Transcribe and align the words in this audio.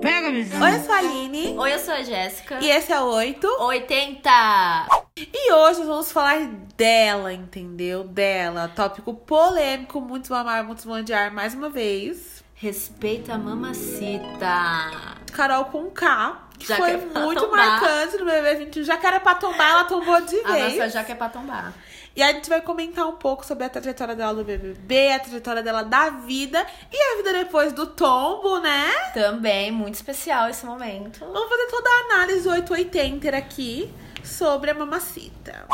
pega, 0.00 0.30
visão. 0.30 0.60
Oi, 0.62 0.74
eu 0.74 0.80
sou 0.80 0.94
a 0.94 0.98
Aline. 0.98 1.54
Oi, 1.58 1.74
eu 1.74 1.78
sou 1.78 1.94
a 1.94 2.02
Jéssica. 2.02 2.58
E 2.60 2.70
esse 2.70 2.92
é 2.92 3.00
o 3.00 3.06
8. 3.06 3.46
80! 3.46 4.30
E 5.16 5.52
hoje 5.52 5.82
vamos 5.84 6.12
falar 6.12 6.46
dela, 6.76 7.32
entendeu? 7.32 8.04
Dela. 8.04 8.70
Tópico 8.74 9.12
polêmico, 9.14 10.00
muitos 10.00 10.28
vão 10.28 10.38
amar, 10.38 10.62
muitos 10.64 10.84
vão 10.84 10.98
odiar 11.00 11.32
mais 11.32 11.54
uma 11.54 11.68
vez. 11.68 12.44
Respeita 12.54 13.34
a 13.34 13.38
mamacita. 13.38 15.16
Carol 15.32 15.66
com 15.66 15.90
K. 15.90 16.44
Que 16.58 16.66
Já 16.66 16.76
foi 16.76 16.98
que 16.98 17.16
é 17.18 17.20
muito 17.20 17.40
tombar. 17.40 17.80
marcante 17.80 18.16
no 18.18 18.24
BBB 18.24 18.64
21. 18.64 18.82
Já 18.84 18.96
que 18.96 19.06
era 19.06 19.20
pra 19.20 19.36
tombar, 19.36 19.70
ela 19.70 19.84
tombou 19.84 20.20
de 20.22 20.40
A 20.44 20.52
vez. 20.52 20.74
nossa 20.76 20.88
jaca 20.88 21.12
é 21.12 21.14
pra 21.14 21.28
tombar. 21.28 21.72
E 22.18 22.22
a 22.22 22.32
gente 22.32 22.48
vai 22.48 22.60
comentar 22.60 23.06
um 23.06 23.14
pouco 23.14 23.46
sobre 23.46 23.62
a 23.62 23.68
trajetória 23.68 24.16
dela 24.16 24.32
no 24.32 24.42
BBB, 24.42 25.12
a 25.12 25.20
trajetória 25.20 25.62
dela 25.62 25.84
da 25.84 26.10
vida 26.10 26.66
e 26.92 27.00
a 27.00 27.16
vida 27.18 27.32
depois 27.32 27.72
do 27.72 27.86
tombo, 27.86 28.58
né? 28.58 28.90
Também, 29.14 29.70
muito 29.70 29.94
especial 29.94 30.48
esse 30.48 30.66
momento. 30.66 31.20
Vamos 31.20 31.48
fazer 31.48 31.66
toda 31.68 31.88
a 31.88 32.14
análise 32.14 32.48
880 32.48 33.36
aqui 33.36 33.94
sobre 34.24 34.68
a 34.68 34.74
mamacita. 34.74 35.64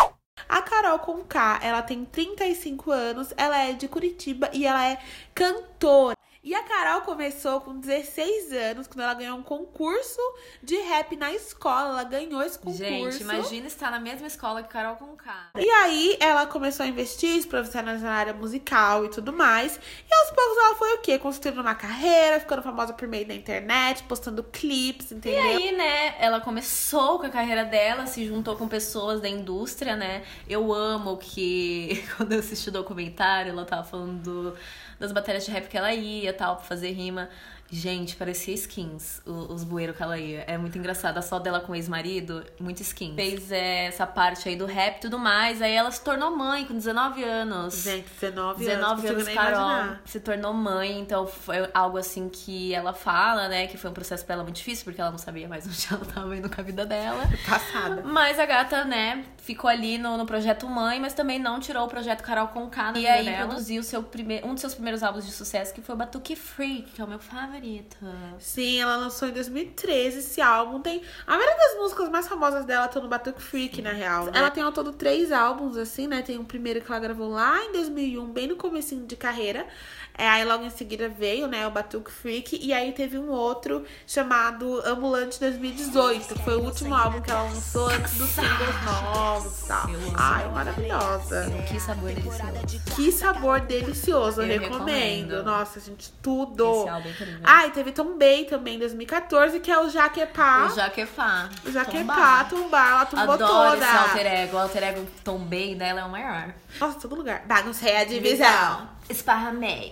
A 0.46 0.60
Carol 0.60 0.98
com 0.98 1.24
K, 1.24 1.60
ela 1.62 1.80
tem 1.80 2.04
35 2.04 2.90
anos, 2.90 3.32
ela 3.38 3.56
é 3.64 3.72
de 3.72 3.88
Curitiba 3.88 4.50
e 4.52 4.66
ela 4.66 4.86
é 4.86 4.98
cantora. 5.34 6.14
E 6.44 6.54
a 6.54 6.62
Carol 6.62 7.00
começou 7.00 7.58
com 7.62 7.80
16 7.80 8.52
anos, 8.52 8.86
quando 8.86 9.00
ela 9.00 9.14
ganhou 9.14 9.38
um 9.38 9.42
concurso 9.42 10.20
de 10.62 10.76
rap 10.76 11.16
na 11.16 11.32
escola. 11.32 11.88
Ela 11.88 12.04
ganhou 12.04 12.42
esse 12.42 12.58
concurso. 12.58 12.84
Gente, 12.84 13.22
imagina 13.22 13.66
estar 13.66 13.90
na 13.90 13.98
mesma 13.98 14.26
escola 14.26 14.62
que 14.62 14.68
Carol 14.68 14.96
com 14.96 15.16
K. 15.16 15.32
E 15.56 15.70
aí 15.70 16.18
ela 16.20 16.44
começou 16.46 16.84
a 16.84 16.86
investir, 16.86 17.40
se 17.40 17.48
profissionalizar 17.48 18.10
na 18.10 18.16
área 18.18 18.34
musical 18.34 19.06
e 19.06 19.08
tudo 19.08 19.32
mais. 19.32 19.76
E 19.76 20.14
aos 20.14 20.30
poucos 20.32 20.56
ela 20.58 20.74
foi 20.76 20.94
o 20.96 20.98
quê? 20.98 21.18
Construindo 21.18 21.60
uma 21.62 21.74
carreira, 21.74 22.38
ficando 22.38 22.60
famosa 22.62 22.92
por 22.92 23.08
meio 23.08 23.26
da 23.26 23.34
internet, 23.34 24.02
postando 24.02 24.44
clipes, 24.44 25.12
E 25.12 25.14
entendeu? 25.14 25.40
aí, 25.42 25.72
né, 25.72 26.14
ela 26.18 26.40
começou 26.42 27.18
com 27.18 27.24
a 27.24 27.30
carreira 27.30 27.64
dela, 27.64 28.04
se 28.06 28.26
juntou 28.26 28.54
com 28.54 28.68
pessoas 28.68 29.18
da 29.22 29.28
indústria, 29.30 29.96
né? 29.96 30.22
Eu 30.46 30.74
amo 30.74 31.16
que 31.16 32.04
quando 32.18 32.32
eu 32.32 32.40
assisti 32.40 32.68
o 32.68 32.72
documentário, 32.72 33.50
ela 33.50 33.64
tava 33.64 33.84
falando 33.84 34.22
do- 34.22 34.56
das 35.04 35.12
batalhas 35.12 35.44
de 35.44 35.52
rap 35.52 35.68
que 35.68 35.76
ela 35.76 35.92
ia, 35.92 36.32
tal, 36.32 36.56
pra 36.56 36.64
fazer 36.64 36.90
rima. 36.92 37.28
Gente, 37.70 38.14
parecia 38.16 38.54
skins, 38.54 39.20
os 39.26 39.64
bueiros 39.64 39.96
que 39.96 40.02
ela 40.02 40.18
ia. 40.18 40.44
É 40.46 40.56
muito 40.56 40.78
engraçado. 40.78 41.18
A 41.18 41.22
só 41.22 41.38
dela 41.38 41.60
com 41.60 41.72
o 41.72 41.74
ex-marido, 41.74 42.44
muito 42.60 42.80
skins. 42.82 43.14
Fez 43.16 43.50
é, 43.50 43.86
essa 43.86 44.06
parte 44.06 44.48
aí 44.48 44.54
do 44.56 44.66
rap 44.66 44.98
e 44.98 45.00
tudo 45.00 45.18
mais. 45.18 45.60
Aí 45.60 45.72
ela 45.72 45.90
se 45.90 46.02
tornou 46.02 46.36
mãe 46.36 46.64
com 46.66 46.74
19 46.74 47.24
anos. 47.24 47.82
Gente, 47.82 48.08
19, 48.20 48.58
19 48.60 48.60
anos, 48.60 48.88
anos, 48.88 49.00
consigo 49.02 49.24
nem 49.24 49.34
Carol 49.34 49.60
imaginar. 49.70 50.02
se 50.04 50.20
tornou 50.20 50.52
mãe, 50.54 51.00
então 51.00 51.26
foi 51.26 51.68
algo 51.74 51.98
assim 51.98 52.28
que 52.28 52.72
ela 52.74 52.92
fala, 52.92 53.48
né? 53.48 53.66
Que 53.66 53.76
foi 53.76 53.90
um 53.90 53.94
processo 53.94 54.24
pra 54.24 54.34
ela 54.34 54.44
muito 54.44 54.56
difícil, 54.56 54.84
porque 54.84 55.00
ela 55.00 55.10
não 55.10 55.18
sabia 55.18 55.48
mais 55.48 55.66
onde 55.68 55.86
ela 55.90 56.04
tava 56.04 56.36
indo 56.36 56.48
com 56.48 56.60
a 56.60 56.64
vida 56.64 56.86
dela. 56.86 57.24
Passada. 57.48 58.02
Mas 58.04 58.38
a 58.38 58.46
gata, 58.46 58.84
né, 58.84 59.24
ficou 59.38 59.68
ali 59.68 59.98
no, 59.98 60.16
no 60.16 60.26
projeto 60.26 60.68
Mãe, 60.68 61.00
mas 61.00 61.12
também 61.14 61.38
não 61.38 61.58
tirou 61.58 61.84
o 61.84 61.88
projeto 61.88 62.22
Carol 62.22 62.48
com 62.48 62.68
K 62.68 62.92
na 62.92 62.98
E 62.98 63.06
aí 63.06 63.24
dela. 63.24 63.46
produziu 63.46 63.82
seu 63.82 64.02
primeiro, 64.02 64.46
um 64.46 64.52
dos 64.52 64.60
seus 64.60 64.74
primeiros 64.74 65.02
álbuns 65.02 65.26
de 65.26 65.32
sucesso, 65.32 65.74
que 65.74 65.80
foi 65.82 65.94
o 65.94 65.98
Batuque 65.98 66.36
Freak, 66.36 66.92
que 66.92 67.00
é 67.00 67.04
o 67.04 67.08
meu 67.08 67.18
favorito. 67.18 67.63
Sim, 68.38 68.80
ela 68.80 68.96
lançou 68.96 69.28
em 69.28 69.32
2013 69.32 70.18
esse 70.18 70.40
álbum. 70.40 70.80
Tem 70.80 71.02
a 71.26 71.36
maioria 71.36 71.56
das 71.56 71.76
músicas 71.78 72.08
mais 72.08 72.28
famosas 72.28 72.64
dela 72.64 72.86
estão 72.86 73.02
no 73.02 73.08
Batuque 73.08 73.42
Freak, 73.42 73.80
na 73.82 73.90
real. 73.92 74.26
né? 74.26 74.32
Ela 74.34 74.50
tem 74.50 74.62
ao 74.62 74.72
todo 74.72 74.92
três 74.92 75.32
álbuns, 75.32 75.76
assim, 75.76 76.06
né? 76.06 76.22
Tem 76.22 76.38
um 76.38 76.44
primeiro 76.44 76.80
que 76.80 76.90
ela 76.90 77.00
gravou 77.00 77.28
lá 77.30 77.62
em 77.64 77.72
2001, 77.72 78.26
bem 78.32 78.46
no 78.46 78.56
comecinho 78.56 79.06
de 79.06 79.16
carreira. 79.16 79.66
É, 80.16 80.28
aí 80.28 80.44
logo 80.44 80.62
em 80.64 80.70
seguida 80.70 81.08
veio, 81.08 81.48
né, 81.48 81.66
o 81.66 81.72
Batuque 81.72 82.08
Freak. 82.12 82.56
E 82.62 82.72
aí 82.72 82.92
teve 82.92 83.18
um 83.18 83.30
outro 83.30 83.84
chamado 84.06 84.80
Ambulante 84.86 85.40
2018, 85.40 86.34
que 86.34 86.42
foi 86.44 86.54
o 86.54 86.60
último 86.62 86.94
álbum 86.94 87.20
que 87.20 87.32
ela 87.32 87.42
lançou 87.42 87.88
antes 87.88 88.16
dos 88.16 88.28
singles 88.28 88.84
novos 88.84 89.62
e 89.62 89.66
tal. 89.66 89.86
Ai, 90.14 90.48
maravilhosa. 90.50 91.50
Que 91.68 91.80
sabor 91.80 92.12
delicioso. 92.12 92.94
Que 92.94 93.10
sabor 93.10 93.60
delicioso, 93.62 94.42
eu, 94.42 94.46
Eu 94.46 94.60
recomendo. 94.60 94.84
recomendo. 95.30 95.42
Nossa, 95.42 95.80
gente, 95.80 96.12
tudo. 96.22 96.64
Esse 96.82 96.88
álbum 96.88 97.08
é 97.08 97.10
incrível. 97.10 97.40
Ah, 97.44 97.66
e 97.66 97.70
teve 97.70 97.92
Tombay 97.92 98.44
também 98.46 98.76
em 98.76 98.78
2014, 98.78 99.60
que 99.60 99.70
é 99.70 99.78
o 99.78 99.88
Jaquepá. 99.88 100.66
o 100.66 100.74
Jaquepá. 100.74 101.48
O 101.64 101.70
Jaquepá, 101.70 102.44
Tombar. 102.44 102.48
Tumbar, 102.48 102.88
ela 102.90 103.06
tumbou 103.06 103.34
Adoro 103.34 103.52
toda. 103.52 103.84
esse 103.86 103.96
alter 103.96 104.26
ego. 104.26 104.56
O 104.56 104.60
alter 104.60 104.82
ego 104.82 105.06
Tom 105.22 105.38
Bay 105.38 105.74
dela 105.74 106.00
é 106.00 106.04
o 106.04 106.10
maior. 106.10 106.54
Nossa, 106.80 106.98
todo 107.00 107.14
lugar. 107.14 107.42
Baguncei 107.46 107.96
a 107.96 108.04
divisão. 108.04 108.88
Esparramei. 109.08 109.90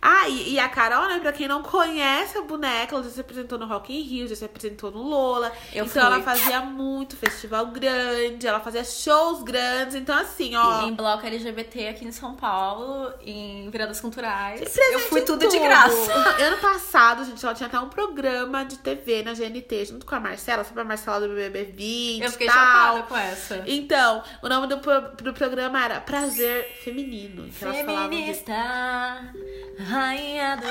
Ah, 0.00 0.28
e, 0.28 0.54
e 0.54 0.58
a 0.58 0.68
Carol, 0.68 1.08
né, 1.08 1.18
pra 1.18 1.32
quem 1.32 1.48
não 1.48 1.62
conhece 1.62 2.38
a 2.38 2.42
boneca, 2.42 2.94
ela 2.94 3.04
já 3.04 3.10
se 3.10 3.20
apresentou 3.20 3.58
no 3.58 3.66
Rock 3.66 3.92
in 3.92 4.02
Rio, 4.02 4.28
já 4.28 4.36
se 4.36 4.44
apresentou 4.44 4.90
no 4.90 5.02
Lola. 5.02 5.52
Eu 5.72 5.84
então 5.84 5.88
fui. 5.88 6.00
ela 6.00 6.22
fazia 6.22 6.60
muito 6.60 7.16
festival 7.16 7.66
grande, 7.66 8.46
ela 8.46 8.60
fazia 8.60 8.84
shows 8.84 9.42
grandes. 9.42 9.94
Então, 9.96 10.16
assim, 10.16 10.54
ó. 10.54 10.86
em 10.86 10.94
bloco 10.94 11.26
LGBT 11.26 11.88
aqui 11.88 12.04
em 12.04 12.12
São 12.12 12.34
Paulo, 12.34 13.12
em 13.24 13.68
viradas 13.70 14.00
culturais. 14.00 14.60
Eu 14.92 15.00
fui 15.00 15.20
em 15.20 15.24
tudo, 15.24 15.40
de 15.40 15.48
tudo. 15.48 15.62
graça. 15.62 16.38
Ano 16.48 16.58
passado, 16.58 17.24
gente, 17.24 17.44
ela 17.44 17.54
tinha 17.54 17.66
até 17.66 17.78
um 17.78 17.88
programa 17.88 18.64
de 18.64 18.78
TV 18.78 19.22
na 19.22 19.34
GNT, 19.34 19.86
junto 19.86 20.06
com 20.06 20.14
a 20.14 20.20
Marcela, 20.20 20.62
sobre 20.64 20.82
a 20.82 20.84
Marcela 20.84 21.20
do 21.20 21.28
BBB 21.34 21.64
20 21.72 22.22
Eu 22.22 22.30
fiquei 22.30 22.46
tal. 22.46 22.56
chocada 22.56 23.02
com 23.02 23.16
essa. 23.16 23.64
Então, 23.66 24.22
o 24.42 24.48
nome 24.48 24.66
do, 24.66 24.76
do 25.22 25.34
programa 25.34 25.84
era 25.84 26.00
Prazer 26.00 26.78
Feminino. 26.82 27.50
Feminista, 27.52 29.32
rainha 29.78 30.56
do 30.56 30.66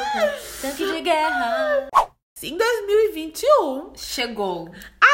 tanque 0.61 0.85
de 0.85 1.01
guerra. 1.01 1.87
Em 2.43 2.55
2021, 2.55 3.93
Chegou. 3.95 4.69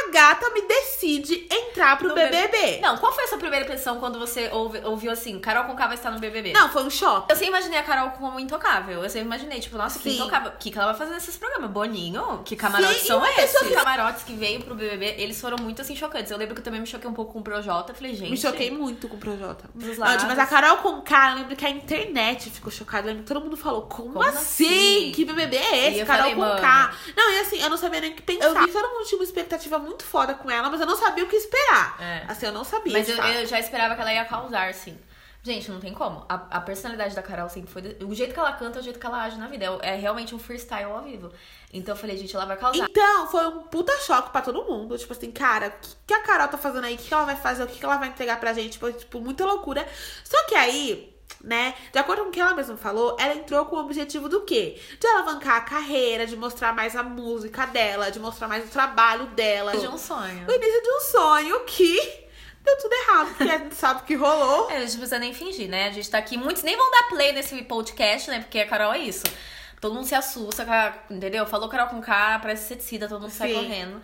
A 0.08 0.12
gata 0.12 0.50
me 0.52 0.62
decide 0.62 1.48
entrar 1.52 1.98
pro 1.98 2.10
No 2.10 2.16
BBB. 2.16 2.80
Não, 2.82 2.98
qual 2.98 3.12
foi 3.14 3.24
a 3.24 3.28
sua 3.28 3.38
primeira 3.38 3.66
impressão 3.66 4.00
quando 4.00 4.20
você 4.20 4.50
ouve- 4.52 4.82
ouviu 4.84 5.12
assim, 5.12 5.40
Carol 5.40 5.66
Conká 5.66 5.88
vai 5.88 5.96
estar 5.96 6.12
no 6.12 6.20
BBB? 6.20 6.54
Não, 6.54 6.70
foi 6.70 6.84
um 6.84 6.90
choque. 6.90 7.32
Eu 7.32 7.36
sempre 7.36 7.50
imaginei 7.50 7.80
a 7.80 7.84
Carol 7.84 8.12
como 8.12 8.40
intocável. 8.40 9.04
Eu 9.04 9.10
sempre 9.10 9.26
imaginei, 9.28 9.60
tipo, 9.60 9.78
nossa, 9.78 10.00
que 10.00 10.10
Sim. 10.10 10.16
intocável. 10.16 10.52
O 10.52 10.58
que, 10.58 10.72
que 10.72 10.78
ela 10.78 10.88
vai 10.88 10.96
fazer 10.96 11.14
nesses 11.14 11.38
programas? 11.38 11.70
Boninho? 11.72 12.42
Que 12.46 12.56
camarotes 12.56 13.02
Sim, 13.02 13.08
são 13.08 13.26
esses? 13.26 13.60
que- 13.60 13.74
Camarotes 13.74 14.24
que 14.24 14.34
veio 14.34 14.62
pro 14.62 14.76
BBB, 14.76 15.16
eles 15.18 15.40
foram 15.40 15.58
muito, 15.62 15.82
assim, 15.82 15.96
chocantes. 15.96 16.32
Eu 16.32 16.38
lembro 16.38 16.54
que 16.56 16.62
eu 16.62 16.64
também 16.66 16.80
me 16.82 16.88
choquei 16.88 17.10
um 17.10 17.14
pouco 17.14 17.34
com 17.34 17.40
o 17.40 17.44
Projota. 17.44 17.94
Falei, 17.94 18.16
gente... 18.16 18.30
Me 18.30 18.38
choquei 18.38 18.70
muito 18.72 19.08
com 19.08 19.16
o 19.16 19.20
Projota. 19.20 19.66
Dos 19.74 19.98
Não, 19.98 20.06
mas 20.28 20.40
a 20.40 20.46
Carol 20.46 20.78
com 20.78 21.02
K, 21.02 21.32
eu 21.32 21.36
lembro 21.38 21.56
que 21.56 21.66
a 21.66 21.70
internet 21.70 22.50
ficou 22.50 22.72
chocada. 22.72 23.04
Eu 23.08 23.10
lembro 23.10 23.24
que 23.24 23.34
todo 23.34 23.44
mundo 23.44 23.58
falou, 23.58 23.84
como, 23.84 24.14
Como 24.14 24.22
assim? 24.26 24.66
assim? 24.66 25.12
Que 25.14 25.26
BBB 25.26 25.58
é 25.58 25.90
esse? 25.92 26.06
Carol 26.06 26.22
falei, 26.24 26.36
com 26.36 26.42
mano. 26.42 26.62
K. 26.62 26.94
Não, 27.16 27.32
e 27.34 27.40
assim, 27.40 27.62
eu 27.62 27.70
não 27.70 27.78
sabia 27.78 28.00
nem 28.02 28.12
o 28.12 28.16
que 28.16 28.22
pensar. 28.22 28.46
Eu 28.46 28.54
vi 28.56 28.66
que 28.68 28.72
todo 28.74 28.88
mundo 28.94 29.06
tinha 29.06 29.18
uma 29.20 29.24
expectativa 29.26 29.80
muito 29.80 29.93
foda 30.02 30.34
com 30.34 30.50
ela, 30.50 30.70
mas 30.70 30.80
eu 30.80 30.88
não 30.88 30.96
sabia 30.96 31.24
o 31.24 31.28
que 31.28 31.36
esperar. 31.36 31.98
É. 32.02 32.24
Assim, 32.28 32.46
eu 32.46 32.52
não 32.52 32.64
sabia. 32.64 32.94
Mas 32.94 33.08
eu, 33.10 33.18
eu 33.18 33.46
já 33.46 33.60
esperava 33.60 33.94
que 33.96 34.02
ela 34.02 34.14
ia 34.14 34.26
causar, 34.26 34.70
assim. 34.70 34.98
Gente, 35.46 35.70
não 35.70 35.78
tem 35.82 35.94
como. 35.94 36.26
A, 36.30 36.36
a 36.52 36.62
personalidade 36.62 37.14
da 37.14 37.22
Carol 37.22 37.50
sempre 37.50 37.70
foi. 37.70 37.82
de- 37.82 38.06
O 38.06 38.16
jeito 38.16 38.34
que 38.34 38.40
ela 38.40 38.54
canta 38.54 38.80
é 38.80 38.82
o 38.82 38.84
jeito 38.84 38.98
que 38.98 39.06
ela 39.06 39.24
age 39.24 39.38
na 39.38 39.48
vida. 39.48 39.66
É, 39.82 39.90
é 39.90 39.96
realmente 39.98 40.34
um 40.34 40.40
freestyle 40.40 40.86
ao 40.90 41.02
vivo. 41.02 41.34
Então 41.74 41.94
eu 41.96 42.00
falei, 42.00 42.16
gente, 42.16 42.34
ela 42.34 42.46
vai 42.46 42.56
causar. 42.56 42.86
Então, 42.90 43.28
foi 43.28 43.46
um 43.48 43.64
puta 43.64 43.92
choque 44.00 44.30
pra 44.32 44.42
todo 44.42 44.64
mundo. 44.64 44.98
Tipo 44.98 45.12
assim, 45.12 45.30
cara, 45.32 45.68
o 45.68 45.72
que, 45.82 45.96
que 46.08 46.14
a 46.14 46.22
Carol 46.24 46.48
tá 46.48 46.58
fazendo 46.58 46.86
aí? 46.86 46.96
O 46.96 46.98
que, 46.98 47.10
que 47.10 47.14
ela 47.14 47.26
vai 47.26 47.36
fazer? 47.36 47.62
O 47.64 47.68
que, 47.68 47.78
que 47.78 47.84
ela 47.84 47.98
vai 47.98 48.08
entregar 48.08 48.40
pra 48.40 48.54
gente? 48.54 48.78
Foi, 48.80 48.94
tipo, 48.94 49.20
muita 49.20 49.46
loucura. 49.46 49.86
Só 50.24 50.42
que 50.46 50.56
aí, 50.56 51.13
né, 51.44 51.76
de 51.92 52.00
acordo 52.00 52.24
com 52.24 52.30
o 52.30 52.32
que 52.32 52.40
ela 52.40 52.54
mesma 52.54 52.78
falou, 52.78 53.18
ela 53.20 53.36
entrou 53.36 53.66
com 53.66 53.76
o 53.76 53.80
objetivo 53.80 54.30
do 54.30 54.42
quê? 54.42 54.80
De 55.00 55.08
alavancar 55.08 55.58
a 55.58 55.62
carreira, 55.62 56.26
de 56.26 56.38
mostrar 56.38 56.74
mais 56.74 56.96
a 56.96 57.04
música 57.04 57.66
dela, 57.66 58.10
de 58.10 58.20
mostrar 58.20 58.48
mais 58.48 58.66
o 58.66 58.70
trabalho 58.70 59.26
dela. 59.28 59.76
de 59.76 59.88
um 59.88 59.98
sonho. 59.98 60.48
O 60.48 60.52
início 60.52 60.82
de 60.82 60.90
um 60.90 61.00
sonho 61.02 61.60
que 61.66 62.24
deu 62.64 62.78
tudo 62.78 62.94
errado, 62.94 63.28
porque 63.36 63.44
a 63.44 63.58
gente 63.58 63.76
sabe 63.76 64.02
o 64.02 64.06
que 64.06 64.16
rolou. 64.16 64.70
É, 64.72 64.78
a 64.78 64.80
gente 64.80 64.92
não 64.92 65.00
precisa 65.00 65.20
nem 65.20 65.34
fingir, 65.34 65.70
né? 65.70 65.90
A 65.90 65.92
gente 65.92 66.10
tá 66.10 66.18
aqui. 66.18 66.38
Muitos 66.38 66.64
nem 66.64 66.78
vão 66.78 66.90
dar 66.90 67.10
play 67.10 67.34
nesse 67.34 67.62
podcast, 67.64 68.30
né? 68.30 68.40
Porque 68.40 68.60
a 68.60 68.68
Carol 68.68 68.94
é 68.94 69.00
isso. 69.00 69.24
Todo 69.82 69.94
mundo 69.94 70.06
se 70.06 70.16
assusta, 70.16 70.66
entendeu? 71.10 71.46
Falou 71.46 71.68
Carol 71.68 71.88
com 71.88 72.02
K, 72.02 72.40
parece 72.40 72.70
ceticida, 72.70 73.06
todo 73.06 73.22
mundo 73.22 73.32
sai 73.32 73.50
Sim. 73.50 73.56
correndo. 73.56 74.02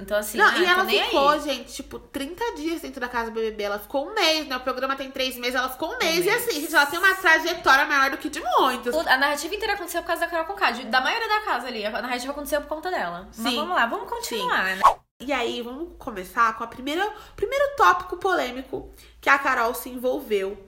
Então, 0.00 0.16
assim, 0.16 0.38
Não, 0.38 0.46
ah, 0.46 0.58
e 0.58 0.64
ela 0.64 0.86
ficou, 0.86 1.28
aí. 1.28 1.40
gente, 1.40 1.74
tipo, 1.74 1.98
30 1.98 2.54
dias 2.54 2.80
dentro 2.80 3.00
da 3.00 3.08
casa 3.08 3.30
do 3.30 3.34
BBB. 3.34 3.62
Ela 3.62 3.78
ficou 3.78 4.08
um 4.08 4.14
mês, 4.14 4.46
né? 4.48 4.56
O 4.56 4.60
programa 4.60 4.96
tem 4.96 5.10
três 5.10 5.36
meses, 5.36 5.54
ela 5.54 5.68
ficou 5.68 5.94
um 5.94 5.98
mês. 5.98 6.24
E 6.24 6.30
mês. 6.30 6.42
assim, 6.42 6.60
gente, 6.60 6.74
ela 6.74 6.86
tem 6.86 6.98
uma 6.98 7.14
trajetória 7.14 7.84
maior 7.84 8.10
do 8.10 8.16
que 8.16 8.30
de 8.30 8.40
muitos. 8.40 8.96
A 8.96 9.18
narrativa 9.18 9.54
inteira 9.54 9.74
aconteceu 9.74 10.00
por 10.00 10.06
causa 10.06 10.22
da 10.22 10.28
Carol 10.28 10.46
Conká, 10.46 10.70
da 10.70 11.00
maioria 11.00 11.28
da 11.28 11.40
casa 11.40 11.66
ali. 11.66 11.84
A 11.84 11.90
narrativa 11.90 12.32
aconteceu 12.32 12.60
por 12.62 12.68
conta 12.68 12.90
dela. 12.90 13.28
Mas 13.36 13.52
Sim. 13.52 13.56
vamos 13.56 13.76
lá, 13.76 13.86
vamos 13.86 14.08
continuar, 14.08 14.76
né? 14.76 14.80
E 15.20 15.32
aí, 15.32 15.62
vamos 15.62 15.90
começar 15.98 16.56
com 16.56 16.64
o 16.64 16.68
primeiro 16.68 17.12
tópico 17.76 18.16
polêmico 18.16 18.92
que 19.20 19.28
a 19.28 19.38
Carol 19.38 19.72
se 19.74 19.88
envolveu. 19.88 20.58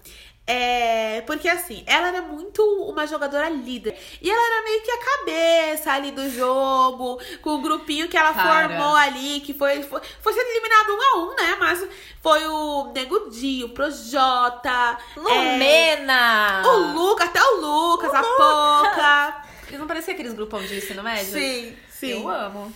É, 0.46 1.22
porque 1.22 1.48
assim, 1.48 1.82
ela 1.86 2.08
era 2.08 2.20
muito 2.20 2.62
uma 2.86 3.06
jogadora 3.06 3.48
líder. 3.48 3.98
E 4.20 4.30
ela 4.30 4.40
era 4.40 4.64
meio 4.64 4.82
que 4.82 4.90
a 4.90 4.98
cabeça 4.98 5.92
ali 5.92 6.10
do 6.10 6.28
jogo, 6.28 7.18
com 7.40 7.50
o 7.50 7.62
grupinho 7.62 8.08
que 8.08 8.16
ela 8.16 8.34
Cara. 8.34 8.68
formou 8.68 8.94
ali, 8.94 9.40
que 9.40 9.54
foi, 9.54 9.82
foi, 9.82 10.02
foi 10.20 10.32
sendo 10.34 10.50
eliminado 10.50 10.90
um 10.90 11.02
a 11.02 11.24
um, 11.24 11.34
né? 11.34 11.56
Mas 11.58 11.88
foi 12.20 12.46
o 12.46 12.92
Nego 12.94 13.30
Di, 13.30 13.64
o 13.64 13.70
Projota, 13.70 14.98
é, 15.16 15.20
Lumena! 15.20 16.62
o 16.66 16.92
Lucas, 16.92 17.28
até 17.28 17.42
o 17.42 17.60
Lucas, 17.60 18.12
a 18.12 18.22
Poca. 18.22 19.44
Eles 19.68 19.80
não 19.80 19.86
pareciam 19.86 20.12
aqueles 20.12 20.34
grupão 20.34 20.62
de 20.62 20.76
ensino 20.76 21.02
médio? 21.02 21.32
Sim, 21.32 21.76
sim. 21.88 22.10
Eu 22.10 22.28
amo. 22.28 22.70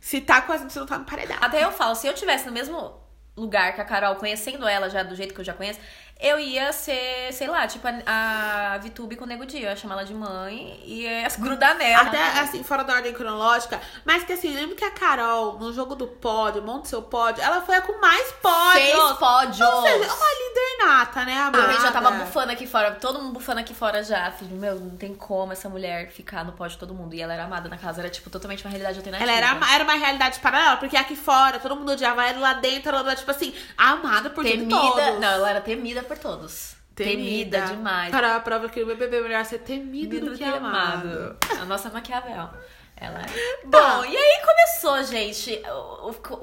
Se 0.00 0.20
tá 0.20 0.44
a 0.48 0.56
gente, 0.56 0.76
não 0.78 0.86
tá 0.86 0.98
no 0.98 1.04
paredão. 1.04 1.36
Até 1.40 1.64
eu 1.64 1.72
falo, 1.72 1.96
se 1.96 2.06
eu 2.06 2.14
tivesse 2.14 2.46
no 2.46 2.52
mesmo 2.52 3.02
lugar 3.36 3.74
que 3.74 3.80
a 3.80 3.84
Carol, 3.84 4.16
conhecendo 4.16 4.68
ela 4.68 4.88
já 4.90 5.02
do 5.02 5.16
jeito 5.16 5.34
que 5.34 5.40
eu 5.40 5.44
já 5.44 5.54
conheço, 5.54 5.80
eu 6.22 6.38
ia 6.38 6.72
ser, 6.72 7.32
sei 7.32 7.48
lá, 7.48 7.66
tipo 7.66 7.86
a, 8.06 8.74
a 8.74 8.78
Vitube 8.78 9.16
com 9.16 9.24
o 9.24 9.26
Nego 9.26 9.44
Dia. 9.44 9.66
Eu 9.66 9.70
ia 9.70 9.76
chamar 9.76 9.94
ela 9.94 10.04
de 10.04 10.14
mãe 10.14 10.80
e 10.84 11.02
ia 11.02 11.28
grudar 11.36 11.76
nela. 11.76 12.04
Até 12.04 12.40
assim, 12.40 12.62
fora 12.62 12.84
da 12.84 12.94
ordem 12.94 13.12
cronológica. 13.12 13.80
Mas 14.04 14.22
que 14.22 14.32
assim, 14.32 14.54
lembro 14.54 14.76
que 14.76 14.84
a 14.84 14.90
Carol, 14.90 15.58
no 15.58 15.72
jogo 15.72 15.96
do 15.96 16.06
pódio, 16.06 16.62
monte 16.62 16.88
seu 16.88 17.02
pódio, 17.02 17.42
ela 17.42 17.60
foi 17.62 17.74
a 17.74 17.82
com 17.82 18.00
mais 18.00 18.30
pódios. 18.40 18.72
Fez 18.72 19.12
pódios. 19.18 19.60
Ou 19.60 19.82
seja, 19.82 20.14
uma 20.14 20.26
líder 20.26 20.86
nata, 20.86 21.24
né, 21.24 21.36
amada? 21.38 21.64
A 21.64 21.72
gente 21.72 21.82
já 21.82 21.92
tava 21.92 22.10
bufando 22.12 22.52
aqui 22.52 22.66
fora, 22.66 22.92
todo 22.92 23.18
mundo 23.20 23.32
bufando 23.32 23.60
aqui 23.60 23.74
fora 23.74 24.04
já. 24.04 24.30
Filho, 24.30 24.56
meu, 24.56 24.78
não 24.78 24.96
tem 24.96 25.14
como 25.14 25.52
essa 25.52 25.68
mulher 25.68 26.10
ficar 26.12 26.44
no 26.44 26.52
pódio 26.52 26.74
de 26.74 26.78
todo 26.78 26.94
mundo. 26.94 27.14
E 27.14 27.20
ela 27.20 27.34
era 27.34 27.44
amada 27.44 27.68
na 27.68 27.76
casa, 27.76 28.00
era 28.00 28.08
tipo 28.08 28.30
totalmente 28.30 28.64
uma 28.64 28.70
realidade 28.70 28.98
alternativa. 28.98 29.28
Ela 29.28 29.38
era, 29.38 29.74
era 29.74 29.84
uma 29.84 29.94
realidade 29.94 30.38
paralela, 30.38 30.76
porque 30.76 30.96
aqui 30.96 31.16
fora 31.16 31.58
todo 31.58 31.74
mundo 31.74 31.92
odiava 31.92 32.24
ela, 32.24 32.38
lá 32.38 32.52
dentro 32.54 32.90
ela 32.90 33.10
era, 33.10 33.16
tipo 33.16 33.30
assim, 33.30 33.52
amada 33.76 34.30
por 34.30 34.44
temida. 34.44 34.70
todos. 34.70 35.20
Não, 35.20 35.28
ela 35.28 35.50
era 35.50 35.60
temida 35.60 36.02
por 36.02 36.11
todos. 36.16 36.76
Temida, 36.94 37.14
temida 37.14 37.60
demais. 37.74 38.10
Para 38.10 38.36
a 38.36 38.40
prova 38.40 38.68
que 38.68 38.82
o 38.82 38.86
BBB 38.86 39.16
é 39.16 39.20
melhor 39.22 39.44
ser 39.44 39.60
temido, 39.60 40.20
do, 40.20 40.26
do 40.26 40.32
que, 40.32 40.38
que 40.38 40.44
amado. 40.44 41.08
amado. 41.08 41.36
A 41.60 41.64
nossa 41.64 41.90
Maquiavel. 41.90 42.50
Ela 42.96 43.22
é. 43.22 43.26
Bom, 43.64 44.04
e 44.04 44.16
aí 44.16 44.42
começou, 44.44 45.02
gente, 45.04 45.62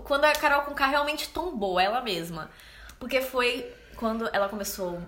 quando 0.03 0.25
a 0.25 0.33
Carol 0.33 0.63
com 0.63 0.73
K 0.73 0.87
realmente 0.87 1.29
tombou 1.29 1.79
ela 1.79 2.01
mesma. 2.01 2.49
Porque 2.99 3.21
foi 3.21 3.71
quando 3.95 4.29
ela 4.33 4.49
começou 4.49 5.01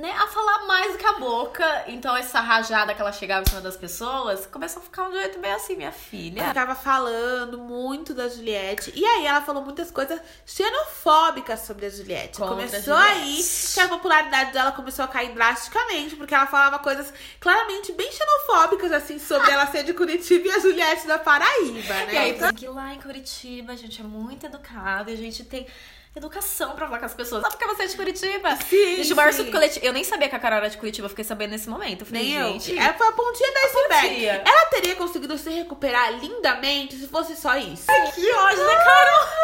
né, 0.00 0.10
a 0.12 0.26
falar 0.26 0.66
mais 0.66 0.92
do 0.92 0.98
que 0.98 1.06
a 1.06 1.12
boca. 1.18 1.84
Então, 1.86 2.16
essa 2.16 2.40
rajada 2.40 2.94
que 2.94 3.00
ela 3.00 3.12
chegava 3.12 3.42
em 3.42 3.48
cima 3.48 3.60
das 3.60 3.76
pessoas 3.76 4.46
começou 4.46 4.80
a 4.80 4.84
ficar 4.84 5.08
um 5.08 5.12
jeito 5.12 5.38
bem 5.38 5.52
assim, 5.52 5.76
minha 5.76 5.92
filha. 5.92 6.42
Ela 6.42 6.54
tava 6.54 6.74
falando 6.74 7.58
muito 7.58 8.14
da 8.14 8.26
Juliette. 8.28 8.92
E 8.96 9.04
aí, 9.04 9.26
ela 9.26 9.42
falou 9.42 9.62
muitas 9.62 9.90
coisas 9.90 10.18
xenofóbicas 10.46 11.60
sobre 11.60 11.86
a 11.86 11.90
Juliette. 11.90 12.38
Contra 12.38 12.54
começou 12.54 12.94
a 12.94 13.08
Juliette. 13.08 13.28
aí 13.28 13.72
que 13.74 13.80
a 13.80 13.88
popularidade 13.88 14.52
dela 14.52 14.72
começou 14.72 15.04
a 15.04 15.08
cair 15.08 15.34
drasticamente, 15.34 16.16
porque 16.16 16.34
ela 16.34 16.46
falava 16.46 16.78
coisas 16.78 17.12
claramente 17.38 17.92
bem 17.92 18.10
xenofóbicas, 18.10 18.90
assim, 18.92 19.18
sobre 19.18 19.50
ela 19.50 19.66
ser 19.66 19.84
de 19.84 19.92
Curitiba 19.92 20.48
e 20.48 20.50
a 20.50 20.58
Juliette 20.58 21.06
da 21.06 21.18
Paraíba, 21.18 21.94
né? 22.06 22.14
E 22.14 22.16
aí, 22.16 22.30
então... 22.30 22.74
lá 22.74 22.94
em 22.94 23.00
Curitiba 23.00 23.74
a 23.74 23.76
gente 23.76 24.00
é 24.00 24.04
muito 24.04 24.46
educado 24.46 25.10
e 25.10 25.12
a 25.12 25.16
gente 25.16 25.44
tem 25.44 25.66
educação 26.14 26.74
pra 26.74 26.86
falar 26.86 26.98
com 26.98 27.06
as 27.06 27.14
pessoas. 27.14 27.42
Só 27.42 27.50
porque 27.50 27.66
você 27.66 27.84
é 27.84 27.86
de 27.86 27.96
Curitiba. 27.96 28.56
Sim. 28.56 28.96
Gente, 28.96 29.12
o 29.12 29.16
maior 29.16 29.32
surto 29.32 29.50
coletivo. 29.52 29.84
Eu 29.84 29.92
nem 29.92 30.02
sabia 30.02 30.28
que 30.28 30.34
a 30.34 30.38
Carol 30.38 30.58
era 30.58 30.68
de 30.68 30.76
Curitiba, 30.76 31.08
fiquei 31.08 31.24
sabendo 31.24 31.50
nesse 31.50 31.68
momento. 31.68 32.02
Eu 32.02 32.06
falei, 32.06 32.22
nem 32.22 32.52
gente. 32.52 32.72
Eu. 32.72 32.82
É, 32.82 32.92
foi 32.92 33.06
a 33.06 33.12
pontinha 33.12 33.52
da 33.52 33.60
iceberg. 33.60 34.26
Ela 34.26 34.66
teria 34.66 34.96
conseguido 34.96 35.38
se 35.38 35.50
recuperar 35.50 36.12
lindamente 36.18 36.96
se 36.96 37.06
fosse 37.06 37.36
só 37.36 37.56
isso. 37.56 37.84
Ai, 37.88 38.12
que 38.12 38.32
ódio 38.32 38.66
da 38.66 38.76
Carol. 38.76 39.39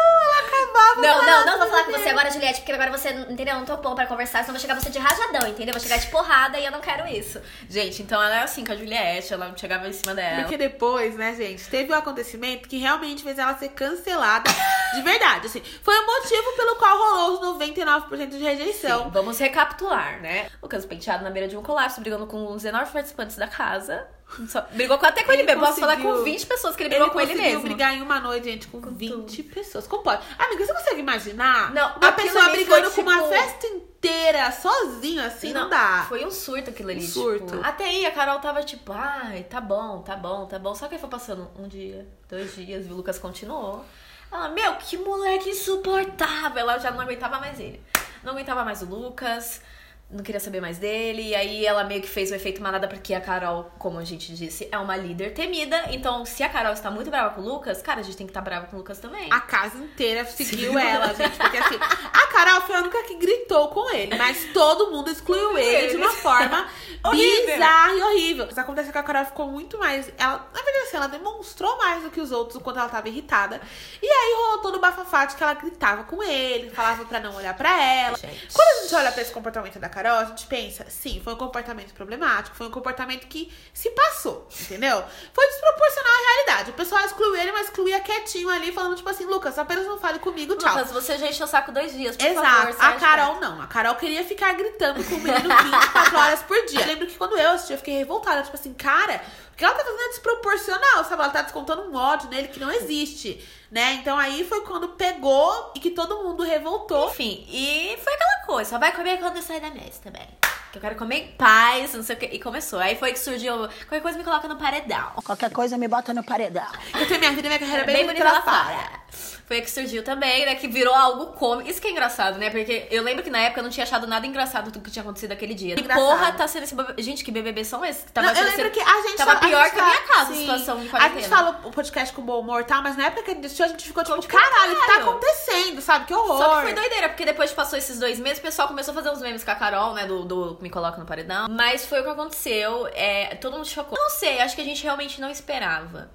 Não, 0.97 1.25
não, 1.25 1.45
não 1.45 1.59
vou 1.59 1.67
falar 1.67 1.83
com 1.83 1.91
você 1.91 2.09
agora, 2.09 2.31
Juliette, 2.31 2.61
porque 2.61 2.71
agora 2.71 2.91
você, 2.91 3.09
entendeu? 3.09 3.55
Não 3.55 3.65
tô 3.65 3.77
bom 3.77 3.95
pra 3.95 4.05
conversar, 4.05 4.39
senão 4.39 4.53
vou 4.53 4.59
chegar 4.59 4.75
você 4.75 4.89
de 4.89 4.99
rajadão, 4.99 5.47
entendeu? 5.47 5.73
Vou 5.73 5.81
chegar 5.81 5.97
de 5.97 6.07
porrada 6.07 6.57
e 6.59 6.65
eu 6.65 6.71
não 6.71 6.81
quero 6.81 7.07
isso. 7.07 7.41
Gente, 7.69 8.01
então 8.01 8.21
ela 8.21 8.39
é 8.39 8.43
assim 8.43 8.65
com 8.65 8.71
a 8.71 8.75
Juliette, 8.75 9.33
ela 9.33 9.53
chegava 9.55 9.87
em 9.87 9.93
cima 9.93 10.13
dela. 10.13 10.41
Porque 10.41 10.57
depois, 10.57 11.15
né, 11.15 11.35
gente, 11.35 11.67
teve 11.67 11.91
um 11.91 11.95
acontecimento 11.95 12.67
que 12.67 12.77
realmente 12.77 13.23
fez 13.23 13.37
ela 13.37 13.55
ser 13.57 13.69
cancelada 13.69 14.49
de 14.95 15.01
verdade. 15.01 15.47
Assim, 15.47 15.61
foi 15.81 15.97
o 15.97 16.05
motivo 16.05 16.55
pelo 16.55 16.75
qual 16.75 16.97
rolou 16.97 17.57
99% 17.59 18.29
de 18.29 18.37
rejeição. 18.39 19.05
Sim, 19.05 19.09
vamos 19.11 19.37
recapitular, 19.37 20.19
né? 20.21 20.49
Lucas 20.61 20.85
Penteado 20.85 21.23
na 21.23 21.29
beira 21.29 21.47
de 21.47 21.57
um 21.57 21.63
colapso, 21.63 22.01
brigando 22.01 22.27
com 22.27 22.51
os 22.51 22.65
enormes 22.65 22.91
participantes 22.91 23.35
da 23.35 23.47
casa. 23.47 24.07
Só, 24.47 24.61
brigou 24.73 24.97
até 25.01 25.23
com 25.23 25.31
ele, 25.31 25.43
ele 25.43 25.51
mesmo. 25.51 25.65
Posso 25.65 25.79
falar 25.79 25.97
com 25.97 26.23
20 26.23 26.45
pessoas 26.45 26.75
que 26.75 26.83
ele 26.83 26.89
brigou 26.89 27.07
ele 27.07 27.13
com 27.13 27.19
ele 27.21 27.35
mesmo. 27.35 27.59
Ele 27.59 27.69
brigar 27.69 27.93
em 27.93 28.01
uma 28.01 28.19
noite, 28.19 28.43
gente, 28.43 28.67
com, 28.67 28.81
com 28.81 28.91
20 28.91 29.09
tudo. 29.09 29.53
pessoas. 29.53 29.87
Como 29.87 30.03
pode? 30.03 30.21
Amiga, 30.37 30.65
você 30.65 30.73
consegue 30.73 30.99
imaginar? 30.99 31.73
Não, 31.73 31.95
uma 31.95 32.11
pessoa 32.11 32.49
brigando 32.49 32.91
foi, 32.91 33.03
com 33.03 33.09
uma 33.09 33.21
tipo, 33.21 33.29
festa 33.29 33.67
inteira, 33.67 34.51
sozinho, 34.51 35.23
assim, 35.23 35.53
não, 35.53 35.61
não, 35.63 35.69
dá. 35.69 36.05
Foi 36.07 36.25
um 36.25 36.31
surto 36.31 36.69
aquilo 36.69 36.89
ali. 36.89 37.03
Um 37.03 37.07
surto. 37.07 37.45
Tipo, 37.55 37.65
até 37.65 37.85
aí 37.85 38.05
a 38.05 38.11
Carol 38.11 38.39
tava 38.39 38.61
tipo, 38.63 38.91
ai, 38.91 39.43
tá 39.49 39.61
bom, 39.61 40.01
tá 40.01 40.15
bom, 40.15 40.45
tá 40.45 40.59
bom. 40.59 40.75
Só 40.75 40.87
que 40.87 40.95
aí 40.95 41.01
foi 41.01 41.09
passando 41.09 41.49
um 41.57 41.67
dia, 41.67 42.05
dois 42.29 42.53
dias, 42.55 42.85
e 42.85 42.89
o 42.89 42.95
Lucas 42.95 43.17
continuou. 43.17 43.83
Ela, 44.31 44.49
meu, 44.49 44.75
que 44.75 44.97
moleque 44.97 45.49
insuportável. 45.49 46.59
Ela 46.59 46.77
já 46.77 46.91
não 46.91 46.99
aguentava 46.99 47.39
mais 47.39 47.59
ele. 47.59 47.81
Não 48.23 48.33
aguentava 48.33 48.63
mais 48.65 48.81
o 48.81 48.85
Lucas 48.85 49.61
não 50.09 50.23
queria 50.23 50.39
saber 50.39 50.61
mais 50.61 50.77
dele. 50.77 51.21
E 51.21 51.35
aí 51.35 51.65
ela 51.65 51.83
meio 51.83 52.01
que 52.01 52.07
fez 52.07 52.31
o 52.31 52.35
efeito 52.35 52.61
manada, 52.61 52.87
porque 52.87 53.13
a 53.13 53.21
Carol, 53.21 53.71
como 53.77 53.99
a 53.99 54.03
gente 54.03 54.33
disse, 54.33 54.67
é 54.71 54.77
uma 54.77 54.95
líder 54.95 55.33
temida. 55.33 55.85
Então, 55.89 56.25
se 56.25 56.43
a 56.43 56.49
Carol 56.49 56.73
está 56.73 56.89
muito 56.89 57.09
brava 57.09 57.35
com 57.35 57.41
o 57.41 57.43
Lucas, 57.43 57.81
cara, 57.81 57.99
a 57.99 58.03
gente 58.03 58.15
tem 58.15 58.25
que 58.25 58.31
estar 58.31 58.41
tá 58.41 58.45
brava 58.45 58.67
com 58.67 58.75
o 58.75 58.79
Lucas 58.79 58.99
também. 58.99 59.31
A 59.31 59.41
casa 59.41 59.77
inteira 59.77 60.25
seguiu 60.25 60.73
Sim. 60.73 60.79
ela, 60.79 61.13
gente. 61.13 61.37
Porque 61.37 61.57
assim, 61.57 61.75
a 61.75 62.27
Carol 62.27 62.61
foi 62.61 62.75
a 62.75 62.79
única 62.79 63.03
que 63.03 63.15
gritou 63.15 63.67
com 63.69 63.93
ele, 63.93 64.15
mas 64.15 64.45
todo 64.53 64.91
mundo 64.91 65.09
excluiu 65.09 65.57
ele 65.57 65.89
de 65.89 65.97
uma 65.97 66.09
forma 66.09 66.67
bizarra 67.11 67.93
e 67.93 68.01
horrível. 68.01 68.47
Isso 68.49 68.59
acontece 68.59 68.91
que 68.91 68.97
a 68.97 69.03
Carol 69.03 69.25
ficou 69.25 69.47
muito 69.47 69.77
mais. 69.77 70.11
Ela, 70.17 70.49
na 70.53 70.61
verdade, 70.61 70.87
assim, 70.87 70.97
ela 70.97 71.07
demonstrou 71.07 71.77
mais 71.77 72.03
do 72.03 72.09
que 72.09 72.21
os 72.21 72.31
outros 72.31 72.55
o 72.55 72.61
quanto 72.61 72.79
ela 72.79 72.89
tava 72.89 73.09
irritada. 73.09 73.61
E 74.01 74.07
aí 74.07 74.35
rolou 74.37 74.59
todo 74.59 74.75
o 74.75 74.79
bafafá 74.79 75.25
de 75.25 75.35
que 75.35 75.43
ela 75.43 75.53
gritava 75.53 76.03
com 76.05 76.23
ele, 76.23 76.69
falava 76.69 77.03
pra 77.03 77.19
não 77.19 77.35
olhar 77.35 77.55
pra 77.55 77.83
ela. 77.83 78.17
Gente. 78.17 78.47
Quando 78.53 78.67
a 78.67 78.81
gente 78.83 78.95
olha 78.95 79.11
pra 79.11 79.21
esse 79.21 79.31
comportamento 79.31 79.79
da 79.79 79.89
Carol, 79.97 80.19
a 80.19 80.25
gente 80.25 80.45
pensa, 80.45 80.85
sim, 80.89 81.19
foi 81.23 81.33
um 81.33 81.37
comportamento 81.37 81.91
problemático, 81.91 82.55
foi 82.55 82.67
um 82.67 82.71
comportamento 82.71 83.25
que 83.25 83.51
se 83.73 83.89
passou, 83.89 84.47
entendeu? 84.61 85.03
Foi 85.33 85.47
desproporcional 85.47 86.13
à 86.13 86.33
realidade. 86.33 86.69
O 86.69 86.73
pessoal 86.75 87.03
excluiu 87.03 87.35
ele, 87.35 87.51
mas 87.51 87.65
excluía 87.65 87.99
quietinho 87.99 88.47
ali, 88.47 88.71
falando 88.71 88.95
tipo 88.95 89.09
assim, 89.09 89.25
Lucas, 89.25 89.57
apenas 89.57 89.87
não 89.87 89.97
fale 89.97 90.19
comigo, 90.19 90.55
tchau. 90.55 90.71
Lucas, 90.71 90.91
você 90.91 91.17
já 91.17 91.27
encheu 91.27 91.47
o 91.47 91.49
saco 91.49 91.71
dois 91.71 91.93
dias, 91.93 92.15
por 92.15 92.27
Exato. 92.27 92.73
favor. 92.73 92.75
A 92.79 92.91
Carol 92.93 93.39
não. 93.39 93.59
A 93.59 93.65
Carol 93.65 93.95
queria 93.95 94.23
ficar 94.23 94.53
gritando 94.53 95.03
com 95.03 95.15
o 95.15 95.19
menino 95.19 95.49
24 95.63 96.15
horas 96.15 96.43
por 96.43 96.63
dia. 96.67 96.81
Eu 96.81 96.87
lembro 96.87 97.07
que 97.07 97.17
quando 97.17 97.35
eu 97.35 97.49
assisti, 97.49 97.73
eu 97.73 97.79
fiquei 97.79 97.97
revoltada, 97.97 98.43
tipo 98.43 98.55
assim, 98.55 98.75
cara, 98.75 99.19
o 99.57 99.59
que 99.59 99.65
ela 99.65 99.73
tá 99.73 99.83
fazendo 99.83 100.01
é 100.01 100.09
desproporcional, 100.09 101.03
sabe? 101.03 101.23
Ela 101.23 101.31
tá 101.31 101.41
descontando 101.41 101.81
um 101.81 101.95
ódio 101.95 102.29
nele 102.29 102.47
que 102.49 102.59
não 102.59 102.71
existe, 102.71 103.43
né? 103.71 103.93
Então 103.95 104.15
aí 104.15 104.43
foi 104.43 104.61
quando 104.61 104.89
pegou 104.89 105.71
e 105.75 105.79
que 105.79 105.89
todo 105.89 106.23
mundo 106.23 106.43
revoltou. 106.43 107.09
Enfim, 107.09 107.43
e 107.49 107.97
foi 108.03 108.13
aquela 108.13 108.45
coisa, 108.45 108.69
só 108.69 108.77
vai 108.77 108.95
comer 108.95 109.17
quando 109.17 109.41
sair 109.41 109.59
da 109.59 109.71
mesa 109.71 109.99
também 110.03 110.27
que 110.71 110.77
eu 110.77 110.81
quero 110.81 110.95
comer 110.95 111.15
em 111.15 111.27
paz, 111.31 111.93
não 111.93 112.03
sei 112.03 112.15
o 112.15 112.19
que. 112.19 112.25
E 112.25 112.39
começou. 112.39 112.77
Aí 112.77 112.95
foi 112.97 113.13
que 113.13 113.17
surgiu. 113.17 113.55
Qualquer 113.57 114.01
coisa 114.01 114.17
me 114.17 114.23
coloca 114.23 114.47
no 114.47 114.57
paredão. 114.57 115.11
Qualquer 115.23 115.49
coisa 115.49 115.77
me 115.77 115.87
bota 115.87 116.13
no 116.13 116.23
paredão. 116.23 116.67
Eu 116.93 117.07
tenho 117.07 117.19
minha 117.19 117.31
vida 117.31 117.47
e 117.47 117.49
minha 117.49 117.59
carreira 117.59 117.83
bem, 117.85 117.95
bem 117.95 118.05
bonita 118.05 118.31
lá 118.31 118.41
fora. 118.41 119.36
Foi 119.47 119.55
aí 119.55 119.61
que 119.61 119.71
surgiu 119.71 120.03
também, 120.03 120.45
né? 120.45 120.55
Que 120.55 120.67
virou 120.67 120.93
algo 120.93 121.27
cômico. 121.27 121.69
Isso 121.69 121.79
que 121.79 121.87
é 121.87 121.91
engraçado, 121.91 122.37
né? 122.37 122.49
Porque 122.49 122.85
eu 122.91 123.01
lembro 123.01 123.23
que 123.23 123.29
na 123.29 123.39
época 123.39 123.61
eu 123.61 123.63
não 123.63 123.69
tinha 123.69 123.85
achado 123.85 124.05
nada 124.05 124.27
engraçado 124.27 124.71
do 124.71 124.81
que 124.81 124.91
tinha 124.91 125.01
acontecido 125.01 125.31
aquele 125.31 125.53
dia. 125.53 125.75
E 125.79 125.83
porra, 125.83 126.33
tá 126.33 126.45
sendo 126.49 126.63
esse. 126.63 126.75
Gente, 126.97 127.23
que 127.23 127.31
BBB 127.31 127.63
são 127.63 127.83
esses? 127.85 128.11
Tava 128.11 128.27
não, 128.27 128.35
eu 128.35 128.43
lembro 128.43 128.69
que 128.71 128.81
a 128.81 129.01
gente 129.03 129.15
Tava 129.15 129.37
pior 129.37 129.65
a 129.65 129.69
que 129.69 129.79
a 129.79 129.85
minha 129.85 130.01
casa, 130.01 130.33
sim. 130.33 130.39
a 130.39 130.41
situação 130.41 130.81
de 130.81 130.89
quarentena. 130.89 131.17
A 131.17 131.21
gente 131.21 131.29
fala 131.29 131.61
o 131.63 131.71
podcast 131.71 132.13
com 132.13 132.23
bom 132.23 132.41
humor 132.41 132.59
e 132.59 132.65
tal, 132.65 132.81
mas 132.81 132.97
na 132.97 133.05
época 133.05 133.23
que 133.23 133.31
a 133.31 133.33
gente 133.35 133.45
assistiu, 133.45 133.65
a 133.65 133.69
gente 133.69 133.85
ficou 133.85 134.03
tipo, 134.03 134.21
caralho, 134.27 134.73
o 134.73 134.81
que 134.81 134.85
tá 134.85 134.97
acontecendo, 134.97 135.81
sabe? 135.81 136.07
Que 136.07 136.13
horror. 136.13 136.37
Só 136.39 136.55
que 136.57 136.61
foi 136.63 136.73
doideira, 136.73 137.07
porque 137.07 137.23
depois 137.23 137.49
que 137.49 137.55
passou 137.55 137.79
esses 137.79 137.97
dois 137.97 138.19
meses, 138.19 138.39
o 138.39 138.41
pessoal 138.41 138.67
começou 138.67 138.91
a 138.91 138.95
fazer 138.95 139.11
uns 139.11 139.21
memes 139.21 139.45
com 139.45 139.51
a 139.51 139.55
Carol, 139.55 139.93
né? 139.93 140.05
Do, 140.05 140.25
do 140.25 140.57
Me 140.59 140.69
Coloca 140.69 140.97
no 140.97 141.05
Paredão. 141.05 141.47
Mas 141.49 141.85
foi 141.85 142.01
o 142.01 142.03
que 142.03 142.09
aconteceu. 142.09 142.85
É, 142.93 143.35
todo 143.35 143.53
mundo 143.53 143.65
chocou. 143.65 143.97
Não 143.97 144.09
sei, 144.09 144.41
acho 144.41 144.55
que 144.55 144.61
a 144.61 144.65
gente 144.65 144.83
realmente 144.83 145.21
não 145.21 145.29
esperava 145.29 146.09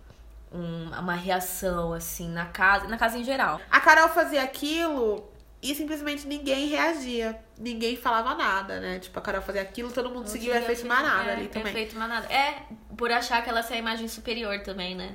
um, 0.53 0.91
uma 0.99 1.15
reação, 1.15 1.93
assim, 1.93 2.29
na 2.29 2.47
casa, 2.47 2.87
na 2.89 2.97
casa 2.97 3.19
em 3.19 3.25
geral. 3.25 3.61
A 3.71 3.81
Carol 3.81 4.09
fazia 4.09 4.43
aquilo 4.43 5.29
e 5.63 5.75
simplesmente 5.75 6.27
ninguém 6.27 6.69
reagia. 6.69 7.39
Ninguém 7.59 7.97
falava 7.97 8.35
nada, 8.35 8.81
né? 8.81 8.99
Tipo, 8.99 9.19
a 9.19 9.23
Carol 9.23 9.43
fazia 9.43 9.63
aquilo, 9.63 9.93
todo 9.93 10.11
mundo 10.11 10.29
seguia 10.29 10.55
o 10.55 10.57
efeito 10.57 10.87
manada 10.87 11.31
é, 11.31 11.33
ali 11.35 11.49
também. 11.49 11.73
Efeito 11.73 11.97
manada. 11.97 12.27
É, 12.33 12.63
por 12.97 13.11
achar 13.11 13.43
que 13.43 13.49
ela 13.49 13.61
é 13.61 13.73
a 13.73 13.77
imagem 13.77 14.09
superior 14.09 14.61
também, 14.61 14.95
né? 14.95 15.15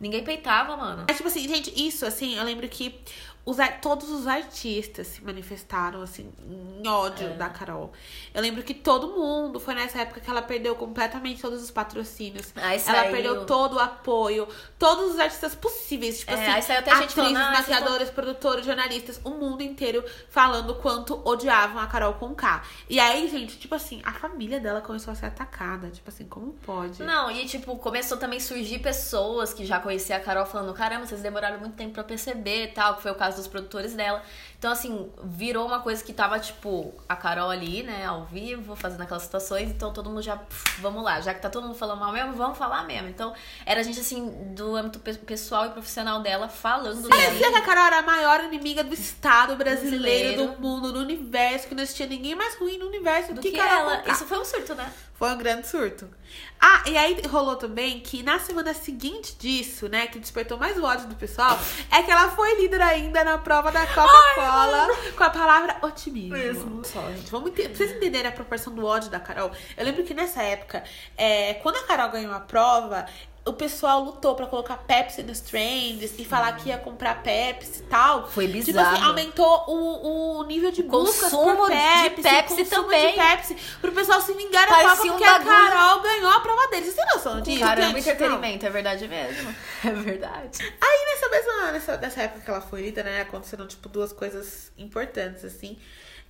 Ninguém 0.00 0.24
peitava, 0.24 0.76
mano. 0.76 1.04
É 1.06 1.14
tipo 1.14 1.28
assim, 1.28 1.46
gente, 1.48 1.72
isso, 1.76 2.04
assim, 2.04 2.36
eu 2.36 2.42
lembro 2.42 2.68
que 2.68 3.00
os, 3.44 3.56
todos 3.80 4.08
os 4.08 4.28
artistas 4.28 5.08
se 5.08 5.24
manifestaram, 5.24 6.00
assim, 6.00 6.32
em 6.48 6.86
ódio 6.86 7.26
é. 7.26 7.30
da 7.30 7.48
Carol. 7.48 7.92
Eu 8.32 8.40
lembro 8.40 8.62
que 8.62 8.72
todo 8.72 9.08
mundo, 9.08 9.58
foi 9.58 9.74
nessa 9.74 10.00
época 10.00 10.20
que 10.20 10.30
ela 10.30 10.42
perdeu 10.42 10.76
completamente 10.76 11.42
todos 11.42 11.60
os 11.60 11.70
patrocínios. 11.70 12.52
Aí 12.54 12.76
ela 12.76 12.78
saiu... 12.78 13.10
perdeu 13.10 13.44
todo 13.44 13.76
o 13.76 13.78
apoio, 13.80 14.46
todos 14.78 15.14
os 15.14 15.18
artistas 15.18 15.56
possíveis, 15.56 16.20
tipo 16.20 16.30
é, 16.30 16.34
assim, 16.34 16.72
atrizes, 16.72 17.12
falando, 17.12 17.36
ah, 17.36 17.50
maquiadores, 17.50 18.08
tô... 18.08 18.14
produtores, 18.14 18.64
jornalistas, 18.64 19.20
o 19.24 19.30
mundo 19.30 19.62
inteiro 19.62 20.04
falando 20.30 20.76
quanto 20.76 21.20
odiavam 21.28 21.82
a 21.82 21.86
Carol 21.88 22.14
com 22.14 22.32
K. 22.36 22.62
E 22.88 23.00
aí, 23.00 23.28
gente, 23.28 23.58
tipo 23.58 23.74
assim, 23.74 24.00
a 24.04 24.12
família 24.12 24.60
dela 24.60 24.80
começou 24.80 25.10
a 25.10 25.16
ser 25.16 25.26
atacada, 25.26 25.90
tipo 25.90 26.08
assim, 26.08 26.26
como 26.26 26.52
pode? 26.64 27.02
Não, 27.02 27.28
e 27.28 27.44
tipo, 27.46 27.76
começou 27.76 28.16
também 28.16 28.38
a 28.38 28.40
surgir 28.40 28.78
pessoas 28.78 29.52
que 29.52 29.66
já 29.66 29.80
conheciam 29.80 30.16
a 30.16 30.20
Carol 30.20 30.46
falando, 30.46 30.72
caramba, 30.72 31.06
vocês 31.06 31.20
demoraram 31.20 31.58
muito 31.58 31.74
tempo 31.74 31.92
pra 31.94 32.04
perceber 32.04 32.68
tal, 32.68 32.94
que 32.94 33.02
foi 33.02 33.10
o 33.10 33.16
caso 33.16 33.31
caso 33.32 33.36
dos 33.36 33.48
produtores 33.48 33.94
dela. 33.94 34.22
Então, 34.58 34.70
assim, 34.70 35.10
virou 35.24 35.66
uma 35.66 35.80
coisa 35.80 36.04
que 36.04 36.12
tava, 36.12 36.38
tipo, 36.38 36.94
a 37.08 37.16
Carol 37.16 37.50
ali, 37.50 37.82
né, 37.82 38.06
ao 38.06 38.24
vivo, 38.26 38.76
fazendo 38.76 39.00
aquelas 39.00 39.24
situações. 39.24 39.70
Então, 39.70 39.92
todo 39.92 40.08
mundo 40.08 40.22
já, 40.22 40.36
pff, 40.36 40.80
vamos 40.80 41.02
lá, 41.02 41.20
já 41.20 41.34
que 41.34 41.42
tá 41.42 41.50
todo 41.50 41.66
mundo 41.66 41.74
falando 41.76 41.98
mal 41.98 42.12
mesmo, 42.12 42.32
vamos 42.34 42.56
falar 42.56 42.84
mesmo. 42.84 43.08
Então, 43.08 43.34
era 43.66 43.80
a 43.80 43.82
gente, 43.82 43.98
assim, 43.98 44.54
do 44.54 44.76
âmbito 44.76 45.00
pessoal 45.00 45.66
e 45.66 45.70
profissional 45.70 46.20
dela 46.20 46.48
falando 46.48 47.08
Parecia 47.08 47.50
que 47.50 47.56
a 47.56 47.62
Carol 47.62 47.84
era 47.86 47.98
a 47.98 48.02
maior 48.02 48.44
inimiga 48.44 48.84
do 48.84 48.94
Estado 48.94 49.56
brasileiro, 49.56 50.36
Brasileiro. 50.36 50.52
do 50.52 50.60
mundo, 50.60 50.92
do 50.92 51.00
universo, 51.00 51.66
que 51.66 51.74
não 51.74 51.82
existia 51.82 52.06
ninguém 52.06 52.36
mais 52.36 52.54
ruim 52.54 52.78
no 52.78 52.86
universo 52.86 53.30
do, 53.30 53.36
Do 53.36 53.40
que, 53.40 53.50
que, 53.50 53.56
Carol 53.56 53.90
ela. 53.90 54.12
Isso 54.12 54.24
foi 54.26 54.38
um 54.38 54.44
surto, 54.44 54.76
né? 54.76 54.92
Foi 55.22 55.30
um 55.30 55.38
grande 55.38 55.68
surto. 55.68 56.10
Ah, 56.60 56.82
e 56.84 56.96
aí 56.96 57.22
rolou 57.28 57.54
também 57.54 58.00
que 58.00 58.24
na 58.24 58.40
semana 58.40 58.74
seguinte 58.74 59.36
disso, 59.38 59.88
né, 59.88 60.08
que 60.08 60.18
despertou 60.18 60.58
mais 60.58 60.76
o 60.76 60.82
ódio 60.82 61.06
do 61.06 61.14
pessoal, 61.14 61.56
é 61.92 62.02
que 62.02 62.10
ela 62.10 62.28
foi 62.32 62.60
líder 62.60 62.82
ainda 62.82 63.22
na 63.22 63.38
prova 63.38 63.70
da 63.70 63.86
Coca-Cola 63.86 64.88
com 65.16 65.22
a 65.22 65.30
palavra 65.30 65.76
otimismo. 65.82 66.36
Mesmo. 66.36 66.84
Só, 66.84 67.00
gente, 67.12 67.30
vamos 67.30 67.52
entender, 67.52 67.68
pra 67.68 67.76
vocês 67.76 67.92
entenderem 67.92 68.26
a 68.26 68.34
proporção 68.34 68.74
do 68.74 68.84
ódio 68.84 69.10
da 69.10 69.20
Carol. 69.20 69.52
Eu 69.76 69.84
lembro 69.84 70.02
que 70.02 70.12
nessa 70.12 70.42
época, 70.42 70.82
é, 71.16 71.54
quando 71.54 71.76
a 71.76 71.84
Carol 71.84 72.10
ganhou 72.10 72.34
a 72.34 72.40
prova, 72.40 73.06
o 73.44 73.52
pessoal 73.52 74.00
lutou 74.04 74.36
pra 74.36 74.46
colocar 74.46 74.76
Pepsi 74.76 75.22
nos 75.24 75.40
trends 75.40 76.14
e 76.18 76.24
falar 76.24 76.52
que 76.52 76.68
ia 76.68 76.78
comprar 76.78 77.22
Pepsi 77.22 77.80
e 77.80 77.82
tal. 77.84 78.28
Foi 78.28 78.46
Tipo 78.46 78.56
bizarro. 78.66 78.94
assim, 78.96 79.04
aumentou 79.04 79.64
o, 79.66 80.38
o 80.38 80.44
nível 80.44 80.70
de 80.70 80.82
buscas 80.84 81.30
consumo 81.32 81.56
por 81.56 81.70
de 81.70 81.76
Pepsi, 81.76 82.22
Pepsi 82.22 82.56
consumo 82.64 82.82
também. 82.84 83.10
de 83.10 83.16
Pepsi, 83.16 83.56
pro 83.80 83.90
pessoal 83.92 84.20
se 84.20 84.32
vingar 84.34 84.68
Parecia 84.68 84.94
prova 84.94 85.02
um 85.02 85.08
porque 85.08 85.24
a. 85.24 85.40
Carol 85.40 86.00
ganhou 86.02 86.30
a 86.30 86.40
prova 86.40 86.68
deles. 86.68 86.84
Vocês 86.94 86.96
têm 86.96 87.14
noção 87.16 87.40
disso? 87.40 87.60
Caramba, 87.60 87.88
gente? 87.88 88.08
entretenimento, 88.10 88.66
é 88.66 88.70
verdade 88.70 89.08
mesmo. 89.08 89.54
É 89.84 89.90
verdade. 89.90 90.74
Aí 90.80 91.06
nessa 91.10 91.28
mesma, 91.28 91.72
nessa, 91.72 91.96
nessa 91.96 92.22
época 92.22 92.44
que 92.44 92.50
ela 92.50 92.60
foi 92.60 92.82
líder, 92.82 93.04
né, 93.04 93.22
aconteceram, 93.22 93.66
tipo, 93.66 93.88
duas 93.88 94.12
coisas 94.12 94.70
importantes, 94.78 95.44
assim. 95.44 95.76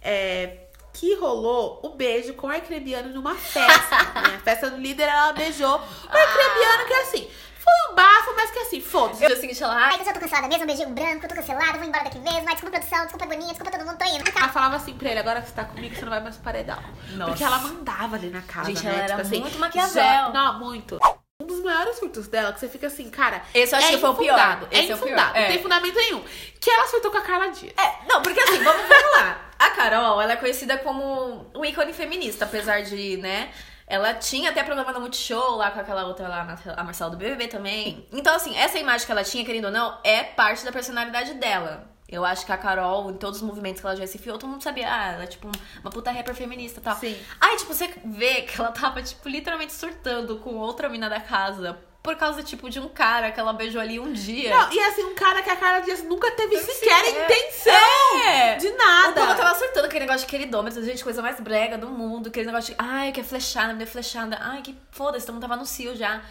É, 0.00 0.68
que 0.92 1.14
rolou 1.16 1.80
o 1.82 1.90
beijo 1.90 2.34
com 2.34 2.46
o 2.46 2.50
Arcrebiano 2.50 3.08
numa 3.10 3.34
festa. 3.34 3.96
né? 4.20 4.36
A 4.36 4.38
festa 4.40 4.70
do 4.70 4.76
líder, 4.76 5.08
ela 5.08 5.32
beijou 5.32 5.76
o 5.76 6.16
Arcrebiano, 6.16 6.84
que 6.86 6.94
assim, 6.94 7.30
foi 7.58 7.72
um 7.90 7.94
bafo, 7.94 8.34
mas 8.36 8.50
que 8.50 8.58
assim, 8.58 8.80
foda-se. 8.80 9.20
No 9.22 9.26
dia 9.28 9.36
seguinte, 9.36 9.62
ela, 9.62 9.74
Ai, 9.74 9.94
que 9.94 10.00
eu 10.00 10.04
já 10.06 10.12
tô 10.12 10.20
cancelada 10.20 10.48
mesmo, 10.48 10.64
um 10.64 10.66
beijinho 10.66 10.90
branco, 10.90 11.28
tô 11.28 11.34
cancelada, 11.34 11.78
vou 11.78 11.84
embora 11.86 12.04
daqui 12.04 12.18
mesmo. 12.18 12.40
Ai, 12.46 12.54
desculpa 12.54 12.70
produção, 12.78 13.02
desculpa 13.02 13.26
Boninha, 13.26 13.48
desculpa 13.54 13.70
todo 13.76 13.86
mundo, 13.86 13.96
tô 13.98 14.04
indo. 14.04 14.24
Ela 14.36 14.48
falava 14.48 14.76
assim 14.76 14.94
pra 14.94 15.10
ele, 15.10 15.20
agora 15.20 15.40
que 15.40 15.48
você 15.48 15.54
tá 15.54 15.64
comigo, 15.64 15.94
você 15.94 16.02
não 16.02 16.10
vai 16.10 16.20
mais 16.20 16.34
pro 16.36 16.44
paredão. 16.44 16.78
Nossa. 17.12 17.30
Porque 17.30 17.44
ela 17.44 17.58
mandava 17.58 18.16
ali 18.16 18.30
na 18.30 18.42
casa, 18.42 18.66
Gente, 18.68 18.84
né? 18.84 18.90
ela 18.92 18.98
era 19.04 19.08
tipo 19.16 19.20
assim, 19.22 19.40
muito 19.40 19.58
Maquiavel. 19.58 19.94
já- 19.94 20.28
Não, 20.30 20.58
muito. 20.58 20.98
Um 21.40 21.46
dos 21.46 21.60
maiores 21.64 21.98
surtos 21.98 22.28
dela, 22.28 22.52
que 22.52 22.60
você 22.60 22.68
fica 22.68 22.86
assim, 22.86 23.10
cara. 23.10 23.42
Esse 23.52 23.74
eu 23.74 23.78
acho 23.78 23.88
é 23.88 23.90
que 23.92 23.98
foi 23.98 24.10
o 24.10 24.14
pior. 24.14 24.34
infundado, 24.38 24.68
É 24.70 24.78
Esse 24.78 24.92
é 24.92 24.94
o 24.94 24.98
pior. 24.98 25.06
infundado, 25.08 25.34
não 25.34 25.40
É. 25.40 25.48
tem 25.48 25.62
fundamento 25.62 25.94
nenhum. 25.96 26.24
Que 26.60 26.70
ela 26.70 26.86
surtou 26.86 27.10
com 27.10 27.18
a 27.18 27.22
Carla 27.22 27.48
Dias. 27.48 27.72
É, 27.76 28.06
não, 28.08 28.22
porque 28.22 28.38
assim, 28.40 28.62
vamos, 28.62 28.82
vamos 28.86 29.12
lá. 29.18 29.40
A 29.64 29.70
Carol, 29.70 30.20
ela 30.20 30.32
é 30.32 30.36
conhecida 30.36 30.76
como 30.78 31.46
um 31.54 31.64
ícone 31.64 31.92
feminista, 31.92 32.44
apesar 32.44 32.82
de, 32.82 33.16
né? 33.18 33.50
Ela 33.86 34.14
tinha 34.14 34.50
até 34.50 34.62
programa 34.64 34.92
no 34.92 35.00
Multishow 35.00 35.56
lá 35.56 35.70
com 35.70 35.78
aquela 35.80 36.04
outra 36.06 36.26
lá, 36.26 36.58
a 36.76 36.82
Marcela 36.84 37.10
do 37.10 37.16
BBB 37.16 37.46
também. 37.48 38.06
Então, 38.12 38.34
assim, 38.34 38.56
essa 38.56 38.78
imagem 38.78 39.04
que 39.06 39.12
ela 39.12 39.22
tinha, 39.22 39.44
querendo 39.44 39.66
ou 39.66 39.70
não, 39.70 39.98
é 40.02 40.22
parte 40.24 40.64
da 40.64 40.72
personalidade 40.72 41.34
dela. 41.34 41.88
Eu 42.08 42.24
acho 42.24 42.44
que 42.44 42.52
a 42.52 42.56
Carol, 42.58 43.10
em 43.10 43.14
todos 43.16 43.40
os 43.40 43.46
movimentos 43.46 43.80
que 43.80 43.86
ela 43.86 43.96
já 43.96 44.06
se 44.06 44.18
enfiou, 44.18 44.36
todo 44.38 44.50
mundo 44.50 44.62
sabia, 44.62 44.86
ah, 44.92 45.12
ela 45.12 45.22
é 45.24 45.26
tipo 45.26 45.46
um- 45.48 45.52
uma 45.80 45.90
puta 45.90 46.10
rapper 46.10 46.34
feminista 46.34 46.80
e 46.80 46.82
tal. 46.82 46.96
Sim. 46.96 47.16
Aí, 47.40 47.56
tipo, 47.56 47.72
você 47.72 47.88
vê 48.04 48.42
que 48.42 48.60
ela 48.60 48.70
tava, 48.72 49.02
tipo, 49.02 49.28
literalmente 49.28 49.72
surtando 49.72 50.36
com 50.38 50.54
outra 50.56 50.88
mina 50.88 51.08
da 51.08 51.20
casa. 51.20 51.78
Por 52.02 52.16
causa, 52.16 52.42
tipo, 52.42 52.68
de 52.68 52.80
um 52.80 52.88
cara 52.88 53.30
que 53.30 53.38
ela 53.38 53.52
beijou 53.52 53.80
ali 53.80 54.00
um 54.00 54.12
dia. 54.12 54.50
Não, 54.50 54.72
e 54.72 54.80
assim, 54.80 55.04
um 55.04 55.14
cara 55.14 55.40
que 55.40 55.48
a 55.48 55.54
Carla 55.54 55.80
Dias 55.82 56.02
nunca 56.02 56.30
teve 56.32 56.58
sequer 56.58 57.04
sequer. 57.04 57.24
intenção 57.24 58.18
É. 58.26 58.56
de 58.56 58.66
O 58.66 58.70
povo 58.72 58.84
nada. 58.84 59.34
tava 59.36 59.58
surtando 59.58 59.84
aquele 59.84 60.00
negócio 60.06 60.22
de 60.22 60.26
queridômetro, 60.26 60.84
gente, 60.84 61.04
coisa 61.04 61.22
mais 61.22 61.38
brega 61.38 61.78
do 61.78 61.88
mundo. 61.88 62.28
Aquele 62.28 62.46
negócio 62.46 62.74
de, 62.74 62.80
ai, 62.82 63.12
que 63.12 63.20
é 63.20 63.24
flechada, 63.24 63.72
me 63.72 63.78
deu 63.78 63.86
flechada. 63.86 64.36
Ai, 64.40 64.62
que 64.62 64.76
foda-se, 64.90 65.24
todo 65.24 65.34
mundo 65.36 65.42
tava 65.42 65.54
no 65.56 65.64
cio 65.64 65.94
já. 65.94 66.22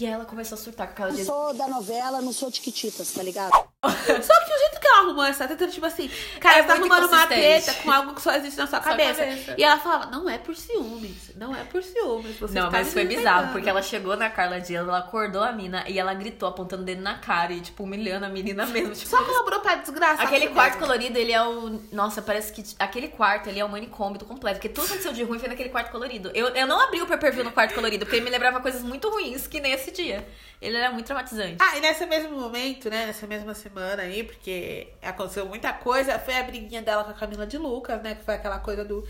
E 0.00 0.06
ela 0.06 0.24
começou 0.24 0.56
a 0.56 0.60
surtar 0.60 0.86
com 0.88 0.92
aquela 0.94 1.08
Não 1.10 1.16
dia. 1.16 1.24
sou 1.26 1.52
da 1.54 1.68
novela, 1.68 2.20
não 2.22 2.32
sou 2.32 2.50
tiquititas, 2.50 3.12
tá 3.12 3.22
ligado? 3.22 3.52
Só 4.22 4.44
que 4.44 4.54
o 4.54 4.58
jeito 4.58 4.80
que 4.80 4.86
ela 4.86 4.98
arrumou 5.00 5.24
essa 5.24 5.46
treta, 5.46 5.66
tipo 5.68 5.86
assim, 5.86 6.10
cara, 6.40 6.58
É 6.58 6.62
você 6.62 6.68
tá 6.68 6.74
arrumando 6.74 7.06
uma 7.06 7.26
treta 7.26 7.74
com 7.74 7.90
algo 7.90 8.14
que 8.14 8.22
só 8.22 8.32
existe 8.34 8.56
na 8.58 8.66
sua 8.66 8.80
cabeça. 8.80 9.24
cabeça. 9.24 9.54
E 9.58 9.64
ela 9.64 9.78
falava, 9.78 10.06
não 10.06 10.28
é 10.28 10.38
por 10.38 10.54
ciúmes, 10.56 11.30
não 11.36 11.54
é 11.54 11.64
por 11.64 11.82
ciúmes. 11.82 12.36
Você 12.38 12.58
Não, 12.58 12.66
está 12.66 12.78
mas 12.78 12.92
foi 12.92 13.04
desrespeitando." 13.04 13.16
bizarro, 13.38 13.52
porque 13.52 13.68
ela 13.68 13.82
chegou 13.82 14.16
na 14.16 14.30
Carla 14.30 14.60
Dias, 14.60 14.86
ela 14.86 14.98
acordou 14.98 15.42
a 15.42 15.52
mina 15.52 15.84
e 15.88 15.98
ela 15.98 16.14
gritou, 16.14 16.48
apontando 16.48 16.82
o 16.82 16.84
dedo 16.86 17.02
na 17.02 17.14
cara 17.18 17.52
e, 17.52 17.60
tipo, 17.60 17.82
humilhando 17.84 18.26
a 18.26 18.28
menina 18.28 18.66
mesmo. 18.66 18.94
Tipo, 18.94 19.08
Só 19.08 19.22
colaborou 19.24 19.60
pra 19.60 19.76
desgraçar. 19.76 20.26
Aquele 20.26 20.46
tudo 20.46 20.54
quarto 20.54 20.78
colorido, 20.78 21.18
ele 21.18 21.32
é 21.32 21.42
o. 21.42 21.80
Nossa, 21.92 22.22
parece 22.22 22.52
que. 22.52 22.62
Aquele 22.78 23.08
quarto, 23.08 23.48
ele 23.48 23.58
é 23.60 23.64
o 23.64 23.68
manicômio 23.68 24.18
do 24.18 24.24
completo. 24.24 24.56
Porque 24.56 24.68
tudo 24.68 24.84
aconteceu 24.86 25.12
de 25.12 25.22
ruim 25.22 25.38
foi 25.38 25.48
naquele 25.48 25.68
quarto 25.68 25.90
colorido. 25.90 26.30
Eu, 26.34 26.48
eu 26.48 26.66
não 26.66 26.80
abri 26.80 27.00
o 27.02 27.06
pay 27.06 27.16
per 27.18 27.32
view 27.32 27.44
no 27.44 27.52
quarto 27.52 27.74
colorido, 27.74 28.04
porque 28.04 28.16
ele 28.16 28.24
me 28.24 28.30
lembrava 28.30 28.60
coisas 28.60 28.82
muito 28.82 29.08
ruins 29.10 29.46
que 29.46 29.60
nem 29.60 29.72
esse 29.72 29.90
dia. 29.90 30.26
Ele 30.60 30.76
era 30.76 30.90
muito 30.90 31.06
traumatizante. 31.06 31.56
Ah, 31.60 31.76
e 31.76 31.80
nesse 31.80 32.06
mesmo 32.06 32.38
momento, 32.38 32.88
né? 32.88 33.06
Nessa 33.06 33.26
mesma 33.26 33.52
semana 33.54 34.02
aí, 34.02 34.24
porque 34.24 34.88
aconteceu 35.02 35.44
muita 35.46 35.72
coisa, 35.72 36.18
foi 36.18 36.38
a 36.38 36.42
briguinha 36.42 36.80
dela 36.82 37.04
com 37.04 37.10
a 37.10 37.14
Camila 37.14 37.46
de 37.46 37.58
Lucas, 37.58 38.00
né? 38.02 38.14
Que 38.14 38.24
foi 38.24 38.34
aquela 38.34 38.58
coisa 38.58 38.84
do. 38.84 39.06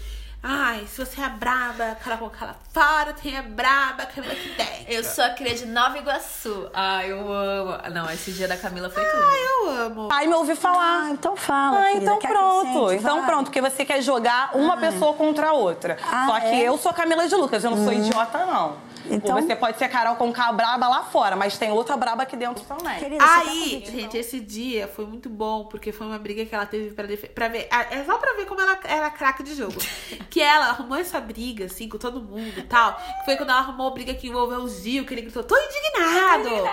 Ai, 0.47 0.87
se 0.87 1.03
você 1.03 1.23
é 1.23 1.29
braba, 1.31 1.97
cara 2.05 2.19
com 2.19 2.29
cara 2.29 2.55
fora, 2.71 3.15
tem 3.15 3.35
é 3.35 3.41
braba, 3.41 4.05
Camila 4.05 4.35
que 4.35 4.51
tem. 4.51 4.85
Eu 4.89 5.03
sou 5.03 5.25
a 5.25 5.31
cria 5.31 5.55
de 5.55 5.65
Nova 5.65 5.97
Iguaçu. 5.97 6.69
Ah, 6.75 7.03
eu 7.07 7.33
amo. 7.33 7.79
Não, 7.95 8.11
esse 8.11 8.31
dia 8.33 8.47
da 8.47 8.57
Camila 8.57 8.91
foi 8.91 9.03
tudo. 9.03 9.23
Eu 9.23 9.71
amo. 9.71 10.09
Aí 10.13 10.27
me 10.29 10.35
ouvi 10.35 10.55
falar. 10.55 11.05
Ah, 11.07 11.11
então 11.13 11.35
fala, 11.35 11.79
Ah, 11.79 11.83
querida, 11.85 12.03
então 12.03 12.19
que 12.19 12.29
pronto. 12.29 12.93
Então 12.93 13.17
Vai. 13.21 13.27
pronto, 13.27 13.45
porque 13.47 13.61
você 13.63 13.87
quer 13.87 14.03
jogar 14.03 14.55
uma 14.55 14.77
pessoa 14.77 15.15
contra 15.15 15.49
a 15.49 15.53
outra. 15.55 15.97
Ah, 16.05 16.27
Só 16.27 16.41
que 16.41 16.47
é? 16.47 16.63
eu 16.69 16.77
sou 16.77 16.93
Camila 16.93 17.27
de 17.27 17.35
Lucas, 17.35 17.65
eu 17.65 17.71
não 17.71 17.83
sou 17.83 17.93
idiota, 17.93 18.45
não. 18.45 18.77
Então- 19.07 19.41
você 19.41 19.55
pode 19.55 19.79
ser 19.79 19.89
Carol 19.89 20.17
com 20.17 20.33
K 20.33 20.53
braba 20.53 20.89
lá 20.89 21.03
fora, 21.03 21.37
mas 21.37 21.59
tem 21.59 21.71
outra 21.71 21.97
braba 21.97 22.23
aqui 22.23 22.37
dentro 22.37 22.65
também. 22.65 22.99
Querida, 22.99 23.25
você 23.25 23.31
tá 23.31 23.41
Aí, 23.51 23.81
com 23.85 23.91
gente, 23.93 24.17
esse 24.17 24.41
dia 24.41 24.89
foi 24.89 25.07
muito 25.07 25.29
bom, 25.29 25.65
porque 25.67 25.93
foi 25.93 26.07
uma 26.07 26.19
briga 26.19 26.45
que 26.45 26.55
ela 26.55 26.67
teve 26.67 26.91
pra, 26.95 27.07
pra 27.35 27.49
ver. 27.49 27.69
É 27.91 28.05
só 28.05 28.19
pra 28.19 28.35
ver 28.35 28.47
como 28.47 28.61
ela 28.61 28.79
era 28.85 29.11
craque 29.11 29.43
de 29.43 29.55
jogo. 29.55 29.75
que 30.31 30.41
ela 30.41 30.67
arrumou 30.67 30.99
essa 30.99 31.21
briga, 31.21 31.67
assim, 31.67 31.89
com 31.89 31.99
todo 31.99 32.21
mundo 32.21 32.59
e 32.59 32.63
tal. 32.63 32.95
Que 32.95 33.25
foi 33.25 33.37
quando 33.37 33.51
ela 33.51 33.61
arrumou 33.61 33.89
a 33.89 33.91
briga 33.91 34.15
que 34.15 34.29
envolveu 34.29 34.61
o 34.61 34.69
Gil, 34.69 35.05
que 35.05 35.15
ele 35.15 35.23
gritou, 35.23 35.43
tô 35.45 35.57
indignado! 35.57 36.69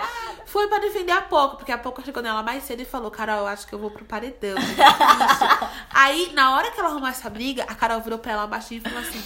Foi 0.45 0.67
pra 0.67 0.79
defender 0.79 1.11
a 1.13 1.21
Poco, 1.21 1.57
porque 1.57 1.71
a 1.71 1.77
Poco 1.77 2.01
chegou 2.03 2.21
nela 2.21 2.43
mais 2.43 2.63
cedo 2.63 2.81
e 2.81 2.85
falou, 2.85 3.09
Carol, 3.09 3.37
eu 3.39 3.47
acho 3.47 3.65
que 3.67 3.73
eu 3.73 3.79
vou 3.79 3.89
pro 3.89 4.03
paredão. 4.03 4.55
Aí, 5.93 6.31
na 6.33 6.55
hora 6.55 6.71
que 6.71 6.79
ela 6.79 6.89
arrumou 6.89 7.07
essa 7.07 7.29
briga, 7.29 7.63
a 7.63 7.75
Carol 7.75 8.01
virou 8.01 8.19
pra 8.19 8.31
ela 8.33 8.47
baixinho 8.47 8.81
e 8.83 8.89
falou 8.89 8.99
assim: 8.99 9.21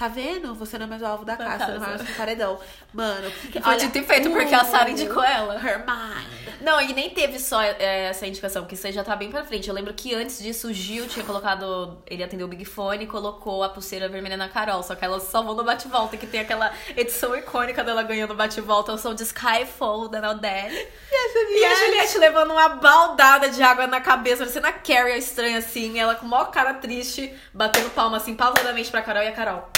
Tá 0.00 0.08
vendo? 0.08 0.54
Você 0.54 0.78
não 0.78 0.86
é 0.86 0.88
mais 0.88 1.02
o 1.02 1.04
alvo 1.04 1.26
da 1.26 1.36
casa, 1.36 1.66
você 1.66 1.72
não 1.72 1.80
vai 1.80 1.90
mais 1.90 2.02
pro 2.02 2.14
paredão. 2.14 2.58
Mano, 2.90 3.30
que, 3.52 3.60
Foi 3.60 3.76
dito 3.76 3.98
e 3.98 4.02
feito, 4.02 4.30
porque 4.30 4.54
a 4.54 4.64
Sarah 4.64 4.88
indicou 4.88 5.22
ela. 5.22 5.56
Her 5.56 5.80
mind. 5.80 6.62
Não, 6.62 6.80
e 6.80 6.94
nem 6.94 7.10
teve 7.10 7.38
só 7.38 7.60
é, 7.60 8.06
essa 8.06 8.26
indicação, 8.26 8.62
porque 8.62 8.76
isso 8.76 8.86
aí 8.86 8.94
já 8.94 9.04
tá 9.04 9.14
bem 9.14 9.30
pra 9.30 9.44
frente. 9.44 9.68
Eu 9.68 9.74
lembro 9.74 9.92
que 9.92 10.14
antes 10.14 10.38
disso 10.38 10.68
o 10.68 10.72
Gil 10.72 11.06
tinha 11.06 11.22
colocado. 11.22 11.98
Ele 12.06 12.24
atendeu 12.24 12.46
o 12.46 12.48
Big 12.48 12.64
Fone 12.64 13.04
e 13.04 13.06
colocou 13.06 13.62
a 13.62 13.68
pulseira 13.68 14.08
vermelha 14.08 14.38
na 14.38 14.48
Carol. 14.48 14.82
Só 14.82 14.94
que 14.94 15.04
ela 15.04 15.20
salvou 15.20 15.54
no 15.54 15.64
bate-volta, 15.64 16.16
que 16.16 16.26
tem 16.26 16.40
aquela 16.40 16.72
edição 16.96 17.36
icônica 17.36 17.84
dela 17.84 18.02
ganhando 18.02 18.34
bate-volta, 18.34 18.94
o 18.94 18.96
som 18.96 19.12
de 19.12 19.24
Skyfall 19.24 20.08
da 20.08 20.18
Naudel. 20.22 20.70
E 20.70 21.64
a 21.66 21.74
Juliette 21.74 22.16
levando 22.16 22.52
uma 22.52 22.70
baldada 22.70 23.50
de 23.50 23.62
água 23.62 23.86
na 23.86 24.00
cabeça, 24.00 24.38
parecendo 24.38 24.66
a 24.66 24.72
Carrie 24.72 25.12
a 25.12 25.18
estranha 25.18 25.58
assim, 25.58 25.98
ela 25.98 26.14
com 26.14 26.24
maior 26.24 26.50
cara 26.50 26.72
triste, 26.72 27.30
batendo 27.52 27.90
palma 27.90 28.16
assim, 28.16 28.34
pausadamente 28.34 28.90
pra 28.90 29.02
Carol 29.02 29.22
e 29.22 29.28
a 29.28 29.32
Carol. 29.32 29.68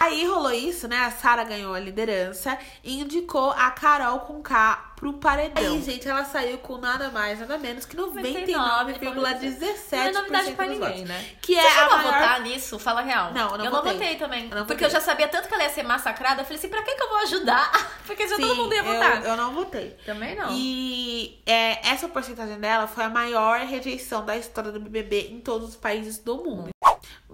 Aí 0.00 0.26
rolou 0.26 0.52
isso, 0.52 0.86
né? 0.88 0.98
A 0.98 1.10
Sara 1.10 1.44
ganhou 1.44 1.74
a 1.74 1.80
liderança 1.80 2.56
e 2.84 3.00
indicou 3.00 3.50
a 3.50 3.70
Carol 3.70 4.20
com 4.20 4.40
K 4.42 4.92
pro 4.98 5.12
paredão. 5.14 5.74
Aí, 5.74 5.82
gente, 5.82 6.08
ela 6.08 6.24
saiu 6.24 6.58
com 6.58 6.76
nada 6.76 7.08
mais, 7.10 7.38
nada 7.38 7.56
menos 7.56 7.84
que 7.84 7.96
99,17% 7.96 9.92
Não 9.92 9.98
é 9.98 10.12
novidade 10.12 10.52
pra 10.52 10.66
ninguém, 10.66 10.78
votos. 10.80 11.08
né? 11.08 11.24
Que 11.40 11.54
Você 11.54 11.60
é 11.60 11.66
a 11.66 11.70
chegou 11.70 11.94
a 11.94 11.96
maior... 11.98 12.12
votar 12.12 12.40
nisso? 12.42 12.78
Fala 12.78 13.00
a 13.00 13.04
real. 13.04 13.32
Não, 13.32 13.52
eu 13.52 13.58
não 13.58 13.64
eu 13.66 13.70
votei. 13.70 13.92
não 13.92 13.98
votei 13.98 14.16
também. 14.16 14.42
Eu 14.50 14.56
não 14.56 14.66
porque 14.66 14.84
votei. 14.84 14.86
eu 14.86 14.90
já 14.90 15.00
sabia 15.00 15.28
tanto 15.28 15.48
que 15.48 15.54
ela 15.54 15.62
ia 15.62 15.70
ser 15.70 15.82
massacrada. 15.84 16.40
Eu 16.42 16.44
falei 16.44 16.58
assim, 16.58 16.68
pra 16.68 16.82
que, 16.82 16.94
que 16.94 17.02
eu 17.02 17.08
vou 17.08 17.18
ajudar? 17.18 17.70
Porque 18.08 18.26
já 18.26 18.36
todo 18.36 18.56
mundo 18.56 18.72
ia 18.72 18.80
eu, 18.80 18.84
votar. 18.84 19.24
eu 19.24 19.36
não 19.36 19.52
votei. 19.52 19.90
Também 20.06 20.34
não. 20.34 20.48
E 20.50 21.42
é, 21.44 21.86
essa 21.90 22.08
porcentagem 22.08 22.58
dela 22.58 22.86
foi 22.86 23.04
a 23.04 23.10
maior 23.10 23.60
rejeição 23.60 24.24
da 24.24 24.34
história 24.36 24.72
do 24.72 24.80
BBB 24.80 25.28
em 25.30 25.40
todos 25.40 25.68
os 25.68 25.76
países 25.76 26.18
do 26.18 26.38
mundo. 26.38 26.70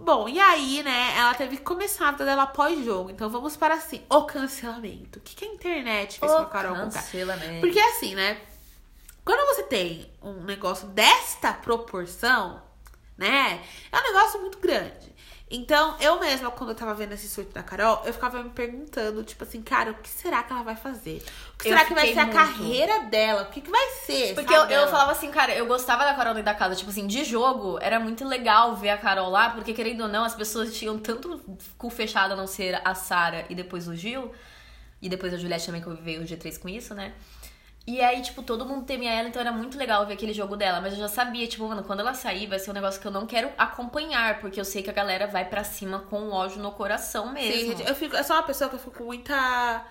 Bom, 0.05 0.29
e 0.29 0.39
aí, 0.39 0.83
né, 0.83 1.17
ela 1.17 1.33
teve 1.33 1.57
que 1.57 1.63
começar 1.63 2.09
a 2.09 2.11
vida 2.11 2.27
dela 2.27 2.47
pós-jogo. 2.47 3.09
Então 3.09 3.31
vamos 3.31 3.57
para 3.57 3.75
assim, 3.75 4.03
o 4.11 4.25
cancelamento. 4.25 5.19
O 5.19 5.23
que, 5.23 5.35
que 5.35 5.47
a 5.47 5.49
internet 5.49 6.21
fez 6.21 6.31
com 6.31 6.39
a 6.39 6.45
Carol 6.45 6.77
Conká? 6.77 7.01
cancelamento. 7.01 7.61
Porque 7.63 7.81
assim, 7.81 8.15
né? 8.15 8.39
Quando 9.25 9.47
você 9.47 9.63
tem 9.63 10.13
um 10.23 10.45
negócio 10.45 10.89
desta 10.89 11.55
proporção, 11.55 12.63
né? 13.17 13.65
É 13.91 13.99
um 13.99 14.03
negócio 14.03 14.43
muito 14.43 14.59
grande. 14.59 15.14
Então, 15.51 15.95
eu 16.01 16.19
mesma, 16.19 16.51
quando 16.51 16.71
eu 16.71 16.75
tava 16.75 16.95
vendo 16.95 17.13
esse 17.13 17.29
surto 17.29 17.53
da 17.53 17.63
Carol, 17.63 18.03
eu 18.07 18.13
ficava 18.15 18.43
me 18.43 18.49
perguntando, 18.51 19.23
tipo 19.23 19.45
assim, 19.45 19.61
cara, 19.61 19.91
o 19.91 19.95
que 19.95 20.09
será 20.09 20.43
que 20.43 20.53
ela 20.53 20.63
vai 20.63 20.75
fazer? 20.75 21.23
O 21.55 21.59
que 21.59 21.69
Eu 21.69 21.73
será 21.73 21.85
que 21.85 21.95
vai 21.95 22.13
ser 22.13 22.19
a 22.19 22.25
muito. 22.25 22.37
carreira 22.37 23.01
dela? 23.05 23.43
O 23.43 23.51
que, 23.51 23.61
que 23.61 23.71
vai 23.71 23.87
ser? 24.07 24.35
Porque 24.35 24.53
eu, 24.53 24.65
eu 24.65 24.89
falava 24.89 25.13
assim, 25.13 25.31
cara, 25.31 25.55
eu 25.55 25.67
gostava 25.67 26.03
da 26.05 26.15
Carol 26.15 26.33
dentro 26.33 26.47
da 26.47 26.55
casa. 26.55 26.75
Tipo 26.75 26.91
assim, 26.91 27.07
de 27.07 27.23
jogo, 27.25 27.79
era 27.81 28.01
muito 28.01 28.27
legal 28.27 28.75
ver 28.75 28.89
a 28.89 28.99
Carol 28.99 29.29
lá, 29.31 29.51
porque 29.51 29.75
querendo 29.75 30.01
ou 30.03 30.09
não, 30.09 30.25
as 30.25 30.35
pessoas 30.35 30.75
tinham 30.77 30.99
tanto 30.99 31.39
cu 31.77 31.91
fechado 31.91 32.33
a 32.33 32.37
não 32.37 32.47
ser 32.47 32.81
a 32.83 32.95
Sara 32.95 33.45
e 33.51 33.55
depois 33.55 33.87
o 33.87 33.95
Gil. 33.95 34.33
E 35.03 35.09
depois 35.11 35.35
a 35.35 35.37
Juliette 35.37 35.67
também, 35.67 35.83
que 35.83 35.87
eu 35.87 35.95
veio 35.95 36.23
o 36.23 36.25
G3 36.25 36.59
com 36.59 36.67
isso, 36.71 36.95
né? 36.95 37.13
E 37.87 38.01
aí, 38.01 38.23
tipo, 38.23 38.43
todo 38.43 38.65
mundo 38.65 38.87
temia 38.87 39.13
ela, 39.13 39.29
então 39.29 39.41
era 39.41 39.53
muito 39.53 39.77
legal 39.77 40.07
ver 40.07 40.15
aquele 40.15 40.33
jogo 40.33 40.57
dela. 40.57 40.81
Mas 40.81 40.95
eu 40.95 40.99
já 41.01 41.09
sabia, 41.09 41.47
tipo, 41.47 41.69
mano, 41.69 41.85
quando 41.85 42.01
ela 42.01 42.15
sair, 42.15 42.47
vai 42.47 42.59
ser 42.59 42.71
um 42.71 42.75
negócio 42.75 42.99
que 42.99 43.07
eu 43.07 43.13
não 43.13 43.27
quero 43.27 43.51
acompanhar, 43.59 44.41
porque 44.41 44.59
eu 44.59 44.65
sei 44.65 44.83
que 44.83 44.89
a 44.89 44.93
galera 44.93 45.27
vai 45.27 45.45
pra 45.45 45.63
cima 45.65 45.99
com 46.09 46.31
ódio 46.31 46.63
no 46.63 46.73
coração 46.73 47.27
Sim, 47.29 47.33
mesmo. 47.35 47.77
gente, 47.77 47.87
eu, 47.87 47.95
fico, 47.95 48.17
eu 48.17 48.25
sou 48.25 48.37
uma 48.37 48.43
pessoa 48.43 48.71
que 48.71 48.77
eu 48.77 48.81
fico 48.81 48.97
com 48.97 49.05
muita. 49.05 49.85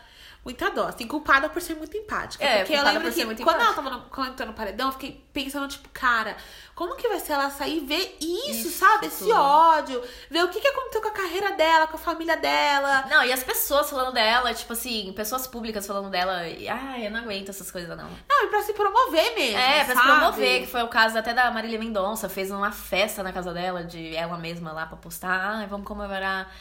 Muita 0.43 0.69
dó, 0.71 0.87
assim, 0.87 1.07
culpada 1.07 1.47
por 1.47 1.61
ser 1.61 1.75
muito 1.75 1.95
empática. 1.95 2.43
É, 2.43 2.57
porque 2.59 2.73
eu 2.73 2.83
lembro 2.83 3.09
que 3.09 3.23
muito 3.23 3.41
quando 3.43 3.61
ela 3.61 3.71
empática. 3.71 3.89
tava 3.89 3.95
no, 3.95 4.09
quando 4.09 4.25
ela 4.25 4.33
entrou 4.33 4.47
no 4.49 4.53
paredão, 4.53 4.87
eu 4.87 4.91
fiquei 4.91 5.25
pensando, 5.31 5.69
tipo, 5.69 5.87
cara, 5.93 6.35
como 6.75 6.97
que 6.97 7.07
vai 7.07 7.17
ser 7.21 7.31
ela 7.33 7.49
sair 7.49 7.77
e 7.77 7.85
ver 7.85 8.17
isso, 8.19 8.69
sabe? 8.69 9.07
Esse 9.07 9.31
ódio, 9.31 10.03
ver 10.29 10.43
o 10.43 10.49
que, 10.49 10.59
que 10.59 10.67
aconteceu 10.67 11.01
com 11.01 11.07
a 11.07 11.11
carreira 11.11 11.53
dela, 11.53 11.87
com 11.87 11.95
a 11.95 11.99
família 11.99 12.35
dela. 12.35 13.05
Não, 13.09 13.23
e 13.23 13.31
as 13.31 13.41
pessoas 13.41 13.89
falando 13.89 14.13
dela, 14.13 14.53
tipo 14.53 14.73
assim, 14.73 15.13
pessoas 15.15 15.47
públicas 15.47 15.87
falando 15.87 16.09
dela, 16.09 16.45
e, 16.45 16.67
ai, 16.67 17.07
eu 17.07 17.11
não 17.11 17.21
aguento 17.21 17.47
essas 17.47 17.71
coisas, 17.71 17.95
não. 17.95 18.09
Não, 18.27 18.45
e 18.45 18.47
pra 18.49 18.61
se 18.63 18.73
promover 18.73 19.35
mesmo. 19.35 19.57
É, 19.57 19.85
pra 19.85 19.95
se 19.95 20.01
sabe? 20.01 20.19
promover, 20.19 20.61
que 20.61 20.67
foi 20.67 20.83
o 20.83 20.89
caso 20.89 21.17
até 21.17 21.33
da 21.33 21.49
Marília 21.51 21.79
Mendonça, 21.79 22.27
fez 22.27 22.51
uma 22.51 22.73
festa 22.73 23.23
na 23.23 23.31
casa 23.31 23.53
dela, 23.53 23.85
de 23.85 24.13
ela 24.13 24.37
mesma 24.37 24.73
lá 24.73 24.85
pra 24.85 24.97
postar, 24.97 25.55
ai, 25.55 25.67
vamos 25.67 25.87
comemorar 25.87 26.51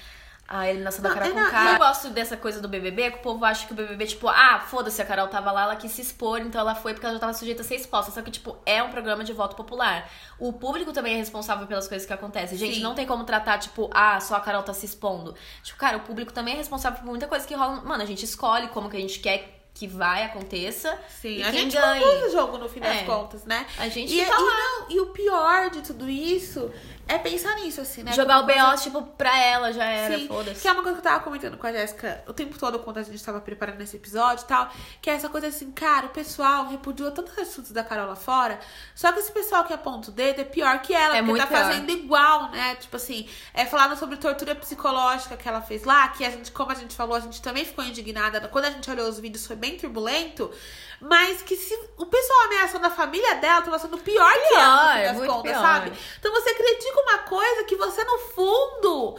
a 0.48 0.68
eliminação 0.68 1.02
da 1.02 1.08
Não, 1.10 1.16
Carol 1.16 1.32
com 1.32 1.50
K. 1.50 1.64
e- 1.64 1.72
Eu 1.74 1.78
gosto 1.78 2.08
dessa 2.10 2.36
coisa 2.36 2.60
do 2.60 2.68
BBB, 2.68 3.10
que 3.12 3.18
o 3.18 3.22
povo 3.22 3.44
acha 3.44 3.66
que 3.66 3.72
o 3.72 3.76
BBB, 3.76 4.06
tipo, 4.06 4.28
ah, 4.28 4.60
foda-se, 4.68 5.00
a 5.00 5.04
Carol 5.06 5.28
tava 5.28 5.50
lá, 5.50 5.62
ela 5.62 5.76
quis 5.76 5.90
se 5.92 6.02
expor, 6.02 6.40
então 6.40 6.60
ela 6.60 6.74
foi 6.74 6.92
porque 6.92 7.06
ela 7.06 7.14
já 7.14 7.20
tava 7.20 7.32
sujeita 7.32 7.62
a 7.62 7.64
ser 7.64 7.76
exposta. 7.76 8.10
Só 8.12 8.20
que, 8.20 8.30
tipo, 8.30 8.56
é 8.66 8.82
um 8.82 8.90
programa 8.90 9.24
de 9.24 9.32
voto 9.32 9.56
popular. 9.56 10.10
O 10.38 10.52
público 10.52 10.92
também 10.92 11.14
é 11.14 11.16
responsável 11.16 11.66
pelas 11.66 11.88
coisas 11.88 12.06
que 12.06 12.12
acontecem. 12.12 12.58
Gente, 12.58 12.74
Sim. 12.76 12.82
não 12.82 12.94
tem 12.94 13.06
como 13.06 13.24
tratar, 13.24 13.58
tipo, 13.58 13.88
ah, 13.94 14.20
só 14.20 14.34
a 14.36 14.40
Carol 14.40 14.62
tá 14.62 14.74
se 14.74 14.84
expondo. 14.84 15.34
Tipo, 15.62 15.78
cara, 15.78 15.96
o 15.96 16.00
público 16.00 16.32
também 16.32 16.54
é 16.54 16.56
responsável 16.58 16.98
por 17.00 17.06
muita 17.08 17.26
coisa 17.26 17.46
que 17.46 17.54
rola. 17.54 17.80
Mano, 17.82 18.02
a 18.02 18.06
gente 18.06 18.24
escolhe 18.24 18.68
como 18.68 18.90
que 18.90 18.96
a 18.96 19.00
gente 19.00 19.20
quer 19.20 19.60
que 19.74 19.86
vai, 19.86 20.22
aconteça. 20.24 20.98
Sim, 21.08 21.36
e 21.38 21.42
a 21.42 21.50
gente 21.50 21.74
ganha. 21.74 22.06
o 22.26 22.30
jogo 22.30 22.58
no 22.58 22.68
fim 22.68 22.78
das 22.78 22.94
É. 22.98 23.04
contas, 23.04 23.44
né? 23.46 23.64
A 23.78 23.88
gente 23.88 24.12
e, 24.12 24.20
e 24.20 24.26
não, 24.26 24.90
e 24.90 25.00
o 25.00 25.06
pior 25.06 25.70
de 25.70 25.80
tudo 25.80 26.10
isso 26.10 26.70
é 27.08 27.18
pensar 27.18 27.54
nisso, 27.56 27.80
assim, 27.80 28.02
né? 28.02 28.12
Jogar 28.12 28.40
o 28.40 28.46
BO, 28.46 28.80
tipo, 28.82 29.02
pra 29.02 29.36
ela 29.38 29.72
já 29.72 29.84
era, 29.84 30.18
foda-se. 30.26 30.60
que 30.60 30.68
é 30.68 30.72
uma 30.72 30.82
coisa 30.82 31.00
que 31.00 31.06
eu 31.06 31.10
tava 31.12 31.22
comentando 31.24 31.56
com 31.58 31.66
a 31.66 31.72
Jéssica 31.72 32.22
o 32.26 32.32
tempo 32.32 32.58
todo 32.58 32.78
quando 32.78 32.98
a 32.98 33.02
gente 33.02 33.22
tava 33.22 33.40
preparando 33.40 33.80
esse 33.80 33.96
episódio 33.96 34.44
e 34.44 34.46
tal. 34.46 34.70
Que 35.00 35.10
é 35.10 35.14
essa 35.14 35.28
coisa 35.28 35.48
assim, 35.48 35.70
cara, 35.72 36.06
o 36.06 36.10
pessoal 36.10 36.68
repudiou 36.68 37.10
tantas 37.10 37.36
atitudes 37.38 37.72
da 37.72 37.84
Carol 37.84 38.06
lá 38.06 38.16
fora. 38.16 38.58
Só 38.94 39.12
que 39.12 39.18
esse 39.18 39.32
pessoal 39.32 39.64
que 39.64 39.72
aponta 39.72 40.10
o 40.10 40.12
dedo 40.12 40.40
é 40.40 40.44
pior 40.44 40.78
que 40.80 40.94
ela, 40.94 41.16
É 41.16 41.18
porque 41.18 41.22
muito 41.22 41.42
tá 41.42 41.46
pior. 41.48 41.64
fazendo 41.64 41.90
igual, 41.90 42.50
né? 42.50 42.76
Tipo 42.76 42.96
assim, 42.96 43.28
é 43.52 43.66
falando 43.66 43.96
sobre 43.98 44.16
tortura 44.16 44.54
psicológica 44.54 45.36
que 45.36 45.48
ela 45.48 45.60
fez 45.60 45.84
lá, 45.84 46.08
que 46.08 46.24
a 46.24 46.30
gente, 46.30 46.50
como 46.52 46.70
a 46.70 46.74
gente 46.74 46.94
falou, 46.94 47.16
a 47.16 47.20
gente 47.20 47.42
também 47.42 47.64
ficou 47.64 47.84
indignada. 47.84 48.40
Quando 48.48 48.66
a 48.66 48.70
gente 48.70 48.90
olhou 48.90 49.08
os 49.08 49.18
vídeos 49.18 49.46
foi 49.46 49.56
bem 49.56 49.76
turbulento. 49.76 50.50
Mas 51.04 51.42
que 51.42 51.56
se 51.56 51.74
o 51.96 52.06
pessoal 52.06 52.42
ameaçando 52.44 52.86
a 52.86 52.90
família 52.90 53.34
dela, 53.34 53.60
tava 53.60 53.76
sendo 53.76 53.98
pior, 53.98 54.32
que 54.34 54.54
ela, 54.54 54.84
no 54.84 54.92
fim 54.92 55.00
Pior, 55.00 55.14
das 55.18 55.26
contas, 55.26 55.52
pior. 55.52 55.60
sabe? 55.60 55.92
Então 56.20 56.32
você 56.32 56.54
critica 56.92 57.00
uma 57.00 57.18
coisa 57.20 57.64
que 57.64 57.76
você, 57.76 58.04
no 58.04 58.18
fundo, 58.18 59.16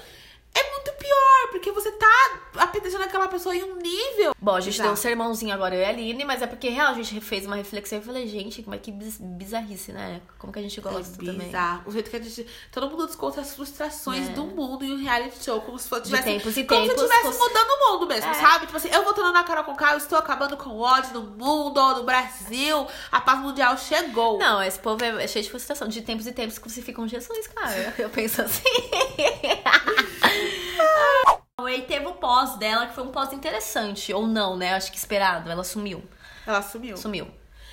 é 0.56 0.72
muito 0.72 0.92
pior, 0.94 1.52
porque 1.52 1.72
você 1.72 1.92
tá 1.92 2.40
apetecendo 2.58 3.04
aquela 3.04 3.28
pessoa 3.28 3.56
em 3.56 3.64
um 3.64 3.76
nível. 3.78 4.34
Bom, 4.40 4.56
a 4.56 4.60
gente 4.62 4.76
Exato. 4.76 4.84
deu 4.90 4.94
um 4.94 4.96
sermãozinho 4.96 5.54
agora, 5.54 5.74
eu 5.76 5.82
e 5.82 5.86
a 5.86 5.90
Aline, 5.90 6.24
mas 6.26 6.42
é 6.42 6.48
porque, 6.48 6.70
real, 6.70 6.92
a 6.92 6.94
gente 6.94 7.20
fez 7.22 7.46
uma 7.46 7.56
reflexão 7.56 7.98
e 7.98 8.02
falei, 8.02 8.28
gente, 8.28 8.64
mas 8.68 8.80
que 8.82 8.92
biz- 8.92 9.18
bizarrice, 9.20 9.92
né? 9.92 10.22
Como 10.38 10.52
que 10.54 10.60
a 10.60 10.62
gente 10.62 10.80
gosta 10.82 11.22
é 11.22 11.26
também. 11.26 11.52
O 11.86 11.92
jeito 11.92 12.10
que 12.10 12.16
a 12.18 12.22
gente. 12.22 12.46
Todo 12.72 12.90
mundo 12.90 13.08
desconta 13.08 13.42
as 13.42 13.56
frustrações 13.56 14.30
É. 14.30 14.32
do 14.34 14.44
mundo 14.46 14.84
em 14.86 14.92
um 14.92 14.98
reality 14.98 15.44
show, 15.44 15.62
como 15.62 15.80
se 15.80 15.88
fosse. 15.90 16.04
De 16.04 16.10
tivesse- 16.10 16.26
tempos 16.26 16.58
e 16.58 16.64
como 16.66 16.82
tempos, 16.82 17.00
se 17.00 17.06
estivesse 17.06 17.38
você- 17.38 17.50
mudando 17.50 17.70
o 17.70 17.92
mundo 17.92 18.08
mesmo, 18.08 18.30
É. 18.30 18.34
sabe? 18.36 18.66
Tipo 18.66 18.78
assim, 18.78 18.90
eu 18.90 19.04
vou 19.04 19.14
tornando 19.14 19.38
a 19.38 19.44
Carol 19.44 19.64
com 19.64 19.76
K, 19.76 19.94
eu 19.94 19.98
estou 19.98 20.18
acabando 20.18 20.56
com 20.58 20.70
o 20.72 20.80
ódio 20.82 21.14
no 21.14 21.22
mundo, 21.24 21.96
no 21.96 22.04
Brasil. 22.04 22.86
A 23.12 23.20
paz 23.22 23.40
mundial 23.40 23.78
chegou. 23.78 24.38
Não, 24.38 24.62
esse 24.62 24.78
povo 24.80 25.04
é, 25.04 25.24
é 25.24 25.28
cheio 25.28 25.44
de 25.44 25.50
frustração. 25.50 25.88
De 25.88 26.02
tempos 26.02 26.28
e 26.28 26.32
tempos 26.32 26.58
crucificam 26.60 27.08
Jesus, 27.08 27.48
cara. 27.48 27.74
Eu 27.98 28.10
penso 28.10 28.42
assim. 28.42 28.62
E 31.70 31.82
teve 31.82 32.06
o 32.06 32.14
pós 32.14 32.56
dela, 32.58 32.86
que 32.86 32.94
foi 32.94 33.04
um 33.04 33.12
pós 33.12 33.34
interessante. 33.34 34.14
Ou 34.14 34.28
não, 34.28 34.56
né? 34.56 34.74
Acho 34.74 34.92
que 34.92 34.98
esperado. 34.98 35.50
Ela 35.50 35.64
sumiu. 35.64 36.04
Ela 36.46 36.62
sumiu. 36.62 36.98
Sumiu. 36.98 37.28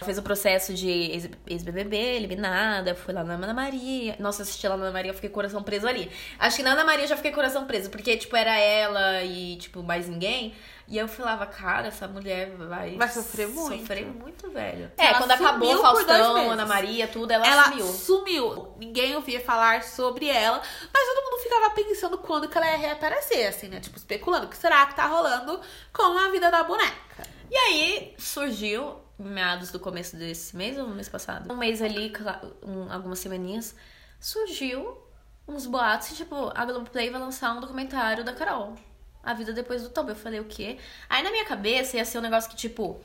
Fez 0.05 0.17
o 0.19 0.23
processo 0.23 0.73
de 0.73 0.89
ex- 0.89 1.31
ex-BBB, 1.47 1.97
eliminada, 1.97 2.95
foi 2.95 3.13
lá 3.13 3.23
na 3.23 3.35
Ana 3.35 3.53
Maria. 3.53 4.17
Nossa, 4.19 4.43
assisti 4.43 4.67
lá 4.67 4.77
na 4.77 4.85
Ana 4.85 4.93
Maria, 4.93 5.11
eu 5.11 5.15
fiquei 5.15 5.29
coração 5.31 5.63
preso 5.63 5.87
ali. 5.87 6.11
Acho 6.39 6.57
que 6.57 6.63
na 6.63 6.73
Ana 6.73 6.85
Maria 6.85 7.05
eu 7.05 7.09
já 7.09 7.17
fiquei 7.17 7.33
coração 7.33 7.67
preso, 7.67 7.91
porque, 7.91 8.17
tipo, 8.17 8.35
era 8.35 8.57
ela 8.59 9.23
e, 9.23 9.57
tipo, 9.57 9.83
mais 9.83 10.09
ninguém. 10.09 10.55
E 10.89 10.99
eu 10.99 11.07
falava, 11.07 11.47
cara, 11.47 11.87
essa 11.87 12.09
mulher 12.09 12.51
vai... 12.57 12.97
Vai 12.97 13.09
sofrer 13.09 13.47
muito. 13.47 13.79
Sofrer 13.83 14.07
muito, 14.07 14.51
velho. 14.51 14.91
Ela 14.99 15.11
É, 15.11 15.15
quando 15.15 15.31
acabou 15.31 15.75
o 15.75 15.79
Faustão. 15.83 16.51
Ana 16.51 16.67
Maria, 16.67 17.07
tudo, 17.07 17.31
ela, 17.31 17.47
ela 17.47 17.65
sumiu. 17.65 17.87
sumiu. 17.87 18.75
Ninguém 18.77 19.15
ouvia 19.15 19.39
falar 19.41 19.85
sobre 19.85 20.27
ela, 20.29 20.61
mas 20.93 21.07
todo 21.07 21.25
mundo 21.31 21.43
ficava 21.43 21.71
pensando 21.71 22.19
quando 22.19 22.49
que 22.49 22.59
ela 22.59 22.67
ia 22.73 22.77
reaparecer, 22.79 23.47
assim, 23.49 23.69
né? 23.69 23.79
Tipo, 23.79 23.99
especulando 23.99 24.47
o 24.47 24.49
que 24.49 24.57
será 24.57 24.85
que 24.87 24.97
tá 24.97 25.07
rolando 25.07 25.61
com 25.93 26.03
a 26.19 26.29
vida 26.31 26.51
da 26.51 26.65
boneca. 26.65 27.23
E 27.49 27.57
aí 27.57 28.15
surgiu, 28.19 28.97
meados 29.23 29.71
do 29.71 29.79
começo 29.79 30.17
desse 30.17 30.57
mês 30.57 30.79
ou 30.79 30.87
no 30.89 30.95
mês 30.95 31.09
passado? 31.09 31.53
Um 31.53 31.57
mês 31.57 31.81
ali, 31.83 32.13
um- 32.63 32.91
algumas 32.93 33.19
semaninhas, 33.19 33.75
surgiu 34.19 34.99
uns 35.47 35.67
boatos 35.67 36.17
tipo, 36.17 36.53
a 36.55 36.65
Globoplay 36.65 37.11
vai 37.11 37.21
lançar 37.21 37.55
um 37.57 37.61
documentário 37.61 38.25
da 38.25 38.33
Carol. 38.33 38.77
A 39.23 39.35
vida 39.35 39.53
depois 39.53 39.83
do 39.83 39.91
tombo. 39.91 40.11
Eu 40.11 40.17
falei, 40.17 40.41
o 40.41 40.45
quê? 40.45 40.79
Aí 41.09 41.23
na 41.23 41.31
minha 41.31 41.45
cabeça 41.45 41.97
ia 41.97 42.05
ser 42.05 42.19
um 42.19 42.23
negócio 42.23 42.49
que, 42.49 42.57
tipo, 42.57 43.01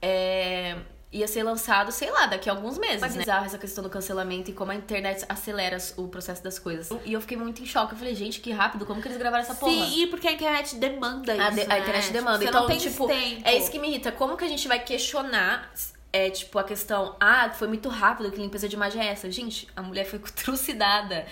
é, 0.00 0.78
ia 1.10 1.26
ser 1.26 1.42
lançado, 1.42 1.90
sei 1.90 2.10
lá, 2.10 2.26
daqui 2.26 2.50
a 2.50 2.52
alguns 2.52 2.76
meses, 2.76 3.00
né? 3.00 3.08
Bizarro 3.08 3.46
essa 3.46 3.56
questão 3.56 3.82
do 3.82 3.88
cancelamento 3.88 4.50
e 4.50 4.52
como 4.54 4.70
a 4.72 4.74
internet 4.74 5.24
acelera 5.28 5.78
o 5.96 6.06
processo 6.08 6.42
das 6.44 6.58
coisas. 6.58 6.90
E 7.04 7.12
eu 7.14 7.20
fiquei 7.20 7.36
muito 7.36 7.62
em 7.62 7.66
choque. 7.66 7.92
Eu 7.94 7.98
falei, 7.98 8.14
gente, 8.14 8.40
que 8.40 8.50
rápido, 8.52 8.84
como 8.84 9.00
que 9.00 9.08
eles 9.08 9.16
gravaram 9.16 9.42
essa 9.42 9.54
porra? 9.54 9.72
Sim, 9.72 10.02
e 10.02 10.06
porque 10.08 10.28
a 10.28 10.32
internet 10.32 10.76
demanda 10.76 11.32
isso. 11.34 11.42
A, 11.46 11.50
de- 11.50 11.60
a 11.62 11.66
né? 11.66 11.78
internet 11.80 12.02
Tipo, 12.02 12.12
demanda. 12.12 12.38
você 12.38 12.44
então, 12.48 12.66
tem 12.66 12.78
tipo, 12.78 13.06
tempo. 13.06 13.40
é 13.48 13.56
isso 13.56 13.70
que 13.70 13.78
me 13.78 13.88
irrita. 13.88 14.12
Como 14.12 14.36
que 14.36 14.44
a 14.44 14.48
gente 14.48 14.68
vai 14.68 14.78
questionar, 14.84 15.72
é, 16.12 16.28
tipo, 16.28 16.58
a 16.58 16.64
questão, 16.64 17.16
ah, 17.18 17.50
foi 17.54 17.68
muito 17.68 17.88
rápido, 17.88 18.30
que 18.30 18.38
limpeza 18.38 18.68
de 18.68 18.76
imagem 18.76 19.00
é 19.00 19.06
essa? 19.10 19.30
Gente, 19.30 19.66
a 19.74 19.82
mulher 19.82 20.04
foi 20.04 20.18
trucidada 20.36 21.24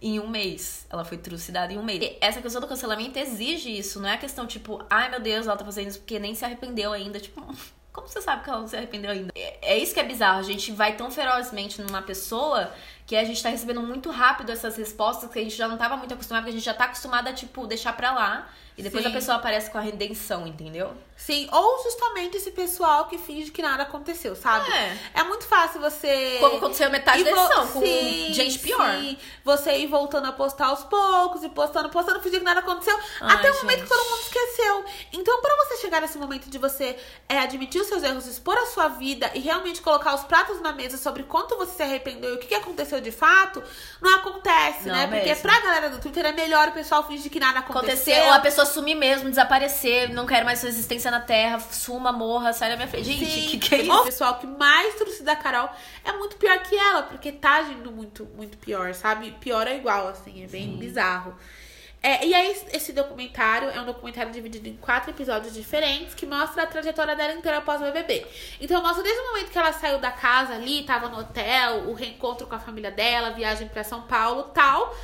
em 0.00 0.18
um 0.20 0.26
mês. 0.28 0.86
Ela 0.88 1.04
foi 1.04 1.18
trucidada 1.18 1.70
em 1.72 1.76
um 1.76 1.82
mês. 1.84 2.00
E 2.02 2.16
essa 2.20 2.40
questão 2.40 2.60
do 2.62 2.66
cancelamento 2.66 3.18
exige 3.18 3.76
isso. 3.76 4.00
Não 4.00 4.08
é 4.08 4.14
a 4.14 4.18
questão, 4.18 4.46
tipo, 4.46 4.82
ai 4.88 5.10
meu 5.10 5.20
Deus, 5.20 5.46
ela 5.46 5.56
tá 5.56 5.64
fazendo 5.66 5.88
isso 5.88 5.98
porque 5.98 6.18
nem 6.18 6.34
se 6.34 6.44
arrependeu 6.46 6.92
ainda. 6.92 7.20
Tipo, 7.20 7.42
como 7.98 8.08
você 8.08 8.22
sabe 8.22 8.44
que 8.44 8.50
ela 8.50 8.60
não 8.60 8.68
se 8.68 8.76
arrependeu 8.76 9.10
ainda? 9.10 9.32
É, 9.34 9.74
é 9.74 9.78
isso 9.78 9.92
que 9.92 10.00
é 10.00 10.04
bizarro. 10.04 10.38
A 10.38 10.42
gente 10.42 10.70
vai 10.72 10.96
tão 10.96 11.10
ferozmente 11.10 11.82
numa 11.82 12.02
pessoa 12.02 12.72
que 13.08 13.16
a 13.16 13.24
gente 13.24 13.42
tá 13.42 13.48
recebendo 13.48 13.80
muito 13.80 14.10
rápido 14.10 14.52
essas 14.52 14.76
respostas 14.76 15.30
que 15.30 15.38
a 15.38 15.42
gente 15.42 15.56
já 15.56 15.66
não 15.66 15.78
tava 15.78 15.96
muito 15.96 16.12
acostumado, 16.12 16.42
porque 16.42 16.50
a 16.50 16.58
gente 16.58 16.64
já 16.66 16.74
tá 16.74 16.84
acostumada 16.84 17.30
a, 17.30 17.32
tipo, 17.32 17.66
deixar 17.66 17.96
pra 17.96 18.12
lá. 18.12 18.46
E 18.76 18.82
depois 18.82 19.02
Sim. 19.02 19.10
a 19.10 19.12
pessoa 19.12 19.36
aparece 19.38 19.70
com 19.70 19.78
a 19.78 19.80
redenção, 19.80 20.46
entendeu? 20.46 20.94
Sim, 21.16 21.48
ou 21.50 21.82
justamente 21.82 22.36
esse 22.36 22.52
pessoal 22.52 23.06
que 23.06 23.18
finge 23.18 23.50
que 23.50 23.60
nada 23.60 23.82
aconteceu, 23.82 24.36
sabe? 24.36 24.70
É. 24.70 24.96
É 25.14 25.22
muito 25.24 25.44
fácil 25.46 25.80
você. 25.80 26.36
Como 26.38 26.58
aconteceu 26.58 26.88
metade 26.88 27.24
da 27.24 27.30
edição, 27.30 27.66
com 27.66 27.80
Sim, 27.80 28.32
gente 28.32 28.60
pior. 28.60 28.94
sim. 28.94 29.18
Você 29.42 29.78
ir 29.78 29.88
voltando 29.88 30.28
a 30.28 30.32
postar 30.32 30.66
aos 30.66 30.84
poucos, 30.84 31.42
e 31.42 31.48
postando, 31.48 31.88
postando, 31.88 32.20
fingindo 32.20 32.38
que 32.38 32.44
nada 32.44 32.60
aconteceu, 32.60 32.96
Ai, 33.20 33.34
até 33.34 33.50
o 33.50 33.56
momento 33.56 33.78
gente. 33.80 33.88
que 33.88 33.96
todo 33.96 34.10
mundo 34.10 34.20
esqueceu. 34.20 34.84
Então, 35.12 35.40
pra 35.40 35.56
você 35.56 35.78
chegar 35.78 36.00
nesse 36.00 36.18
momento 36.18 36.48
de 36.48 36.56
você 36.56 36.96
é, 37.28 37.40
admitir 37.40 37.80
os 37.80 37.88
seus 37.88 38.04
erros, 38.04 38.28
expor 38.28 38.56
a 38.56 38.66
sua 38.66 38.86
vida 38.86 39.28
e 39.34 39.40
realmente 39.40 39.82
colocar 39.82 40.14
os 40.14 40.22
pratos 40.22 40.60
na 40.60 40.72
mesa 40.72 40.96
sobre 40.96 41.24
quanto 41.24 41.56
você 41.56 41.72
se 41.72 41.82
arrependeu 41.82 42.34
e 42.34 42.36
o 42.36 42.38
que 42.38 42.46
que 42.46 42.54
aconteceu 42.98 43.00
de 43.00 43.10
fato, 43.12 43.62
não 44.00 44.16
acontece, 44.16 44.88
Não 44.88 44.94
né? 44.94 45.06
Porque 45.06 45.26
mesmo. 45.28 45.42
pra 45.42 45.60
galera 45.60 45.90
do 45.90 45.98
Twitter 45.98 46.26
é 46.26 46.32
melhor 46.32 46.68
o 46.68 46.72
pessoal 46.72 47.06
fingir 47.06 47.30
que 47.30 47.40
nada 47.40 47.60
aconteceu. 47.60 48.14
Acontecer, 48.14 48.20
ou 48.28 48.32
a 48.32 48.38
pessoa 48.40 48.66
sumir 48.66 48.94
mesmo, 48.96 49.28
desaparecer, 49.30 50.10
não 50.12 50.26
quero 50.26 50.44
mais 50.44 50.58
sua 50.58 50.68
existência 50.68 51.10
na 51.10 51.20
Terra, 51.20 51.58
suma, 51.60 52.12
morra, 52.12 52.52
sai 52.52 52.70
da 52.70 52.76
minha 52.76 52.88
frente. 52.88 53.04
Gente, 53.06 53.26
Sim. 53.26 53.48
que 53.48 53.58
que 53.58 53.74
é 53.74 53.78
O 53.78 53.82
isso? 53.94 54.04
pessoal 54.04 54.38
que 54.38 54.46
mais 54.46 54.94
trouxe 54.94 55.22
da 55.22 55.36
Carol 55.36 55.68
é 56.04 56.12
muito 56.12 56.36
pior 56.36 56.58
que 56.62 56.76
ela, 56.76 57.02
porque 57.04 57.32
tá 57.32 57.56
agindo 57.56 57.90
muito, 57.90 58.24
muito 58.36 58.58
pior, 58.58 58.94
sabe? 58.94 59.30
Pior 59.40 59.66
é 59.66 59.76
igual, 59.76 60.08
assim, 60.08 60.44
é 60.44 60.46
bem 60.46 60.76
bizarro. 60.76 61.34
É, 62.00 62.24
e 62.24 62.32
aí, 62.32 62.56
esse 62.72 62.92
documentário 62.92 63.70
é 63.70 63.80
um 63.80 63.84
documentário 63.84 64.30
dividido 64.30 64.68
em 64.68 64.76
quatro 64.76 65.10
episódios 65.10 65.52
diferentes 65.52 66.14
que 66.14 66.26
mostra 66.26 66.62
a 66.62 66.66
trajetória 66.66 67.16
dela 67.16 67.32
inteira 67.32 67.58
após 67.58 67.80
o 67.80 67.84
BBB. 67.84 68.24
Então, 68.60 68.80
mostra 68.80 69.02
desde 69.02 69.20
o 69.20 69.26
momento 69.26 69.50
que 69.50 69.58
ela 69.58 69.72
saiu 69.72 69.98
da 69.98 70.12
casa 70.12 70.54
ali, 70.54 70.84
tava 70.84 71.08
no 71.08 71.18
hotel, 71.18 71.88
o 71.88 71.94
reencontro 71.94 72.46
com 72.46 72.54
a 72.54 72.60
família 72.60 72.90
dela, 72.90 73.30
viagem 73.30 73.66
pra 73.68 73.82
São 73.82 74.02
Paulo 74.02 74.44
tal. 74.54 74.94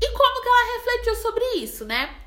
E 0.00 0.10
como 0.10 0.42
que 0.42 0.48
ela 0.48 0.78
refletiu 0.78 1.14
sobre 1.16 1.44
isso, 1.56 1.84
né? 1.84 2.19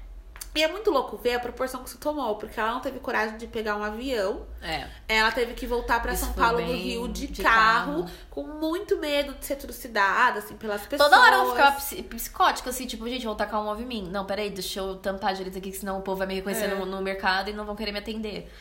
E 0.55 0.61
é 0.63 0.67
muito 0.67 0.91
louco 0.91 1.17
ver 1.17 1.33
a 1.35 1.39
proporção 1.39 1.81
que 1.81 1.89
isso 1.89 1.97
tomou, 1.97 2.35
porque 2.35 2.59
ela 2.59 2.73
não 2.73 2.79
teve 2.79 2.99
coragem 2.99 3.37
de 3.37 3.47
pegar 3.47 3.75
um 3.75 3.83
avião. 3.83 4.45
É. 4.61 4.87
Ela 5.07 5.31
teve 5.31 5.53
que 5.55 5.65
voltar 5.65 5.99
pra 5.99 6.13
Isso 6.13 6.25
São 6.25 6.33
Paulo 6.33 6.57
do 6.57 6.71
Rio 6.71 7.07
de, 7.07 7.25
de 7.25 7.41
carro, 7.41 8.03
carro. 8.03 8.09
com 8.29 8.43
muito 8.43 8.97
medo 8.99 9.33
de 9.33 9.45
ser 9.45 9.55
trucidada, 9.55 10.39
assim, 10.39 10.55
pelas 10.55 10.85
pessoas. 10.85 11.09
Toda 11.09 11.19
hora 11.21 11.35
ela 11.37 11.49
ficava 11.49 11.75
psi- 11.77 12.03
psicótica, 12.03 12.69
assim, 12.69 12.85
tipo, 12.85 13.07
gente, 13.09 13.25
vou 13.25 13.33
tacar 13.35 13.59
um 13.61 13.63
móvel 13.63 13.83
em 13.83 13.87
mim. 13.87 14.09
Não, 14.11 14.25
peraí, 14.25 14.51
deixa 14.51 14.79
eu 14.79 14.95
tampar 14.97 15.33
direito 15.33 15.57
aqui, 15.57 15.71
senão 15.71 15.97
o 15.97 16.01
povo 16.03 16.17
vai 16.19 16.27
me 16.27 16.35
reconhecer 16.35 16.65
É. 16.65 16.75
no, 16.75 16.85
no 16.85 17.01
mercado 17.01 17.49
e 17.49 17.53
não 17.53 17.65
vão 17.65 17.75
querer 17.75 17.91
me 17.91 17.97
atender. 17.99 18.51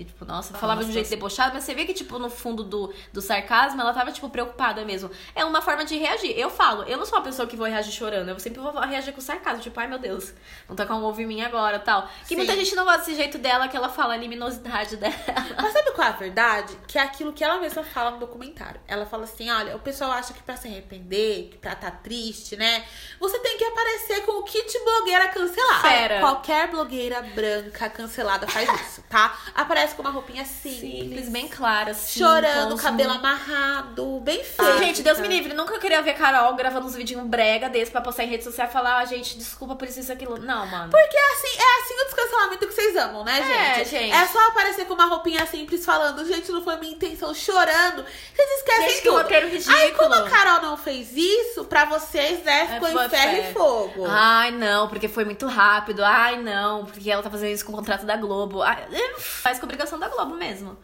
E, 0.00 0.04
tipo, 0.04 0.24
nossa, 0.24 0.54
falava 0.54 0.82
de 0.82 0.88
um 0.88 0.92
jeito 0.94 1.10
debochado, 1.10 1.52
mas 1.52 1.62
você 1.62 1.74
vê 1.74 1.84
que, 1.84 1.92
tipo, 1.92 2.18
no 2.18 2.30
fundo 2.30 2.64
do, 2.64 2.90
do 3.12 3.20
sarcasmo, 3.20 3.82
ela 3.82 3.92
tava, 3.92 4.10
tipo, 4.10 4.30
preocupada 4.30 4.82
mesmo. 4.82 5.10
É 5.34 5.44
uma 5.44 5.60
forma 5.60 5.84
de 5.84 5.94
reagir. 5.98 6.32
Eu 6.38 6.48
falo, 6.48 6.84
eu 6.84 6.96
não 6.96 7.04
sou 7.04 7.18
uma 7.18 7.24
pessoa 7.24 7.46
que 7.46 7.54
vou 7.54 7.66
reagir 7.66 7.92
chorando, 7.92 8.30
eu 8.30 8.38
sempre 8.40 8.60
vou 8.60 8.72
reagir 8.80 9.12
com 9.12 9.20
sarcasmo, 9.20 9.60
tipo, 9.60 9.78
ai 9.78 9.86
meu 9.86 9.98
Deus, 9.98 10.32
vão 10.66 10.74
tacar 10.74 10.96
um 10.96 11.04
ovo 11.04 11.20
em 11.20 11.26
mim 11.26 11.42
agora 11.42 11.78
tal. 11.78 12.08
Que 12.22 12.28
Sim. 12.28 12.36
muita 12.36 12.56
gente 12.56 12.74
não 12.74 12.84
gosta 12.84 13.00
desse 13.00 13.14
jeito 13.14 13.36
dela, 13.36 13.68
que 13.68 13.76
ela 13.76 13.90
fala 13.90 14.14
a 14.14 14.16
liminosidade 14.16 14.96
dela. 14.96 15.14
Mas 15.60 15.70
sabe 15.74 15.90
qual 15.90 16.08
é 16.08 16.10
a 16.10 16.14
verdade? 16.14 16.78
Que 16.88 16.98
é 16.98 17.02
aquilo 17.02 17.34
que 17.34 17.44
ela 17.44 17.60
mesma 17.60 17.84
fala 17.84 18.12
no 18.12 18.18
documentário. 18.18 18.80
Ela 18.88 19.04
fala 19.04 19.24
assim: 19.24 19.50
olha, 19.50 19.76
o 19.76 19.80
pessoal 19.80 20.12
acha 20.12 20.32
que 20.32 20.42
pra 20.42 20.56
se 20.56 20.66
arrepender, 20.66 21.50
que 21.50 21.58
pra 21.58 21.74
tá 21.74 21.90
triste, 21.90 22.56
né? 22.56 22.86
Você 23.20 23.38
tem 23.40 23.58
que 23.58 23.64
aparecer 23.64 24.24
com 24.24 24.32
o 24.32 24.44
kit 24.44 24.78
blogueira 24.82 25.28
cancelada. 25.28 25.88
Fera. 25.88 26.20
Qualquer 26.20 26.68
blogueira 26.70 27.20
branca 27.20 27.90
cancelada 27.90 28.46
faz 28.46 28.68
isso, 28.80 29.02
tá? 29.10 29.38
Aparece 29.54 29.89
com 29.94 30.02
uma 30.02 30.10
roupinha 30.10 30.44
simples, 30.44 30.80
Simples, 30.80 31.28
bem 31.28 31.48
clara, 31.48 31.90
assim. 31.92 32.18
chorando, 32.20 32.76
cabelo 32.76 33.12
amarrado, 33.12 34.20
bem 34.20 34.42
feio. 34.42 34.78
Gente, 34.78 35.02
Deus 35.02 35.18
me 35.18 35.28
livre, 35.28 35.54
nunca 35.54 35.78
queria 35.78 36.02
ver 36.02 36.14
Carol 36.14 36.54
gravando 36.54 36.86
uns 36.86 36.94
vídeos 36.94 37.22
brega 37.24 37.68
desse 37.68 37.90
pra 37.90 38.00
postar 38.00 38.24
em 38.24 38.28
rede 38.28 38.44
social 38.44 38.68
e 38.68 38.70
falar, 38.72 38.98
ah, 38.98 39.04
gente, 39.04 39.36
desculpa 39.36 39.74
por 39.76 39.86
isso, 39.88 40.00
isso, 40.00 40.12
aquilo. 40.12 40.38
Não, 40.38 40.66
mano. 40.66 40.90
Porque 40.90 41.16
é 41.16 41.32
assim, 41.32 41.58
é 41.58 41.82
assim 41.82 41.94
o 42.00 42.04
descancelamento 42.04 42.66
que 42.66 42.72
vocês 42.74 42.96
amam, 42.96 43.24
né, 43.24 43.40
É, 43.40 43.74
gente? 43.84 43.90
gente. 43.90 44.12
É 44.12 44.26
só 44.26 44.48
aparecer 44.48 44.84
com 44.86 44.94
uma 44.94 45.06
roupinha 45.06 45.44
simples 45.46 45.84
falando, 45.84 46.24
gente, 46.26 46.50
não 46.50 46.62
foi 46.62 46.76
minha 46.76 46.92
intenção, 46.92 47.34
chorando. 47.34 48.04
Vocês 48.34 48.50
esquecem 48.58 48.88
Gente, 48.90 49.02
que 49.02 49.08
tudo. 49.08 49.28
ridículo. 49.28 49.76
Aí, 49.76 49.92
como 49.92 50.14
a 50.14 50.28
Carol 50.28 50.62
não 50.62 50.76
fez 50.76 51.12
isso, 51.16 51.64
pra 51.64 51.84
vocês, 51.84 52.42
né, 52.44 52.66
ficou 52.74 52.88
foi 52.88 53.06
em 53.06 53.08
ferro 53.08 53.36
e 53.36 53.52
fogo. 53.52 54.04
Ai, 54.08 54.50
não, 54.50 54.88
porque 54.88 55.08
foi 55.08 55.24
muito 55.24 55.46
rápido. 55.46 56.02
Ai, 56.04 56.36
não, 56.40 56.84
porque 56.86 57.10
ela 57.10 57.22
tá 57.22 57.30
fazendo 57.30 57.52
isso 57.52 57.64
com 57.64 57.72
o 57.72 57.76
contrato 57.76 58.04
da 58.06 58.16
Globo. 58.16 58.62
Ai, 58.62 58.84
é, 58.92 59.20
faz 59.20 59.58
com 59.58 59.66
obrigação 59.70 59.98
da 59.98 60.08
Globo 60.08 60.34
mesmo. 60.34 60.76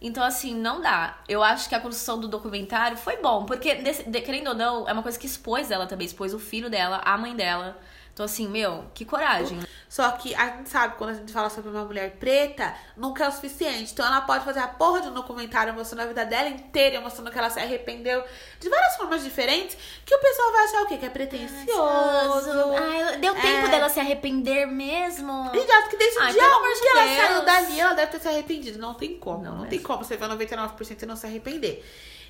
Então, 0.00 0.24
assim, 0.24 0.54
não 0.54 0.80
dá. 0.80 1.22
Eu 1.28 1.42
acho 1.42 1.68
que 1.68 1.74
a 1.74 1.80
construção 1.80 2.18
do 2.18 2.26
documentário 2.26 2.96
foi 2.96 3.18
bom, 3.18 3.46
porque, 3.46 3.74
querendo 4.20 4.48
ou 4.48 4.54
não, 4.54 4.88
é 4.88 4.92
uma 4.92 5.02
coisa 5.02 5.18
que 5.18 5.26
expôs 5.26 5.70
ela 5.70 5.86
também, 5.86 6.06
expôs 6.06 6.34
o 6.34 6.40
filho 6.40 6.68
dela, 6.68 7.00
a 7.04 7.16
mãe 7.16 7.36
dela. 7.36 7.78
Então, 8.14 8.26
assim, 8.26 8.46
meu, 8.46 8.84
que 8.92 9.06
coragem. 9.06 9.58
Só 9.88 10.10
que 10.12 10.34
a 10.34 10.46
gente 10.56 10.68
sabe, 10.68 10.96
quando 10.96 11.10
a 11.10 11.14
gente 11.14 11.32
fala 11.32 11.48
sobre 11.48 11.70
uma 11.70 11.82
mulher 11.84 12.10
preta, 12.20 12.74
nunca 12.94 13.24
é 13.24 13.28
o 13.28 13.32
suficiente. 13.32 13.90
Então 13.92 14.04
ela 14.06 14.20
pode 14.20 14.44
fazer 14.44 14.60
a 14.60 14.68
porra 14.68 15.00
de 15.00 15.08
um 15.08 15.14
documentário 15.14 15.72
mostrando 15.72 16.00
a 16.02 16.06
vida 16.06 16.24
dela 16.26 16.48
inteira, 16.48 17.00
mostrando 17.00 17.30
que 17.30 17.38
ela 17.38 17.48
se 17.48 17.58
arrependeu 17.58 18.22
de 18.60 18.68
várias 18.68 18.96
formas 18.96 19.24
diferentes, 19.24 19.76
que 20.04 20.14
o 20.14 20.18
pessoal 20.20 20.52
vai 20.52 20.64
achar 20.64 20.82
o 20.82 20.86
quê? 20.88 20.98
Que 20.98 21.06
é 21.06 21.10
pretencioso. 21.10 22.74
Ai, 22.78 23.16
deu 23.18 23.34
tempo 23.34 23.66
É. 23.66 23.70
dela 23.70 23.88
se 23.88 23.98
arrepender 24.00 24.66
mesmo. 24.66 25.50
Gente, 25.54 25.70
acho 25.70 25.88
que 25.88 25.96
desde 25.96 26.18
o 26.18 26.22
Ai, 26.22 26.32
dia 26.32 26.42
pelo 26.42 26.52
1 26.54 26.56
amor 26.58 26.72
que 26.80 26.88
ela 26.88 27.04
Deus. 27.04 27.16
saiu 27.16 27.44
dali, 27.44 27.80
ela 27.80 27.92
deve 27.94 28.12
ter 28.12 28.20
se 28.20 28.28
arrependido. 28.28 28.78
Não 28.78 28.94
tem 28.94 29.16
como. 29.18 29.42
Não, 29.42 29.56
Não 29.58 29.66
tem 29.66 29.78
como 29.80 30.04
você 30.04 30.16
ver 30.18 30.28
99% 30.28 31.02
e 31.02 31.06
não 31.06 31.16
se 31.16 31.26
arrepender. 31.26 31.82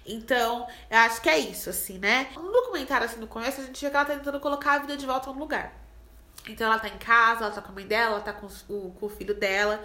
Então, 0.04 0.66
eu 0.90 0.98
acho 0.98 1.20
que 1.22 1.28
é 1.28 1.38
isso, 1.38 1.70
assim, 1.70 1.98
né? 1.98 2.28
No 2.34 2.50
documentário, 2.50 3.06
assim, 3.06 3.20
no 3.20 3.26
começo, 3.28 3.60
a 3.60 3.64
gente 3.64 3.82
vê 3.84 3.90
que 3.90 3.96
ela 3.96 4.04
tá 4.04 4.14
tentando 4.14 4.40
colocar 4.40 4.72
a 4.72 4.78
vida 4.78 4.96
de 4.96 5.06
volta 5.06 5.32
no 5.32 5.38
lugar. 5.38 5.72
Então, 6.48 6.66
ela 6.66 6.78
tá 6.80 6.88
em 6.88 6.98
casa, 6.98 7.44
ela 7.44 7.54
tá 7.54 7.62
com 7.62 7.68
a 7.70 7.72
mãe 7.72 7.86
dela, 7.86 8.16
ela 8.16 8.20
tá 8.20 8.32
com, 8.32 8.48
o, 8.68 8.90
com 8.98 9.06
o 9.06 9.08
filho 9.08 9.32
dela. 9.32 9.80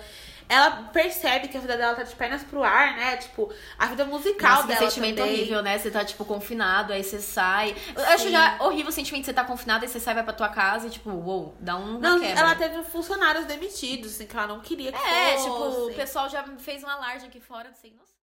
Ela 0.49 0.89
percebe 0.91 1.49
que 1.49 1.58
a 1.58 1.60
vida 1.60 1.77
dela 1.77 1.93
tá 1.93 2.01
de 2.01 2.15
pernas 2.15 2.41
pro 2.41 2.63
ar, 2.63 2.95
né? 2.95 3.17
Tipo, 3.17 3.53
a 3.77 3.86
vida 3.86 4.06
musical 4.06 4.56
Nossa, 4.56 4.67
dela 4.67 4.89
sentimento 4.89 5.17
também. 5.17 5.34
horrível, 5.36 5.62
né? 5.62 5.77
Você 5.77 5.91
tá, 5.91 6.03
tipo, 6.03 6.25
confinado, 6.25 6.93
aí 6.93 7.03
você 7.03 7.19
sai. 7.19 7.75
Eu 7.95 8.03
acho 8.06 8.32
já 8.32 8.58
horrível 8.60 8.89
o 8.89 8.91
sentimento 8.91 9.21
de 9.21 9.25
você 9.27 9.34
tá 9.34 9.43
confinado, 9.43 9.84
aí 9.86 9.89
você 9.91 9.99
sai, 9.99 10.15
vai 10.15 10.23
pra 10.23 10.34
tua 10.34 10.49
casa 10.49 10.88
e, 10.88 10.89
tipo, 10.89 11.12
uou, 11.12 11.56
dá 11.60 11.75
um 11.75 11.99
Não, 11.99 12.19
quebra. 12.19 12.39
ela 12.39 12.56
teve 12.56 12.82
funcionários 12.86 13.45
demitidos, 13.45 14.15
assim, 14.15 14.25
que 14.25 14.36
ela 14.36 14.47
não 14.47 14.60
queria 14.62 14.91
que 14.91 14.97
É, 14.97 15.34
fosse. 15.34 15.43
tipo, 15.43 15.91
o 15.91 15.93
pessoal 15.93 16.27
já 16.27 16.43
fez 16.58 16.84
um 16.84 16.88
alarde 16.89 17.27
aqui 17.27 17.39
fora, 17.39 17.69
assim, 17.69 17.91
nossa. 17.91 18.16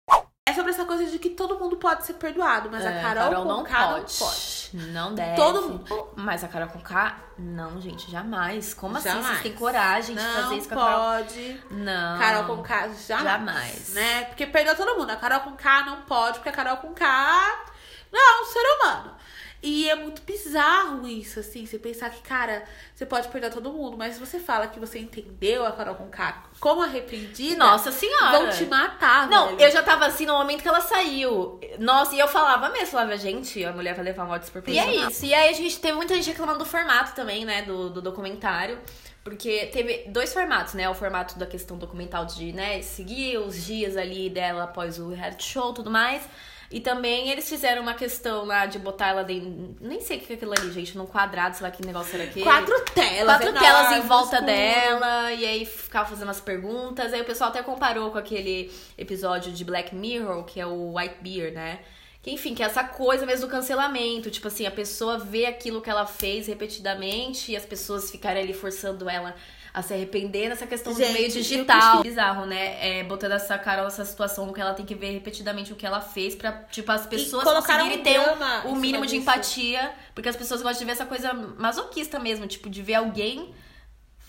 É 0.52 0.54
sobre 0.54 0.70
essa 0.70 0.84
coisa 0.84 1.06
de 1.06 1.18
que 1.18 1.30
todo 1.30 1.58
mundo 1.58 1.76
pode 1.76 2.04
ser 2.04 2.14
perdoado, 2.14 2.68
mas 2.70 2.84
a 2.84 2.90
É, 2.90 3.02
Carol, 3.02 3.44
não, 3.44 3.64
pode. 3.64 3.72
não 3.72 4.04
pode. 4.04 4.70
Não 4.74 5.14
deve. 5.14 5.36
Todo 5.36 5.62
mundo. 5.62 6.08
Mas 6.16 6.44
a 6.44 6.48
Carol 6.48 6.68
com 6.68 6.80
K, 6.80 7.16
não, 7.38 7.80
gente, 7.80 8.10
jamais. 8.10 8.74
Como 8.74 8.96
assim? 8.96 9.08
Jamais. 9.08 9.26
Vocês 9.26 9.42
têm 9.42 9.52
coragem 9.54 10.14
de 10.16 10.22
não 10.22 10.34
fazer 10.42 10.56
isso 10.56 10.68
com 10.68 10.74
a 10.74 10.78
Carol? 10.78 11.00
pode. 11.00 11.62
Não. 11.70 12.18
Carol 12.18 12.44
com 12.44 12.62
K 12.62 12.88
jamais. 13.08 13.24
Jamais. 13.24 13.94
Né? 13.94 14.24
Porque 14.24 14.46
perdoa 14.46 14.74
todo 14.74 14.98
mundo. 14.98 15.10
A 15.10 15.16
Carol 15.16 15.40
com 15.40 15.52
K 15.52 15.84
não 15.84 16.02
pode, 16.02 16.38
porque 16.38 16.48
a 16.48 16.52
Carol 16.52 16.76
com 16.78 16.92
K 16.94 17.64
não 18.12 18.20
é 18.20 18.42
um 18.42 18.44
ser 18.44 18.60
humano. 18.60 19.14
E 19.62 19.88
é 19.88 19.94
muito 19.94 20.22
bizarro 20.22 21.06
isso, 21.06 21.38
assim, 21.38 21.64
você 21.64 21.78
pensar 21.78 22.10
que, 22.10 22.20
cara, 22.22 22.64
você 22.94 23.06
pode 23.06 23.28
perdoar 23.28 23.50
todo 23.52 23.72
mundo, 23.72 23.96
mas 23.96 24.14
se 24.14 24.20
você 24.20 24.40
fala 24.40 24.66
que 24.66 24.80
você 24.80 24.98
entendeu 24.98 25.64
a 25.64 25.70
Carol 25.70 25.94
com 25.94 26.08
K 26.08 26.42
como 26.58 26.82
arrependida, 26.82 27.56
Nossa 27.58 27.92
senhora. 27.92 28.38
vão 28.40 28.50
te 28.50 28.64
matar, 28.66 29.28
Não, 29.28 29.50
velho. 29.50 29.60
eu 29.60 29.70
já 29.70 29.80
tava 29.82 30.06
assim 30.06 30.26
no 30.26 30.32
momento 30.36 30.62
que 30.62 30.68
ela 30.68 30.80
saiu. 30.80 31.60
Nossa, 31.78 32.12
e 32.14 32.18
eu 32.18 32.26
falava 32.26 32.70
mesmo, 32.70 32.88
falava, 32.88 33.16
gente, 33.16 33.64
a 33.64 33.72
mulher 33.72 33.94
vai 33.94 34.04
levar 34.04 34.24
uma 34.24 34.36
E 34.36 34.40
desproporcional. 34.40 34.88
é 34.88 34.96
isso. 35.08 35.24
E 35.24 35.32
aí 35.32 35.48
a 35.48 35.52
gente 35.52 35.78
teve 35.78 35.94
muita 35.94 36.14
gente 36.16 36.26
reclamando 36.30 36.58
do 36.58 36.64
formato 36.66 37.14
também, 37.14 37.44
né, 37.44 37.62
do, 37.62 37.88
do 37.88 38.02
documentário. 38.02 38.78
Porque 39.22 39.66
teve 39.66 40.08
dois 40.08 40.32
formatos, 40.32 40.74
né? 40.74 40.88
O 40.90 40.94
formato 40.94 41.38
da 41.38 41.46
questão 41.46 41.78
documental 41.78 42.24
de, 42.26 42.52
né, 42.52 42.82
seguir 42.82 43.38
os 43.38 43.64
dias 43.64 43.96
ali 43.96 44.28
dela 44.28 44.64
após 44.64 44.98
o 44.98 45.10
reality 45.10 45.44
show 45.44 45.70
e 45.70 45.74
tudo 45.74 45.88
mais. 45.92 46.24
E 46.72 46.80
também 46.80 47.28
eles 47.28 47.46
fizeram 47.46 47.82
uma 47.82 47.92
questão 47.92 48.46
lá 48.46 48.64
de 48.64 48.78
botar 48.78 49.08
ela 49.08 49.22
dentro. 49.22 49.76
Nem 49.78 50.00
sei 50.00 50.16
o 50.16 50.20
que 50.20 50.32
é 50.32 50.36
aquilo 50.36 50.52
ali, 50.58 50.72
gente, 50.72 50.96
num 50.96 51.04
quadrado, 51.04 51.54
sei 51.54 51.66
lá 51.66 51.70
que 51.70 51.84
negócio 51.84 52.14
era 52.14 52.24
aquele. 52.24 52.44
Quatro 52.44 52.74
telas, 52.94 53.24
Quatro 53.24 53.48
enormes, 53.48 53.68
telas 53.68 53.92
em 53.92 54.08
volta 54.08 54.36
escuro. 54.36 54.46
dela, 54.46 55.32
e 55.32 55.44
aí 55.44 55.66
ficava 55.66 56.08
fazendo 56.08 56.30
as 56.30 56.40
perguntas. 56.40 57.12
Aí 57.12 57.20
o 57.20 57.24
pessoal 57.24 57.50
até 57.50 57.62
comparou 57.62 58.10
com 58.10 58.16
aquele 58.16 58.72
episódio 58.96 59.52
de 59.52 59.64
Black 59.64 59.94
Mirror, 59.94 60.44
que 60.44 60.58
é 60.58 60.66
o 60.66 60.96
White 60.96 61.16
Bear, 61.20 61.52
né? 61.52 61.80
Que 62.22 62.30
enfim, 62.30 62.54
que 62.54 62.62
é 62.62 62.66
essa 62.66 62.84
coisa 62.84 63.26
mesmo 63.26 63.46
do 63.46 63.50
cancelamento. 63.50 64.30
Tipo 64.30 64.48
assim, 64.48 64.64
a 64.64 64.70
pessoa 64.70 65.18
vê 65.18 65.44
aquilo 65.44 65.82
que 65.82 65.90
ela 65.90 66.06
fez 66.06 66.46
repetidamente 66.46 67.52
e 67.52 67.56
as 67.56 67.66
pessoas 67.66 68.10
ficarem 68.10 68.44
ali 68.44 68.54
forçando 68.54 69.10
ela 69.10 69.34
a 69.74 69.80
se 69.80 69.94
arrepender 69.94 70.48
nessa 70.48 70.66
questão 70.66 70.94
Gente, 70.94 71.06
do 71.08 71.12
meio 71.14 71.30
digital. 71.30 72.02
Bizarro, 72.02 72.44
né? 72.44 72.98
É, 73.00 73.04
botando 73.04 73.32
essa 73.32 73.56
Carol 73.58 73.84
nessa 73.84 74.04
situação 74.04 74.52
que 74.52 74.60
ela 74.60 74.74
tem 74.74 74.84
que 74.84 74.94
ver 74.94 75.12
repetidamente 75.12 75.72
o 75.72 75.76
que 75.76 75.86
ela 75.86 76.00
fez 76.00 76.34
pra, 76.34 76.52
tipo, 76.70 76.90
as 76.92 77.06
pessoas 77.06 77.44
conseguirem 77.44 78.00
um 78.00 78.02
ter 78.02 78.18
o, 78.18 78.22
o 78.22 78.36
cima 78.36 78.76
mínimo 78.76 79.06
de 79.06 79.16
empatia. 79.16 79.92
Porque 80.14 80.28
as 80.28 80.36
pessoas 80.36 80.60
gostam 80.60 80.80
de 80.80 80.84
ver 80.84 80.92
essa 80.92 81.06
coisa 81.06 81.32
masoquista 81.32 82.18
mesmo, 82.18 82.46
tipo, 82.46 82.68
de 82.68 82.82
ver 82.82 82.94
alguém 82.94 83.54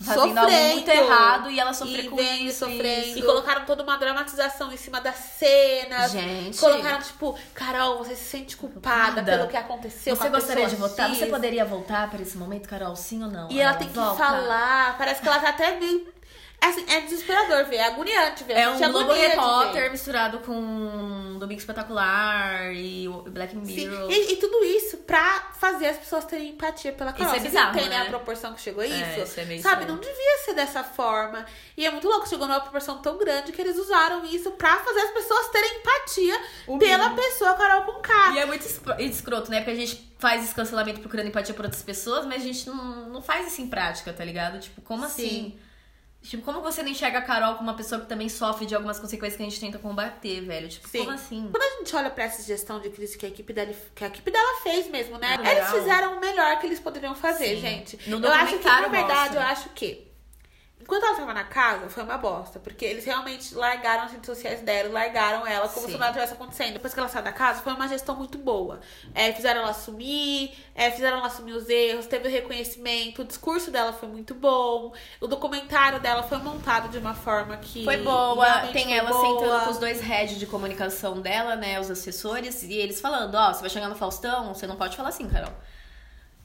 fazendo 0.02 0.38
algo 0.38 0.50
Sofrendo. 0.50 0.74
muito 0.74 0.88
errado 0.90 1.50
e 1.50 1.60
ela 1.60 1.72
sofrer 1.72 2.04
e 2.04 2.08
com 2.08 2.20
isso. 2.20 2.58
sofrendo. 2.60 3.06
isso. 3.08 3.18
E 3.18 3.22
colocaram 3.22 3.64
toda 3.64 3.82
uma 3.82 3.96
dramatização 3.96 4.72
em 4.72 4.76
cima 4.76 5.00
das 5.00 5.14
cenas. 5.16 6.10
Gente. 6.10 6.58
Colocaram, 6.58 7.00
tipo, 7.00 7.38
Carol, 7.54 7.98
você 7.98 8.16
se 8.16 8.24
sente 8.24 8.56
culpada 8.56 9.06
Culpada. 9.12 9.22
pelo 9.22 9.48
que 9.48 9.56
aconteceu 9.56 10.14
Você 10.16 10.22
com 10.22 10.28
a 10.28 10.38
gostaria 10.38 10.66
de 10.66 10.76
votar? 10.76 11.08
X. 11.10 11.18
Você 11.18 11.26
poderia 11.26 11.64
voltar 11.64 12.10
para 12.10 12.20
esse 12.22 12.36
momento, 12.36 12.68
Carol? 12.68 12.94
Sim 12.96 13.22
ou 13.24 13.30
não? 13.30 13.50
E 13.50 13.60
ela 13.60 13.74
tem 13.74 13.88
que 13.88 13.94
volta. 13.94 14.16
falar. 14.16 14.96
Parece 14.98 15.20
que 15.22 15.28
ela 15.28 15.38
tá 15.38 15.48
até 15.50 15.78
meio. 15.78 16.13
É, 16.64 16.68
assim, 16.68 16.84
é 16.88 17.00
desesperador 17.02 17.66
ver, 17.66 17.76
é 17.76 17.84
agoniante 17.84 18.42
ver. 18.44 18.54
É 18.54 18.68
um 18.68 18.92
Globo 18.92 19.12
Repórter 19.12 19.90
misturado 19.90 20.38
com 20.38 21.36
Domingo 21.38 21.60
Espetacular 21.60 22.72
e 22.74 23.06
o 23.06 23.22
Black 23.22 23.54
Mirror. 23.54 24.10
E, 24.10 24.32
e 24.32 24.36
tudo 24.36 24.64
isso 24.64 24.96
pra 24.98 25.50
fazer 25.58 25.88
as 25.88 25.98
pessoas 25.98 26.24
terem 26.24 26.50
empatia 26.50 26.92
pela 26.92 27.12
Carol. 27.12 27.26
Isso 27.26 27.36
é 27.36 27.40
Vocês 27.40 27.52
bizarro, 27.52 27.78
entendem 27.78 27.98
né? 27.98 28.06
a 28.06 28.08
proporção 28.08 28.54
que 28.54 28.62
chegou 28.62 28.82
a 28.82 28.86
isso? 28.86 28.94
É, 28.96 29.22
isso 29.22 29.40
é 29.40 29.44
meio 29.44 29.62
Sabe, 29.62 29.82
estranho. 29.82 30.00
não 30.00 30.00
devia 30.00 30.38
ser 30.44 30.54
dessa 30.54 30.82
forma. 30.82 31.44
E 31.76 31.84
é 31.84 31.90
muito 31.90 32.08
louco, 32.08 32.26
chegou 32.26 32.46
numa 32.46 32.60
proporção 32.60 32.98
tão 33.02 33.18
grande 33.18 33.52
que 33.52 33.60
eles 33.60 33.76
usaram 33.76 34.24
isso 34.24 34.50
pra 34.52 34.78
fazer 34.78 35.00
as 35.00 35.10
pessoas 35.10 35.48
terem 35.50 35.78
empatia 35.78 36.40
pela 36.78 37.10
pessoa 37.10 37.54
Carol 37.54 37.82
com 37.82 38.00
K. 38.00 38.32
E 38.34 38.38
é 38.38 38.46
muito 38.46 38.66
escroto, 38.98 39.50
né? 39.50 39.58
Porque 39.58 39.72
a 39.72 39.74
gente 39.86 40.14
faz 40.18 40.42
esse 40.42 40.54
cancelamento 40.54 41.00
procurando 41.00 41.26
empatia 41.26 41.54
por 41.54 41.66
outras 41.66 41.82
pessoas, 41.82 42.24
mas 42.24 42.36
a 42.36 42.46
gente 42.46 42.66
não, 42.66 43.10
não 43.10 43.20
faz 43.20 43.48
isso 43.48 43.60
em 43.60 43.68
prática, 43.68 44.12
tá 44.14 44.24
ligado? 44.24 44.58
Tipo, 44.58 44.80
como 44.80 45.02
Sim. 45.02 45.06
assim? 45.06 45.58
Tipo, 46.24 46.42
como 46.42 46.62
você 46.62 46.82
não 46.82 46.88
enxerga 46.88 47.18
a 47.18 47.22
Carol 47.22 47.56
como 47.56 47.68
uma 47.68 47.76
pessoa 47.76 48.00
que 48.00 48.06
também 48.06 48.30
sofre 48.30 48.64
de 48.64 48.74
algumas 48.74 48.98
consequências 48.98 49.36
que 49.36 49.42
a 49.42 49.46
gente 49.46 49.60
tenta 49.60 49.78
combater, 49.78 50.40
velho? 50.40 50.68
Tipo, 50.68 50.88
Sim. 50.88 50.98
como 51.00 51.10
assim? 51.10 51.48
Quando 51.50 51.62
a 51.62 51.78
gente 51.78 51.94
olha 51.94 52.08
pra 52.08 52.24
essa 52.24 52.42
gestão 52.42 52.80
de 52.80 52.88
crise 52.88 53.18
que 53.18 53.26
a 53.26 53.28
equipe 53.28 53.52
dela, 53.52 53.74
que 53.94 54.04
a 54.04 54.06
equipe 54.06 54.30
dela 54.30 54.60
fez 54.62 54.88
mesmo, 54.88 55.18
né? 55.18 55.34
Eles 55.34 55.46
legal. 55.46 55.72
fizeram 55.72 56.16
o 56.16 56.20
melhor 56.20 56.58
que 56.58 56.66
eles 56.66 56.80
poderiam 56.80 57.14
fazer, 57.14 57.56
Sim. 57.56 57.60
gente. 57.60 58.10
No 58.10 58.24
eu 58.24 58.32
acho 58.32 58.58
que, 58.58 58.64
na 58.64 58.88
verdade, 58.88 59.20
mostra. 59.34 59.36
eu 59.40 59.42
acho 59.42 59.68
que 59.70 60.13
Enquanto 60.84 61.02
ela 61.02 61.16
tava 61.16 61.32
na 61.32 61.44
casa, 61.44 61.88
foi 61.88 62.02
uma 62.02 62.18
bosta. 62.18 62.60
Porque 62.60 62.84
eles 62.84 63.06
realmente 63.06 63.54
largaram 63.54 64.04
as 64.04 64.12
redes 64.12 64.26
sociais 64.26 64.60
dela, 64.60 64.92
largaram 64.92 65.46
ela 65.46 65.66
como 65.66 65.86
Sim. 65.86 65.92
se 65.92 65.98
nada 65.98 66.12
tivesse 66.12 66.34
acontecendo. 66.34 66.74
Depois 66.74 66.92
que 66.92 67.00
ela 67.00 67.08
saiu 67.08 67.24
da 67.24 67.32
casa, 67.32 67.62
foi 67.62 67.72
uma 67.72 67.88
gestão 67.88 68.14
muito 68.14 68.36
boa. 68.36 68.80
É, 69.14 69.32
fizeram 69.32 69.62
ela 69.62 69.70
assumir, 69.70 70.54
é, 70.74 70.90
fizeram 70.90 71.16
ela 71.16 71.26
assumir 71.28 71.52
os 71.52 71.70
erros, 71.70 72.06
teve 72.06 72.28
o 72.28 72.30
reconhecimento, 72.30 73.22
o 73.22 73.24
discurso 73.24 73.70
dela 73.70 73.94
foi 73.94 74.10
muito 74.10 74.34
bom. 74.34 74.92
O 75.22 75.26
documentário 75.26 76.00
dela 76.00 76.22
foi 76.22 76.36
montado 76.36 76.90
de 76.90 76.98
uma 76.98 77.14
forma 77.14 77.56
que. 77.56 77.82
Foi 77.82 77.96
boa, 77.96 78.60
tem 78.66 78.84
foi 78.84 78.92
ela 78.92 79.08
boa. 79.08 79.26
sentando 79.26 79.64
com 79.64 79.70
os 79.70 79.78
dois 79.78 80.02
heads 80.02 80.38
de 80.38 80.46
comunicação 80.46 81.22
dela, 81.22 81.56
né, 81.56 81.80
os 81.80 81.90
assessores, 81.90 82.62
e 82.62 82.74
eles 82.74 83.00
falando, 83.00 83.34
ó, 83.36 83.54
você 83.54 83.62
vai 83.62 83.70
chegar 83.70 83.88
no 83.88 83.94
Faustão, 83.94 84.52
você 84.52 84.66
não 84.66 84.76
pode 84.76 84.98
falar 84.98 85.08
assim, 85.08 85.26
Carol. 85.30 85.52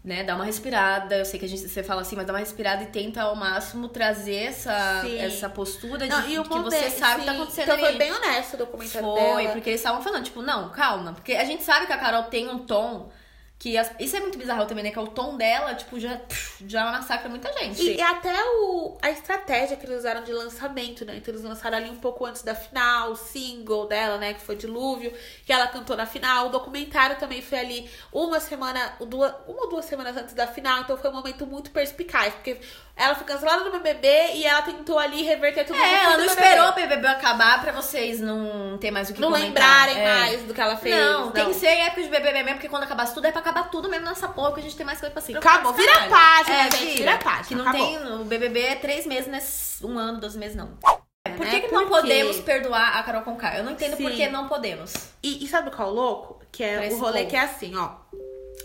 Né, 0.02 0.24
dá 0.24 0.34
uma 0.34 0.46
respirada, 0.46 1.18
eu 1.18 1.26
sei 1.26 1.38
que 1.38 1.46
a 1.46 1.50
gente, 1.50 1.68
você 1.68 1.84
fala 1.84 2.02
assim, 2.02 2.16
mas 2.16 2.26
dá 2.26 2.32
uma 2.32 2.40
respirada 2.40 2.84
e 2.84 2.86
tenta 2.88 3.22
ao 3.22 3.36
máximo 3.36 3.90
trazer 3.90 4.36
essa, 4.46 5.02
Sim. 5.02 5.20
essa 5.20 5.50
postura 5.50 6.08
de 6.08 6.10
Não, 6.10 6.30
e 6.30 6.40
o 6.40 6.44
que 6.44 6.50
você 6.50 6.56
modelo- 6.58 6.92
sabe 6.92 7.16
o 7.16 7.20
que 7.20 7.26
tá 7.26 7.32
sim, 7.34 7.38
acontecendo 7.38 7.64
Então 7.66 7.76
ali. 7.76 7.84
foi 7.86 7.98
bem 7.98 8.14
honesto 8.14 8.54
o 8.54 8.58
documentário 8.58 9.08
Foi, 9.10 9.20
dela. 9.44 9.52
porque 9.52 9.70
eles 9.72 9.82
estavam 9.82 10.02
falando, 10.02 10.24
tipo, 10.24 10.42
não, 10.42 10.70
calma. 10.70 11.12
Porque 11.12 11.34
a 11.34 11.44
gente 11.44 11.64
sabe 11.64 11.86
que 11.86 11.92
a 11.92 11.98
Carol 11.98 12.24
tem 12.24 12.48
um 12.48 12.60
tom 12.60 13.12
que. 13.60 13.78
as- 13.78 13.92
isso 14.00 14.16
é 14.16 14.20
muito 14.22 14.38
bizarro 14.40 14.66
também, 14.66 14.84
né? 14.84 14.90
Que 14.92 14.98
é 14.98 15.02
o 15.02 15.08
tom 15.08 15.36
dela, 15.38 15.76
tipo, 15.76 16.00
já, 16.00 16.20
já 16.66 16.86
massacra 16.92 17.28
muita 17.30 17.52
gente. 17.54 17.82
E, 17.82 17.98
e 17.98 18.02
até 18.02 18.34
o, 18.56 18.98
a 19.02 19.12
estratégia 19.12 19.76
que 19.78 19.86
eles 19.86 20.00
usaram 20.00 20.24
de 20.24 20.32
lançamento, 20.32 21.04
né? 21.06 21.18
Então 21.18 21.34
eles 21.34 21.44
lançaram 21.44 21.78
ali 21.78 21.90
um 21.90 21.98
pouco 21.98 22.26
antes 22.26 22.42
da 22.42 22.56
final, 22.56 23.12
o 23.12 23.16
single 23.16 23.86
dela, 23.88 24.18
né? 24.18 24.34
Que 24.34 24.42
foi 24.42 24.56
Dilúvio, 24.56 25.14
que 25.46 25.52
ela 25.54 25.68
cantou 25.68 25.98
na 25.98 26.06
final. 26.06 26.48
O 26.48 26.50
documentário 26.50 27.18
também 27.18 27.42
foi 27.42 27.60
ali 27.60 27.92
uma 28.14 28.40
semana, 28.40 28.94
duas, 29.06 29.34
uma 29.48 29.64
ou 29.64 29.70
duas 29.70 29.86
semanas 29.86 30.16
antes 30.16 30.34
da 30.34 30.48
final. 30.48 30.82
Então 30.82 30.98
foi 30.98 31.10
um 31.10 31.14
momento 31.14 31.46
muito 31.46 31.70
perspicaz, 31.72 32.34
porque 32.34 32.58
ela 32.96 33.16
foi 33.16 33.26
cancelada 33.26 33.64
do 33.64 33.72
BBB 33.72 34.08
e 34.36 34.46
ela 34.46 34.62
tentou 34.62 34.98
ali 35.00 35.22
reverter 35.24 35.66
tudo 35.66 35.78
no 35.78 35.84
É, 35.86 36.04
ela 36.04 36.18
não 36.18 36.26
esperou 36.26 36.68
o 36.70 36.74
BBB 36.74 37.08
acabar 37.08 37.62
pra 37.62 37.72
vocês 37.72 38.20
não 38.20 38.78
ter 38.78 38.92
mais 38.92 39.10
o 39.10 39.14
que 39.14 39.22
Não 39.22 39.30
comentar. 39.32 39.88
lembrarem 39.88 39.98
É. 40.00 40.14
mais 40.20 40.44
do 40.44 40.54
que 40.54 40.60
ela 40.62 40.76
fez. 40.78 40.94
Não, 40.96 41.32
tem 41.32 41.46
que 41.46 41.54
ser 41.54 41.68
em 41.68 41.82
época 41.84 42.04
de 42.04 42.10
BBB 42.10 42.44
mesmo, 42.44 42.54
porque 42.56 42.68
quando 42.70 42.84
acabasse 42.84 43.14
tudo 43.14 43.26
é 43.28 43.32
pra 43.32 43.40
acabar 43.50 43.70
tudo 43.70 43.90
mesmo 43.90 44.06
nessa 44.06 44.28
porra, 44.28 44.54
que 44.54 44.60
a 44.60 44.64
gente 44.64 44.76
tem 44.76 44.86
mais 44.86 45.00
coisa 45.00 45.12
pra 45.12 45.22
se 45.22 45.32
preocupar 45.32 45.56
Acabou, 45.56 45.74
vira 45.74 45.92
caralho. 45.94 46.12
página, 46.12 46.58
é, 46.58 46.72
gente, 46.72 46.98
vira 46.98 47.18
página, 47.18 47.44
Que 47.48 47.56
não 47.56 47.68
acabou. 47.68 47.88
tem, 47.88 48.14
o 48.14 48.26
BBB 48.26 48.60
é 48.62 48.76
três 48.76 49.06
meses, 49.06 49.28
nesse, 49.28 49.86
um 49.86 49.98
ano, 49.98 50.20
doze 50.20 50.38
meses, 50.38 50.56
não. 50.56 50.78
Por 50.78 51.46
né? 51.46 51.50
que, 51.52 51.68
que 51.68 51.74
não 51.74 51.88
Por 51.88 52.02
podemos 52.02 52.40
perdoar 52.40 52.98
a 52.98 53.04
Carol 53.04 53.22
Conká? 53.22 53.58
Eu 53.58 53.64
não 53.64 53.74
entendo 53.74 53.98
por 53.98 54.10
Sim. 54.12 54.18
que 54.18 54.28
não 54.30 54.48
podemos. 54.48 54.94
E, 55.22 55.44
e 55.44 55.48
sabe 55.48 55.70
qual 55.72 55.90
é 55.90 55.92
o 55.92 55.94
louco? 55.94 56.42
Que 56.52 56.64
é 56.64 56.88
Pra 56.88 56.96
o 56.96 57.00
rolê 57.00 57.20
povo. 57.20 57.30
que 57.30 57.36
é 57.36 57.40
assim, 57.42 57.76
ó. 57.78 57.92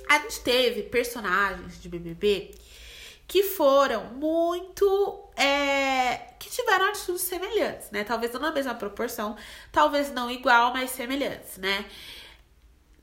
A 0.09 0.19
gente 0.21 0.41
teve 0.41 0.83
personagens 0.85 1.81
de 1.81 1.89
BBB 1.89 2.55
que 3.27 3.43
foram 3.43 4.05
muito. 4.15 5.21
é, 5.37 6.21
que 6.39 6.49
tiveram 6.51 6.87
atitudes 6.91 7.23
semelhantes, 7.23 7.91
né? 7.91 8.05
Talvez 8.05 8.33
não 8.33 8.41
na 8.41 8.53
mesma 8.53 8.75
proporção, 8.75 9.37
talvez 9.73 10.13
não 10.13 10.31
igual, 10.31 10.73
mas 10.73 10.91
semelhantes, 10.91 11.57
né? 11.59 11.85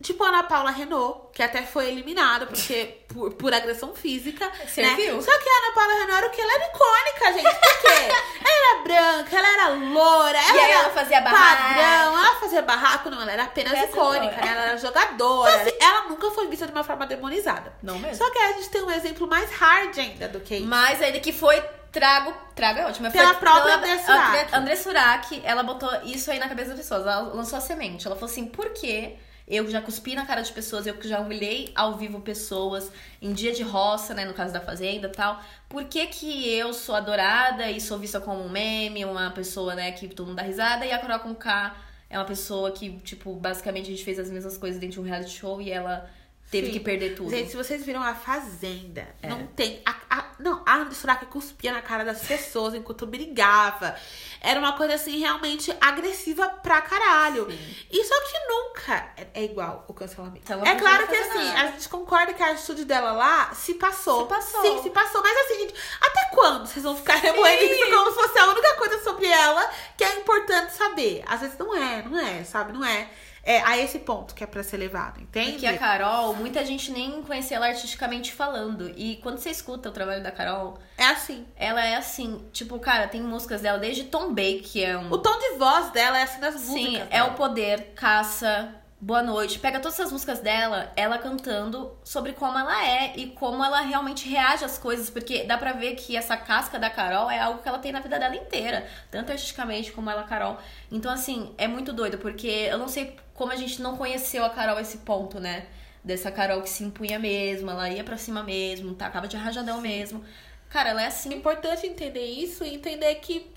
Tipo 0.01 0.23
a 0.23 0.29
Ana 0.29 0.43
Paula 0.43 0.71
Renault, 0.71 1.27
que 1.33 1.43
até 1.43 1.61
foi 1.63 1.87
eliminada 1.89 2.45
porque, 2.47 2.97
por, 3.07 3.31
por 3.33 3.53
agressão 3.53 3.93
física. 3.93 4.51
Você 4.67 4.81
né? 4.81 4.95
viu? 4.95 5.21
Só 5.21 5.31
que 5.37 5.47
a 5.49 5.57
Ana 5.65 5.73
Paula 5.75 5.93
Renault 5.93 6.13
era 6.17 6.27
o 6.27 6.29
que? 6.31 6.41
Ela 6.41 6.53
era 6.53 6.65
icônica, 6.65 7.33
gente. 7.33 7.59
Por 7.59 7.81
quê? 7.81 8.13
ela 8.43 8.71
era 8.71 8.83
branca, 8.83 9.37
ela 9.37 9.47
era 9.53 9.67
loura, 9.69 10.37
ela 10.37 10.53
E 10.57 10.59
aí 10.59 10.71
era 10.71 10.79
ela 10.85 10.89
fazia 10.89 11.21
barraco. 11.21 11.61
padrão, 11.63 12.17
ela 12.19 12.35
fazia 12.39 12.61
barraco, 12.61 13.09
não, 13.09 13.21
ela 13.21 13.31
era 13.31 13.43
apenas 13.43 13.73
Essa 13.73 13.85
icônica, 13.85 14.33
foi. 14.33 14.43
né? 14.45 14.51
Ela 14.51 14.61
era 14.69 14.77
jogadora. 14.77 15.55
Assim, 15.61 15.71
ela 15.79 16.09
nunca 16.09 16.31
foi 16.31 16.47
vista 16.47 16.65
de 16.65 16.71
uma 16.71 16.83
forma 16.83 17.05
demonizada. 17.05 17.73
Não 17.83 17.99
mesmo. 17.99 18.15
Só 18.15 18.29
que 18.31 18.39
a 18.39 18.51
gente 18.53 18.69
tem 18.69 18.81
um 18.83 18.91
exemplo 18.91 19.27
mais 19.27 19.51
hard 19.51 19.97
ainda 19.97 20.27
do 20.27 20.39
que 20.39 20.55
isso. 20.55 20.65
Mas 20.67 21.01
ainda 21.01 21.19
que 21.19 21.31
foi 21.31 21.61
trago, 21.91 22.33
trago 22.55 22.79
é 22.79 22.85
ótimo. 22.85 23.11
Pela 23.11 23.29
foi, 23.33 23.39
própria 23.39 23.75
André 23.75 23.97
Surak. 23.99 24.55
André- 24.55 24.75
Surak, 24.77 25.41
ela 25.43 25.61
botou 25.63 25.89
isso 26.05 26.31
aí 26.31 26.39
na 26.39 26.47
cabeça 26.47 26.69
das 26.69 26.79
pessoas. 26.79 27.01
Ela 27.01 27.19
lançou 27.33 27.57
a 27.57 27.61
semente. 27.61 28.07
Ela 28.07 28.15
falou 28.15 28.29
assim, 28.31 28.45
por 28.45 28.69
que 28.69 29.17
eu 29.51 29.69
já 29.69 29.81
cuspi 29.81 30.15
na 30.15 30.25
cara 30.25 30.41
de 30.41 30.51
pessoas, 30.53 30.87
eu 30.87 30.93
que 30.93 31.09
já 31.09 31.19
humilhei 31.19 31.73
ao 31.75 31.97
vivo 31.97 32.21
pessoas 32.21 32.89
em 33.21 33.33
dia 33.33 33.51
de 33.51 33.63
roça, 33.63 34.13
né, 34.13 34.23
no 34.23 34.33
caso 34.33 34.53
da 34.53 34.61
fazenda 34.61 35.09
tal, 35.09 35.43
por 35.67 35.83
que 35.83 36.07
que 36.07 36.49
eu 36.49 36.73
sou 36.73 36.95
adorada 36.95 37.69
e 37.69 37.81
sou 37.81 37.99
vista 37.99 38.21
como 38.21 38.41
um 38.41 38.49
meme, 38.49 39.03
uma 39.03 39.29
pessoa, 39.31 39.75
né, 39.75 39.91
que 39.91 40.07
todo 40.07 40.27
mundo 40.27 40.37
dá 40.37 40.43
risada, 40.43 40.85
e 40.85 40.91
a 40.93 40.97
Carol 40.97 41.19
com 41.19 41.35
K 41.35 41.75
é 42.09 42.17
uma 42.17 42.25
pessoa 42.25 42.71
que, 42.71 42.97
tipo, 42.99 43.33
basicamente 43.35 43.87
a 43.87 43.91
gente 43.91 44.05
fez 44.05 44.17
as 44.17 44.31
mesmas 44.31 44.57
coisas 44.57 44.79
dentro 44.79 44.95
de 44.95 44.99
um 45.01 45.03
reality 45.03 45.31
show 45.31 45.61
e 45.61 45.69
ela 45.69 46.09
teve 46.51 46.67
Sim. 46.67 46.73
que 46.73 46.79
perder 46.81 47.15
tudo. 47.15 47.29
Gente, 47.29 47.49
se 47.49 47.55
vocês 47.57 47.83
viram 47.85 48.03
a 48.03 48.13
Fazenda, 48.13 49.07
É. 49.23 49.29
não 49.29 49.47
tem. 49.47 49.81
A, 49.85 49.95
a- 50.09 50.25
não, 50.37 50.61
a 50.65 50.89
Surak 50.91 51.25
cuspia 51.27 51.71
na 51.71 51.81
cara 51.81 52.03
das 52.03 52.21
pessoas 52.23 52.73
enquanto 52.73 53.05
brigava. 53.07 53.95
Era 54.41 54.59
uma 54.59 54.73
coisa 54.73 54.95
assim, 54.95 55.19
realmente 55.19 55.71
agressiva 55.79 56.49
pra 56.49 56.81
caralho. 56.81 57.49
Sim. 57.49 57.75
E 57.91 58.03
só 58.03 58.15
que 58.21 58.39
nunca 58.49 59.11
é, 59.17 59.27
é 59.35 59.43
igual 59.45 59.85
o 59.87 59.93
cancelamento. 59.93 60.51
Ela 60.51 60.67
é 60.67 60.75
claro 60.75 61.07
que 61.07 61.15
assim, 61.15 61.37
nada. 61.45 61.61
a 61.61 61.67
gente 61.67 61.87
concorda 61.87 62.33
que 62.33 62.41
a 62.43 62.51
atitude 62.51 62.85
dela 62.85 63.11
lá 63.13 63.53
se 63.53 63.75
passou. 63.75 64.23
Se 64.23 64.29
passou. 64.29 64.61
Sim, 64.61 64.81
se 64.83 64.89
passou. 64.89 65.21
Mas 65.21 65.37
assim, 65.45 65.59
gente, 65.59 65.75
até 66.01 66.25
quando 66.33 66.65
vocês 66.67 66.83
vão 66.83 66.97
ficar 66.97 67.15
remoendo 67.15 67.63
isso 67.63 67.89
como 67.89 68.09
se 68.11 68.15
fosse 68.17 68.39
a 68.39 68.47
única 68.47 68.75
coisa 68.75 69.03
sobre 69.03 69.27
ela 69.27 69.69
que 69.95 70.03
é 70.03 70.15
importante 70.17 70.73
saber? 70.73 71.23
Às 71.27 71.41
vezes 71.41 71.57
não 71.57 71.75
é, 71.75 72.01
não 72.01 72.19
é, 72.19 72.43
sabe? 72.43 72.73
Não 72.73 72.83
é. 72.83 73.07
É 73.43 73.59
a 73.63 73.77
esse 73.77 73.99
ponto 73.99 74.35
que 74.35 74.43
é 74.43 74.47
pra 74.47 74.61
ser 74.61 74.77
levado, 74.77 75.19
entende? 75.19 75.53
Porque 75.53 75.65
a 75.65 75.77
Carol, 75.77 76.35
muita 76.35 76.63
gente 76.63 76.91
nem 76.91 77.23
conhecia 77.23 77.57
ela 77.57 77.67
artisticamente 77.67 78.31
falando. 78.31 78.91
E 78.95 79.15
quando 79.23 79.39
você 79.39 79.49
escuta 79.49 79.89
o 79.89 79.91
trabalho 79.91 80.21
da 80.21 80.31
Carol, 80.31 80.77
É 80.97 81.05
assim. 81.05 81.45
ela 81.55 81.83
é 81.83 81.95
assim, 81.95 82.45
tipo, 82.53 82.77
cara, 82.79 83.07
tem 83.07 83.21
músicas 83.21 83.61
dela 83.61 83.79
desde 83.79 84.03
Tom 84.03 84.29
Bake, 84.33 84.61
que 84.61 84.83
é 84.83 84.95
um. 84.97 85.11
O 85.11 85.17
tom 85.17 85.37
de 85.39 85.57
voz 85.57 85.89
dela 85.91 86.19
é 86.19 86.23
assim 86.23 86.39
nas 86.39 86.55
Sim, 86.55 86.85
músicas. 86.85 87.07
é 87.09 87.17
dela. 87.17 87.29
o 87.29 87.33
poder, 87.33 87.93
caça, 87.95 88.75
boa 89.01 89.23
noite. 89.23 89.57
Pega 89.59 89.79
todas 89.79 89.99
essas 89.99 90.11
músicas 90.11 90.39
dela, 90.39 90.91
ela 90.95 91.17
cantando 91.17 91.97
sobre 92.03 92.33
como 92.33 92.57
ela 92.57 92.85
é 92.87 93.13
e 93.17 93.31
como 93.31 93.63
ela 93.63 93.81
realmente 93.81 94.29
reage 94.29 94.63
às 94.63 94.77
coisas, 94.77 95.09
porque 95.09 95.43
dá 95.43 95.57
pra 95.57 95.73
ver 95.73 95.95
que 95.95 96.15
essa 96.15 96.37
casca 96.37 96.77
da 96.77 96.89
Carol 96.89 97.29
é 97.29 97.39
algo 97.39 97.61
que 97.61 97.67
ela 97.67 97.79
tem 97.79 97.91
na 97.91 97.99
vida 97.99 98.19
dela 98.19 98.35
inteira, 98.35 98.87
tanto 99.09 99.31
artisticamente 99.31 99.91
como 99.91 100.09
ela, 100.09 100.23
Carol. 100.23 100.57
Então, 100.91 101.11
assim, 101.11 101.53
é 101.57 101.67
muito 101.67 101.91
doido, 101.91 102.19
porque 102.19 102.47
eu 102.47 102.77
não 102.77 102.87
sei 102.87 103.15
como 103.33 103.51
a 103.51 103.55
gente 103.55 103.81
não 103.81 103.97
conheceu 103.97 104.45
a 104.45 104.49
Carol 104.51 104.77
a 104.77 104.81
esse 104.81 104.99
ponto, 104.99 105.39
né? 105.39 105.65
Dessa 106.03 106.31
Carol 106.31 106.61
que 106.61 106.69
se 106.69 106.83
impunha 106.83 107.17
mesmo, 107.19 107.69
ela 107.71 107.89
ia 107.89 108.03
pra 108.03 108.17
cima 108.17 108.43
mesmo, 108.43 108.93
tacava 108.95 109.27
de 109.27 109.35
rajadão 109.37 109.81
mesmo. 109.81 110.23
Cara, 110.69 110.89
ela 110.91 111.01
é 111.01 111.05
É 111.05 111.07
assim. 111.07 111.33
importante 111.33 111.85
entender 111.87 112.23
isso 112.25 112.63
e 112.63 112.75
entender 112.75 113.15
que 113.15 113.51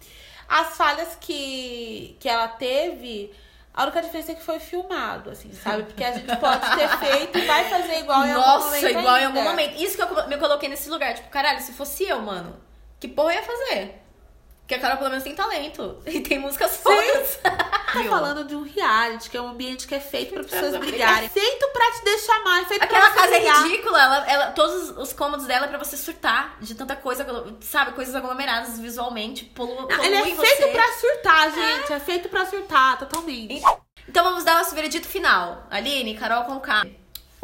as 0.48 0.76
falhas 0.76 1.16
que, 1.20 2.16
que 2.20 2.28
ela 2.28 2.48
teve, 2.48 3.32
a 3.76 3.82
única 3.82 4.00
diferença 4.02 4.30
é 4.32 4.34
que 4.36 4.42
foi 4.42 4.60
filmado, 4.60 5.30
assim, 5.30 5.52
sabe? 5.52 5.82
Porque 5.82 6.04
a 6.04 6.12
gente 6.12 6.36
pode 6.36 6.76
ter 6.76 6.88
feito 6.98 7.38
e 7.38 7.44
vai 7.44 7.64
fazer 7.68 7.98
igual 7.98 8.24
em 8.24 8.32
algum 8.32 8.46
Nossa, 8.46 8.66
momento 8.66 8.88
igual 8.88 9.04
em 9.04 9.08
ainda. 9.26 9.26
algum 9.40 9.50
momento. 9.50 9.82
Isso 9.82 9.96
que 9.96 10.02
eu 10.02 10.28
me 10.28 10.36
coloquei 10.38 10.68
nesse 10.68 10.88
lugar. 10.88 11.12
Tipo, 11.14 11.28
caralho, 11.28 11.60
se 11.60 11.72
fosse 11.72 12.04
eu, 12.04 12.20
mano, 12.22 12.56
que 13.00 13.08
porra 13.08 13.32
eu 13.34 13.40
ia 13.40 13.42
fazer? 13.42 14.03
Porque 14.64 14.74
a 14.76 14.78
Carol 14.80 14.96
pelo 14.96 15.10
menos 15.10 15.22
tem 15.24 15.34
talento. 15.34 15.98
E 16.06 16.20
tem 16.20 16.38
músicas 16.38 16.76
fodas. 16.78 17.38
Tá 17.42 18.02
falando 18.08 18.44
de 18.44 18.56
um 18.56 18.62
reality, 18.62 19.28
que 19.30 19.36
é 19.36 19.40
um 19.40 19.48
ambiente 19.48 19.86
que 19.86 19.94
é 19.94 20.00
feito 20.00 20.32
pra 20.34 20.42
pessoas 20.42 20.76
brigarem. 20.78 21.28
Feito 21.28 21.68
pra 21.72 21.90
te 21.92 22.04
deixar 22.04 22.42
mal, 22.42 22.54
é 22.54 22.64
feito 22.64 22.82
Aquela 22.82 23.10
pra 23.10 23.22
você 23.22 23.40
casa 23.40 23.62
é 23.62 23.62
ridícula, 23.62 24.02
ela, 24.02 24.30
ela, 24.30 24.46
todos 24.52 24.90
os 24.96 25.12
cômodos 25.12 25.46
dela 25.46 25.66
é 25.66 25.68
pra 25.68 25.78
você 25.78 25.96
surtar 25.96 26.56
de 26.60 26.74
tanta 26.74 26.96
coisa, 26.96 27.26
sabe? 27.60 27.92
Coisas 27.92 28.14
aglomeradas 28.14 28.78
visualmente, 28.78 29.44
polu, 29.44 29.86
Não, 29.88 30.04
ele 30.04 30.14
é 30.16 30.34
você. 30.34 30.46
feito 30.46 30.72
pra 30.72 30.92
surtar, 30.94 31.52
gente. 31.52 31.92
É 31.92 32.00
feito 32.00 32.28
pra 32.28 32.46
surtar, 32.46 32.98
totalmente. 32.98 33.62
Então 34.08 34.24
vamos 34.24 34.44
dar 34.44 34.58
nosso 34.58 34.74
veredito 34.74 35.06
final. 35.06 35.66
Aline, 35.70 36.16
Carol 36.16 36.44
com 36.44 36.58
K. 36.58 36.84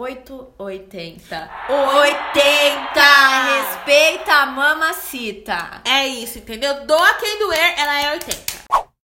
880. 0.00 1.50
80! 1.68 3.00
Respeita 3.44 4.32
a 4.32 4.46
mamacita. 4.46 5.82
É 5.84 6.08
isso, 6.08 6.38
entendeu? 6.38 6.86
Doa 6.86 7.14
quem 7.14 7.38
doer, 7.38 7.74
ela 7.76 8.00
é 8.00 8.12
80. 8.12 8.60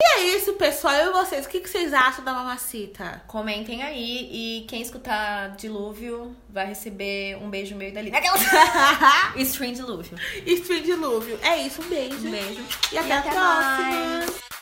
E 0.01 0.19
é 0.19 0.23
isso, 0.35 0.53
pessoal. 0.53 0.95
Eu 0.95 1.11
e 1.11 1.13
vocês, 1.13 1.45
o 1.45 1.49
que, 1.49 1.59
que 1.59 1.69
vocês 1.69 1.93
acham 1.93 2.25
da 2.25 2.33
mamacita? 2.33 3.21
Comentem 3.27 3.83
aí 3.83 4.29
e 4.31 4.65
quem 4.65 4.81
escutar 4.81 5.55
Dilúvio 5.57 6.35
vai 6.49 6.65
receber 6.65 7.37
um 7.37 7.49
beijo 7.51 7.75
meu 7.75 7.89
e 7.89 7.91
da. 7.91 8.01
Stream 9.37 9.73
Dilúvio. 9.73 10.17
Stream 10.43 10.81
Dilúvio. 10.81 11.37
É 11.43 11.57
isso, 11.57 11.83
um 11.83 11.87
beijo. 11.87 12.27
Um 12.27 12.31
beijo. 12.31 12.63
E 12.91 12.97
até, 12.97 13.13
a 13.13 13.21
próxima. 13.21 13.43
mais. 13.43 14.58